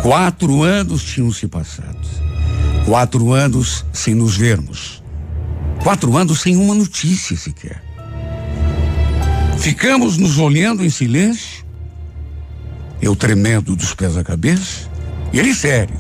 quatro 0.03 0.63
anos 0.63 1.05
tinham 1.05 1.31
se 1.31 1.47
passado. 1.47 1.97
Quatro 2.87 3.33
anos 3.33 3.85
sem 3.93 4.15
nos 4.15 4.37
vermos. 4.37 5.03
Quatro 5.83 6.17
anos 6.17 6.41
sem 6.41 6.57
uma 6.57 6.75
notícia 6.75 7.37
sequer. 7.37 7.86
Ficamos 9.59 10.17
nos 10.17 10.39
olhando 10.39 10.85
em 10.85 10.91
silêncio, 10.91 11.65
eu 13.01 13.17
tremendo 13.17 13.75
dos 13.75 13.95
pés 13.95 14.17
à 14.17 14.25
cabeça, 14.25 14.89
e 15.33 15.39
ele 15.39 15.55
sério, 15.55 15.95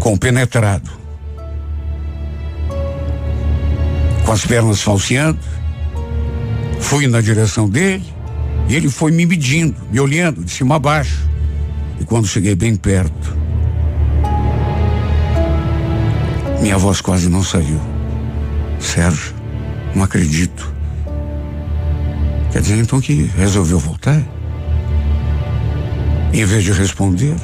compenetrado, 0.00 0.90
com 4.24 4.32
as 4.32 4.44
pernas 4.44 4.82
falseando. 4.82 5.38
Fui 6.80 7.06
na 7.06 7.20
direção 7.20 7.68
dele 7.68 8.04
e 8.68 8.74
ele 8.74 8.88
foi 8.88 9.10
me 9.10 9.24
medindo, 9.24 9.76
me 9.90 10.00
olhando 10.00 10.44
de 10.44 10.50
cima 10.50 10.76
a 10.76 10.78
baixo. 10.78 11.28
E 12.00 12.04
quando 12.04 12.26
cheguei 12.26 12.54
bem 12.54 12.76
perto, 12.76 13.36
minha 16.60 16.76
voz 16.76 17.00
quase 17.00 17.28
não 17.28 17.42
saiu. 17.42 17.80
Sérgio, 18.78 19.34
não 19.94 20.02
acredito. 20.02 20.73
Quer 22.54 22.60
dizer 22.60 22.78
então 22.78 23.00
que 23.00 23.24
resolveu 23.36 23.80
voltar? 23.80 24.22
Em 26.32 26.44
vez 26.44 26.62
de 26.62 26.70
responder, 26.70 27.34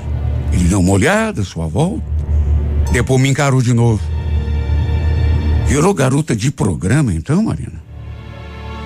ele 0.52 0.68
deu 0.68 0.78
uma 0.78 0.92
olhada 0.92 1.42
sua 1.42 1.66
volta, 1.66 2.00
depois 2.92 3.20
me 3.20 3.28
encarou 3.28 3.61
de 3.61 3.74
novo. 3.74 4.00
Virou 5.66 5.92
garota 5.92 6.36
de 6.36 6.52
programa 6.52 7.12
então, 7.12 7.42
Marina? 7.42 7.82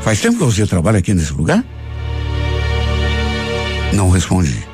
Faz 0.00 0.22
tempo 0.22 0.38
que 0.38 0.44
você 0.44 0.66
trabalha 0.66 0.98
aqui 0.98 1.12
nesse 1.12 1.34
lugar? 1.34 1.62
Não 3.92 4.08
respondi. 4.08 4.66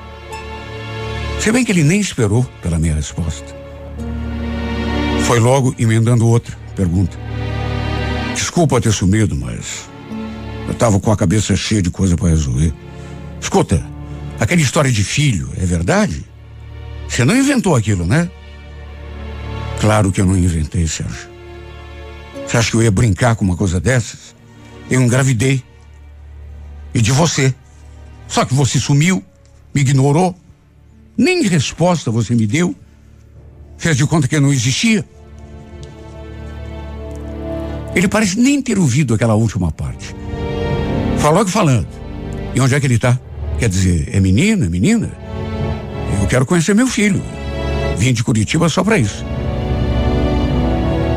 Se 1.40 1.50
bem 1.50 1.64
que 1.64 1.72
ele 1.72 1.82
nem 1.82 1.98
esperou 1.98 2.46
pela 2.62 2.78
minha 2.78 2.94
resposta. 2.94 3.56
Foi 5.24 5.40
logo 5.40 5.74
emendando 5.76 6.28
outra 6.28 6.56
pergunta. 6.76 7.18
Desculpa 8.36 8.80
ter 8.80 8.92
sumido, 8.92 9.34
mas 9.34 9.89
eu 10.66 10.72
estava 10.72 10.98
com 11.00 11.10
a 11.10 11.16
cabeça 11.16 11.56
cheia 11.56 11.82
de 11.82 11.90
coisa 11.90 12.16
para 12.16 12.28
resolver. 12.28 12.72
Escuta, 13.40 13.84
aquela 14.38 14.60
história 14.60 14.90
de 14.90 15.02
filho, 15.02 15.50
é 15.56 15.64
verdade? 15.64 16.24
Você 17.08 17.24
não 17.24 17.36
inventou 17.36 17.74
aquilo, 17.74 18.06
né? 18.06 18.30
Claro 19.80 20.12
que 20.12 20.20
eu 20.20 20.26
não 20.26 20.36
inventei, 20.36 20.86
Sérgio. 20.86 21.28
Você 22.46 22.56
acha 22.56 22.70
que 22.70 22.76
eu 22.76 22.82
ia 22.82 22.90
brincar 22.90 23.34
com 23.36 23.44
uma 23.44 23.56
coisa 23.56 23.80
dessas? 23.80 24.34
Eu 24.90 25.00
engravidei. 25.00 25.62
E 26.92 27.00
de 27.00 27.12
você. 27.12 27.54
Só 28.28 28.44
que 28.44 28.54
você 28.54 28.78
sumiu, 28.78 29.24
me 29.74 29.80
ignorou. 29.80 30.36
Nem 31.16 31.42
resposta 31.42 32.10
você 32.10 32.34
me 32.34 32.46
deu. 32.46 32.74
Fez 33.78 33.96
de 33.96 34.06
conta 34.06 34.28
que 34.28 34.36
eu 34.36 34.40
não 34.40 34.52
existia. 34.52 35.04
Ele 37.94 38.06
parece 38.06 38.38
nem 38.38 38.60
ter 38.62 38.78
ouvido 38.78 39.14
aquela 39.14 39.34
última 39.34 39.72
parte. 39.72 40.14
Falou 41.20 41.44
que 41.44 41.50
falando. 41.50 41.86
E 42.54 42.60
onde 42.60 42.74
é 42.74 42.80
que 42.80 42.86
ele 42.86 42.94
está? 42.94 43.18
Quer 43.58 43.68
dizer, 43.68 44.08
é 44.12 44.18
menina, 44.18 44.68
menina? 44.68 45.10
Eu 46.20 46.26
quero 46.26 46.46
conhecer 46.46 46.74
meu 46.74 46.86
filho. 46.86 47.22
Vim 47.98 48.12
de 48.14 48.24
Curitiba 48.24 48.68
só 48.70 48.82
para 48.82 48.96
isso. 48.96 49.24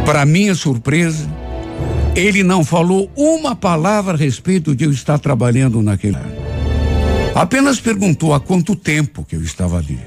Para 0.05 0.25
minha 0.25 0.53
surpresa, 0.53 1.25
ele 2.15 2.43
não 2.43 2.65
falou 2.65 3.09
uma 3.15 3.55
palavra 3.55 4.13
a 4.13 4.17
respeito 4.17 4.75
de 4.75 4.83
eu 4.83 4.91
estar 4.91 5.17
trabalhando 5.17 5.81
naquele. 5.81 6.17
Apenas 7.33 7.79
perguntou 7.79 8.33
há 8.33 8.39
quanto 8.41 8.75
tempo 8.75 9.23
que 9.23 9.37
eu 9.37 9.41
estava 9.41 9.77
ali. 9.77 9.99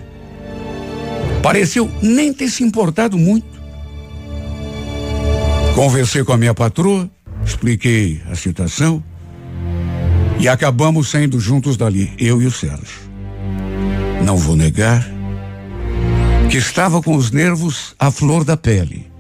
Pareceu 1.42 1.90
nem 2.02 2.32
ter 2.32 2.48
se 2.48 2.62
importado 2.62 3.16
muito. 3.16 3.56
Conversei 5.74 6.22
com 6.22 6.32
a 6.32 6.36
minha 6.36 6.54
patroa, 6.54 7.10
expliquei 7.44 8.20
a 8.30 8.34
situação. 8.34 9.02
E 10.38 10.48
acabamos 10.48 11.08
saindo 11.08 11.40
juntos 11.40 11.76
dali, 11.76 12.12
eu 12.18 12.42
e 12.42 12.46
o 12.46 12.50
Sérgio. 12.50 13.06
Não 14.24 14.36
vou 14.36 14.56
negar 14.56 15.06
que 16.50 16.56
estava 16.56 17.02
com 17.02 17.16
os 17.16 17.30
nervos 17.30 17.94
à 17.98 18.10
flor 18.10 18.44
da 18.44 18.56
pele. 18.56 19.10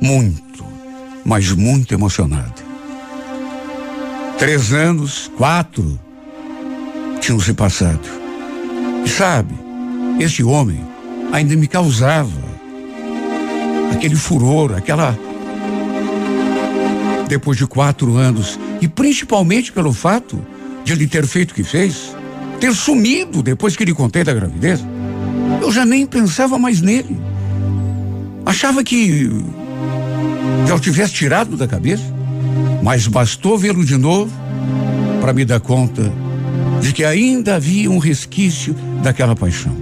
Muito, 0.00 0.64
mas 1.24 1.52
muito 1.52 1.94
emocionado. 1.94 2.62
Três 4.38 4.72
anos, 4.72 5.30
quatro, 5.36 5.98
tinham 7.20 7.40
se 7.40 7.52
passado. 7.52 8.08
E 9.04 9.08
sabe, 9.08 9.54
esse 10.18 10.42
homem 10.42 10.80
ainda 11.32 11.56
me 11.56 11.66
causava 11.66 12.48
aquele 13.92 14.16
furor, 14.16 14.74
aquela. 14.76 15.18
Depois 17.28 17.58
de 17.58 17.66
quatro 17.66 18.16
anos, 18.16 18.58
e 18.80 18.88
principalmente 18.88 19.70
pelo 19.70 19.92
fato 19.92 20.44
de 20.84 20.92
ele 20.92 21.06
ter 21.06 21.26
feito 21.26 21.50
o 21.50 21.54
que 21.54 21.62
fez, 21.62 22.16
ter 22.58 22.74
sumido 22.74 23.42
depois 23.42 23.76
que 23.76 23.84
lhe 23.84 23.92
contei 23.92 24.24
da 24.24 24.32
gravidez, 24.32 24.84
eu 25.60 25.70
já 25.70 25.84
nem 25.84 26.06
pensava 26.06 26.58
mais 26.58 26.80
nele. 26.80 27.18
Achava 28.46 28.82
que 28.82 29.30
já 30.66 30.74
o 30.74 30.80
tivesse 30.80 31.12
tirado 31.12 31.56
da 31.56 31.68
cabeça, 31.68 32.04
mas 32.82 33.06
bastou 33.06 33.58
vê-lo 33.58 33.84
de 33.84 33.96
novo 33.96 34.32
para 35.20 35.32
me 35.32 35.44
dar 35.44 35.60
conta 35.60 36.10
de 36.80 36.92
que 36.92 37.04
ainda 37.04 37.56
havia 37.56 37.90
um 37.90 37.98
resquício 37.98 38.74
daquela 39.02 39.36
paixão. 39.36 39.76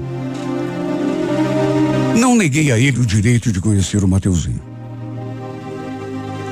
Não 2.18 2.34
neguei 2.34 2.72
a 2.72 2.78
ele 2.78 2.98
o 2.98 3.06
direito 3.06 3.52
de 3.52 3.60
conhecer 3.60 4.02
o 4.02 4.08
Mateuzinho. 4.08 4.65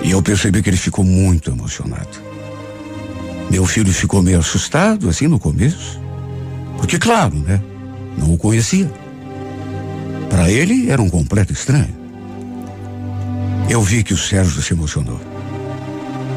E 0.05 0.11
eu 0.11 0.23
percebi 0.23 0.63
que 0.63 0.69
ele 0.69 0.77
ficou 0.77 1.05
muito 1.05 1.51
emocionado. 1.51 2.23
Meu 3.51 3.65
filho 3.65 3.93
ficou 3.93 4.23
meio 4.23 4.39
assustado, 4.39 5.09
assim, 5.09 5.27
no 5.27 5.39
começo. 5.39 5.99
Porque, 6.77 6.99
claro, 6.99 7.37
né? 7.37 7.61
Não 8.19 8.35
o 8.35 8.37
conhecia. 8.37 8.93
Para 10.29 10.51
ele, 10.51 10.91
era 10.91 11.01
um 11.01 11.09
completo 11.09 11.53
estranho. 11.53 11.95
Eu 13.69 13.81
vi 13.81 14.03
que 14.03 14.13
o 14.13 14.19
Sérgio 14.19 14.63
se 14.63 14.75
emocionou. 14.75 15.19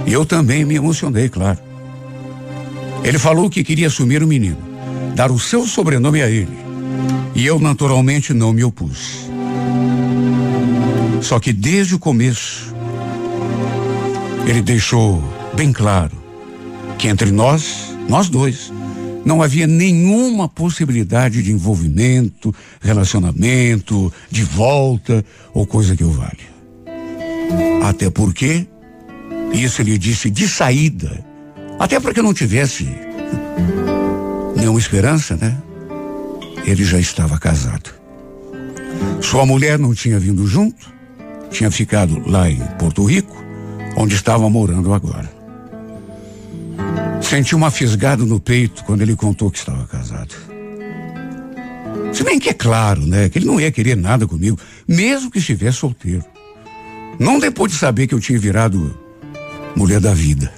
E 0.05 0.13
eu 0.13 0.25
também 0.25 0.63
me 0.63 0.75
emocionei, 0.75 1.27
claro. 1.27 1.59
Ele 3.03 3.19
falou 3.19 3.49
que 3.49 3.63
queria 3.63 3.87
assumir 3.87 4.23
o 4.23 4.27
menino, 4.27 4.57
dar 5.13 5.29
o 5.29 5.39
seu 5.39 5.67
sobrenome 5.67 6.21
a 6.21 6.29
ele. 6.29 6.57
E 7.35 7.45
eu, 7.45 7.59
naturalmente, 7.59 8.33
não 8.33 8.53
me 8.53 8.63
opus. 8.63 9.27
Só 11.21 11.39
que 11.39 11.51
desde 11.51 11.95
o 11.95 11.99
começo, 11.99 12.73
ele 14.47 14.61
deixou 14.61 15.21
bem 15.55 15.73
claro 15.73 16.15
que 16.97 17.09
entre 17.09 17.31
nós, 17.31 17.93
nós 18.07 18.29
dois, 18.29 18.71
não 19.25 19.43
havia 19.43 19.67
nenhuma 19.67 20.47
possibilidade 20.47 21.43
de 21.43 21.51
envolvimento, 21.51 22.55
relacionamento, 22.79 24.11
de 24.31 24.43
volta 24.43 25.23
ou 25.53 25.67
coisa 25.67 25.97
que 25.97 26.03
o 26.03 26.11
valha. 26.11 26.47
Até 27.83 28.09
porque, 28.09 28.65
isso 29.51 29.81
ele 29.81 29.97
disse 29.97 30.29
de 30.29 30.47
saída, 30.47 31.25
até 31.77 31.99
para 31.99 32.13
que 32.13 32.21
não 32.21 32.33
tivesse 32.33 32.87
nenhuma 34.55 34.79
esperança, 34.79 35.35
né? 35.35 35.57
Ele 36.65 36.85
já 36.85 36.99
estava 36.99 37.37
casado. 37.37 37.91
Sua 39.21 39.45
mulher 39.45 39.77
não 39.77 39.93
tinha 39.93 40.17
vindo 40.17 40.47
junto, 40.47 40.89
tinha 41.51 41.69
ficado 41.69 42.23
lá 42.25 42.49
em 42.49 42.59
Porto 42.79 43.03
Rico, 43.03 43.46
onde 43.97 44.13
estava 44.13 44.47
morando 44.47 44.93
agora. 44.93 45.29
Senti 47.19 47.55
uma 47.55 47.71
fisgada 47.71 48.23
no 48.23 48.39
peito 48.39 48.83
quando 48.85 49.01
ele 49.01 49.15
contou 49.15 49.49
que 49.49 49.57
estava 49.57 49.85
casado. 49.87 50.35
Se 52.13 52.23
bem 52.23 52.39
que 52.39 52.49
é 52.49 52.53
claro, 52.53 53.01
né, 53.01 53.27
que 53.27 53.39
ele 53.39 53.47
não 53.47 53.59
ia 53.59 53.71
querer 53.71 53.97
nada 53.97 54.27
comigo, 54.27 54.57
mesmo 54.87 55.31
que 55.31 55.39
estivesse 55.39 55.79
solteiro. 55.79 56.23
Não 57.19 57.39
depois 57.39 57.71
de 57.71 57.77
saber 57.79 58.05
que 58.05 58.13
eu 58.13 58.19
tinha 58.19 58.37
virado 58.37 58.97
mulher 59.75 59.99
da 59.99 60.13
vida. 60.13 60.53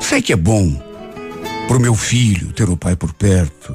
Sei 0.00 0.20
que 0.20 0.32
é 0.32 0.36
bom 0.36 0.82
pro 1.68 1.80
meu 1.80 1.94
filho 1.94 2.52
ter 2.52 2.68
o 2.68 2.76
pai 2.76 2.96
por 2.96 3.12
perto. 3.12 3.74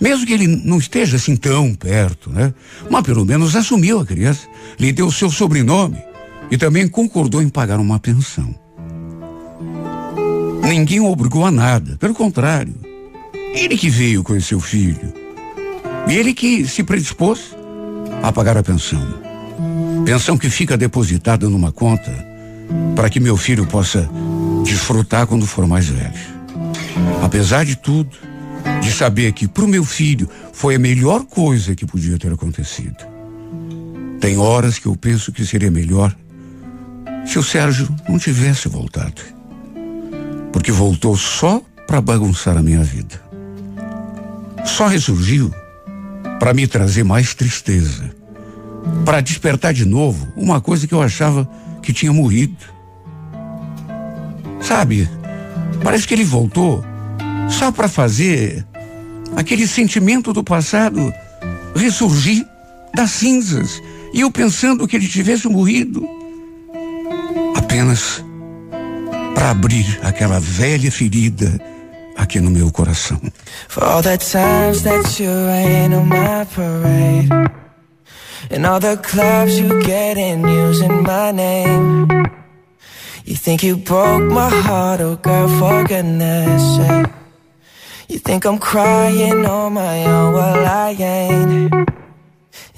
Mesmo 0.00 0.26
que 0.26 0.32
ele 0.32 0.46
não 0.48 0.78
esteja 0.78 1.16
assim 1.16 1.36
tão 1.36 1.74
perto, 1.74 2.28
né? 2.28 2.52
Mas 2.90 3.02
pelo 3.02 3.24
menos 3.24 3.54
assumiu 3.54 4.00
a 4.00 4.04
criança, 4.04 4.46
lhe 4.78 4.92
deu 4.92 5.06
o 5.06 5.12
seu 5.12 5.30
sobrenome 5.30 5.96
e 6.50 6.56
também 6.56 6.88
concordou 6.88 7.42
em 7.42 7.48
pagar 7.48 7.78
uma 7.78 7.98
pensão. 7.98 8.54
Ninguém 10.62 11.00
o 11.00 11.06
obrigou 11.06 11.44
a 11.44 11.50
nada, 11.50 11.96
pelo 11.96 12.14
contrário. 12.14 12.74
Ele 13.54 13.76
que 13.76 13.88
veio 13.88 14.22
conhecer 14.22 14.54
o 14.54 14.60
filho. 14.60 15.12
E 16.08 16.14
ele 16.14 16.34
que 16.34 16.66
se 16.66 16.82
predispôs 16.82 17.56
a 18.22 18.32
pagar 18.32 18.56
a 18.56 18.62
pensão. 18.62 19.00
Pensão 20.04 20.36
que 20.36 20.50
fica 20.50 20.76
depositada 20.76 21.48
numa 21.48 21.72
conta 21.72 22.12
para 22.94 23.08
que 23.08 23.20
meu 23.20 23.36
filho 23.36 23.66
possa 23.66 24.08
desfrutar 24.64 25.26
quando 25.26 25.46
for 25.46 25.66
mais 25.66 25.86
velho. 25.86 26.36
Apesar 27.22 27.64
de 27.64 27.76
tudo, 27.76 28.16
de 28.80 28.90
saber 28.90 29.32
que 29.32 29.48
para 29.48 29.64
o 29.64 29.68
meu 29.68 29.84
filho 29.84 30.28
foi 30.52 30.74
a 30.74 30.78
melhor 30.78 31.24
coisa 31.24 31.74
que 31.74 31.86
podia 31.86 32.18
ter 32.18 32.32
acontecido. 32.32 32.96
Tem 34.20 34.36
horas 34.36 34.78
que 34.78 34.86
eu 34.86 34.96
penso 34.96 35.32
que 35.32 35.44
seria 35.44 35.70
melhor 35.70 36.14
se 37.26 37.38
o 37.38 37.42
Sérgio 37.42 37.88
não 38.08 38.18
tivesse 38.18 38.68
voltado. 38.68 39.20
Porque 40.52 40.70
voltou 40.70 41.16
só 41.16 41.60
para 41.86 42.00
bagunçar 42.00 42.56
a 42.56 42.62
minha 42.62 42.82
vida. 42.82 43.20
Só 44.64 44.86
ressurgiu 44.86 45.52
para 46.38 46.54
me 46.54 46.66
trazer 46.66 47.04
mais 47.04 47.34
tristeza. 47.34 48.10
Para 49.04 49.20
despertar 49.20 49.74
de 49.74 49.84
novo 49.84 50.26
uma 50.36 50.60
coisa 50.60 50.86
que 50.86 50.94
eu 50.94 51.02
achava 51.02 51.48
que 51.82 51.92
tinha 51.92 52.12
morrido. 52.12 52.56
Sabe, 54.60 55.08
parece 55.82 56.06
que 56.06 56.14
ele 56.14 56.24
voltou 56.24 56.84
só 57.48 57.70
para 57.70 57.88
fazer 57.88 58.66
aquele 59.36 59.66
sentimento 59.66 60.32
do 60.32 60.42
passado 60.42 61.12
ressurgir 61.74 62.46
das 62.94 63.10
cinzas. 63.10 63.82
E 64.12 64.20
eu 64.20 64.30
pensando 64.30 64.86
que 64.86 64.96
ele 64.96 65.06
tivesse 65.06 65.46
morrido 65.48 66.08
apenas 67.76 68.24
para 69.34 69.50
abrir 69.50 70.00
aquela 70.02 70.40
velha 70.40 70.90
ferida 70.90 71.60
aqui 72.16 72.40
no 72.40 72.50
meu 72.50 72.72
coração. 72.72 73.20
For 73.68 73.84
all 73.84 74.02
the 74.02 74.16
times 74.16 74.82
that 74.82 75.22
you 75.22 75.28
rain 75.28 75.92
on 75.92 76.06
my 76.06 76.46
parade 76.54 77.28
And 78.48 78.64
all 78.64 78.80
the 78.80 78.96
clubs 78.96 79.58
you 79.58 79.82
get 79.82 80.16
in 80.16 80.46
using 80.46 81.02
my 81.02 81.32
name 81.32 82.06
You 83.26 83.36
think 83.36 83.62
you 83.62 83.76
broke 83.76 84.22
my 84.22 84.48
heart, 84.48 85.02
oh 85.02 85.16
girl, 85.16 85.48
for 85.58 85.84
goodness 85.84 86.62
sake 86.76 87.12
You 88.08 88.18
think 88.20 88.46
I'm 88.46 88.58
crying 88.58 89.44
on 89.44 89.74
my 89.74 90.06
own, 90.06 90.32
well 90.32 90.64
I 90.64 90.96
ain't 90.98 91.95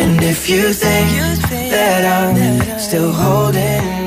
And 0.00 0.22
if 0.22 0.48
you 0.48 0.72
think 0.72 1.10
that 1.70 2.04
I'm 2.04 2.78
still 2.78 3.12
holding 3.12 3.97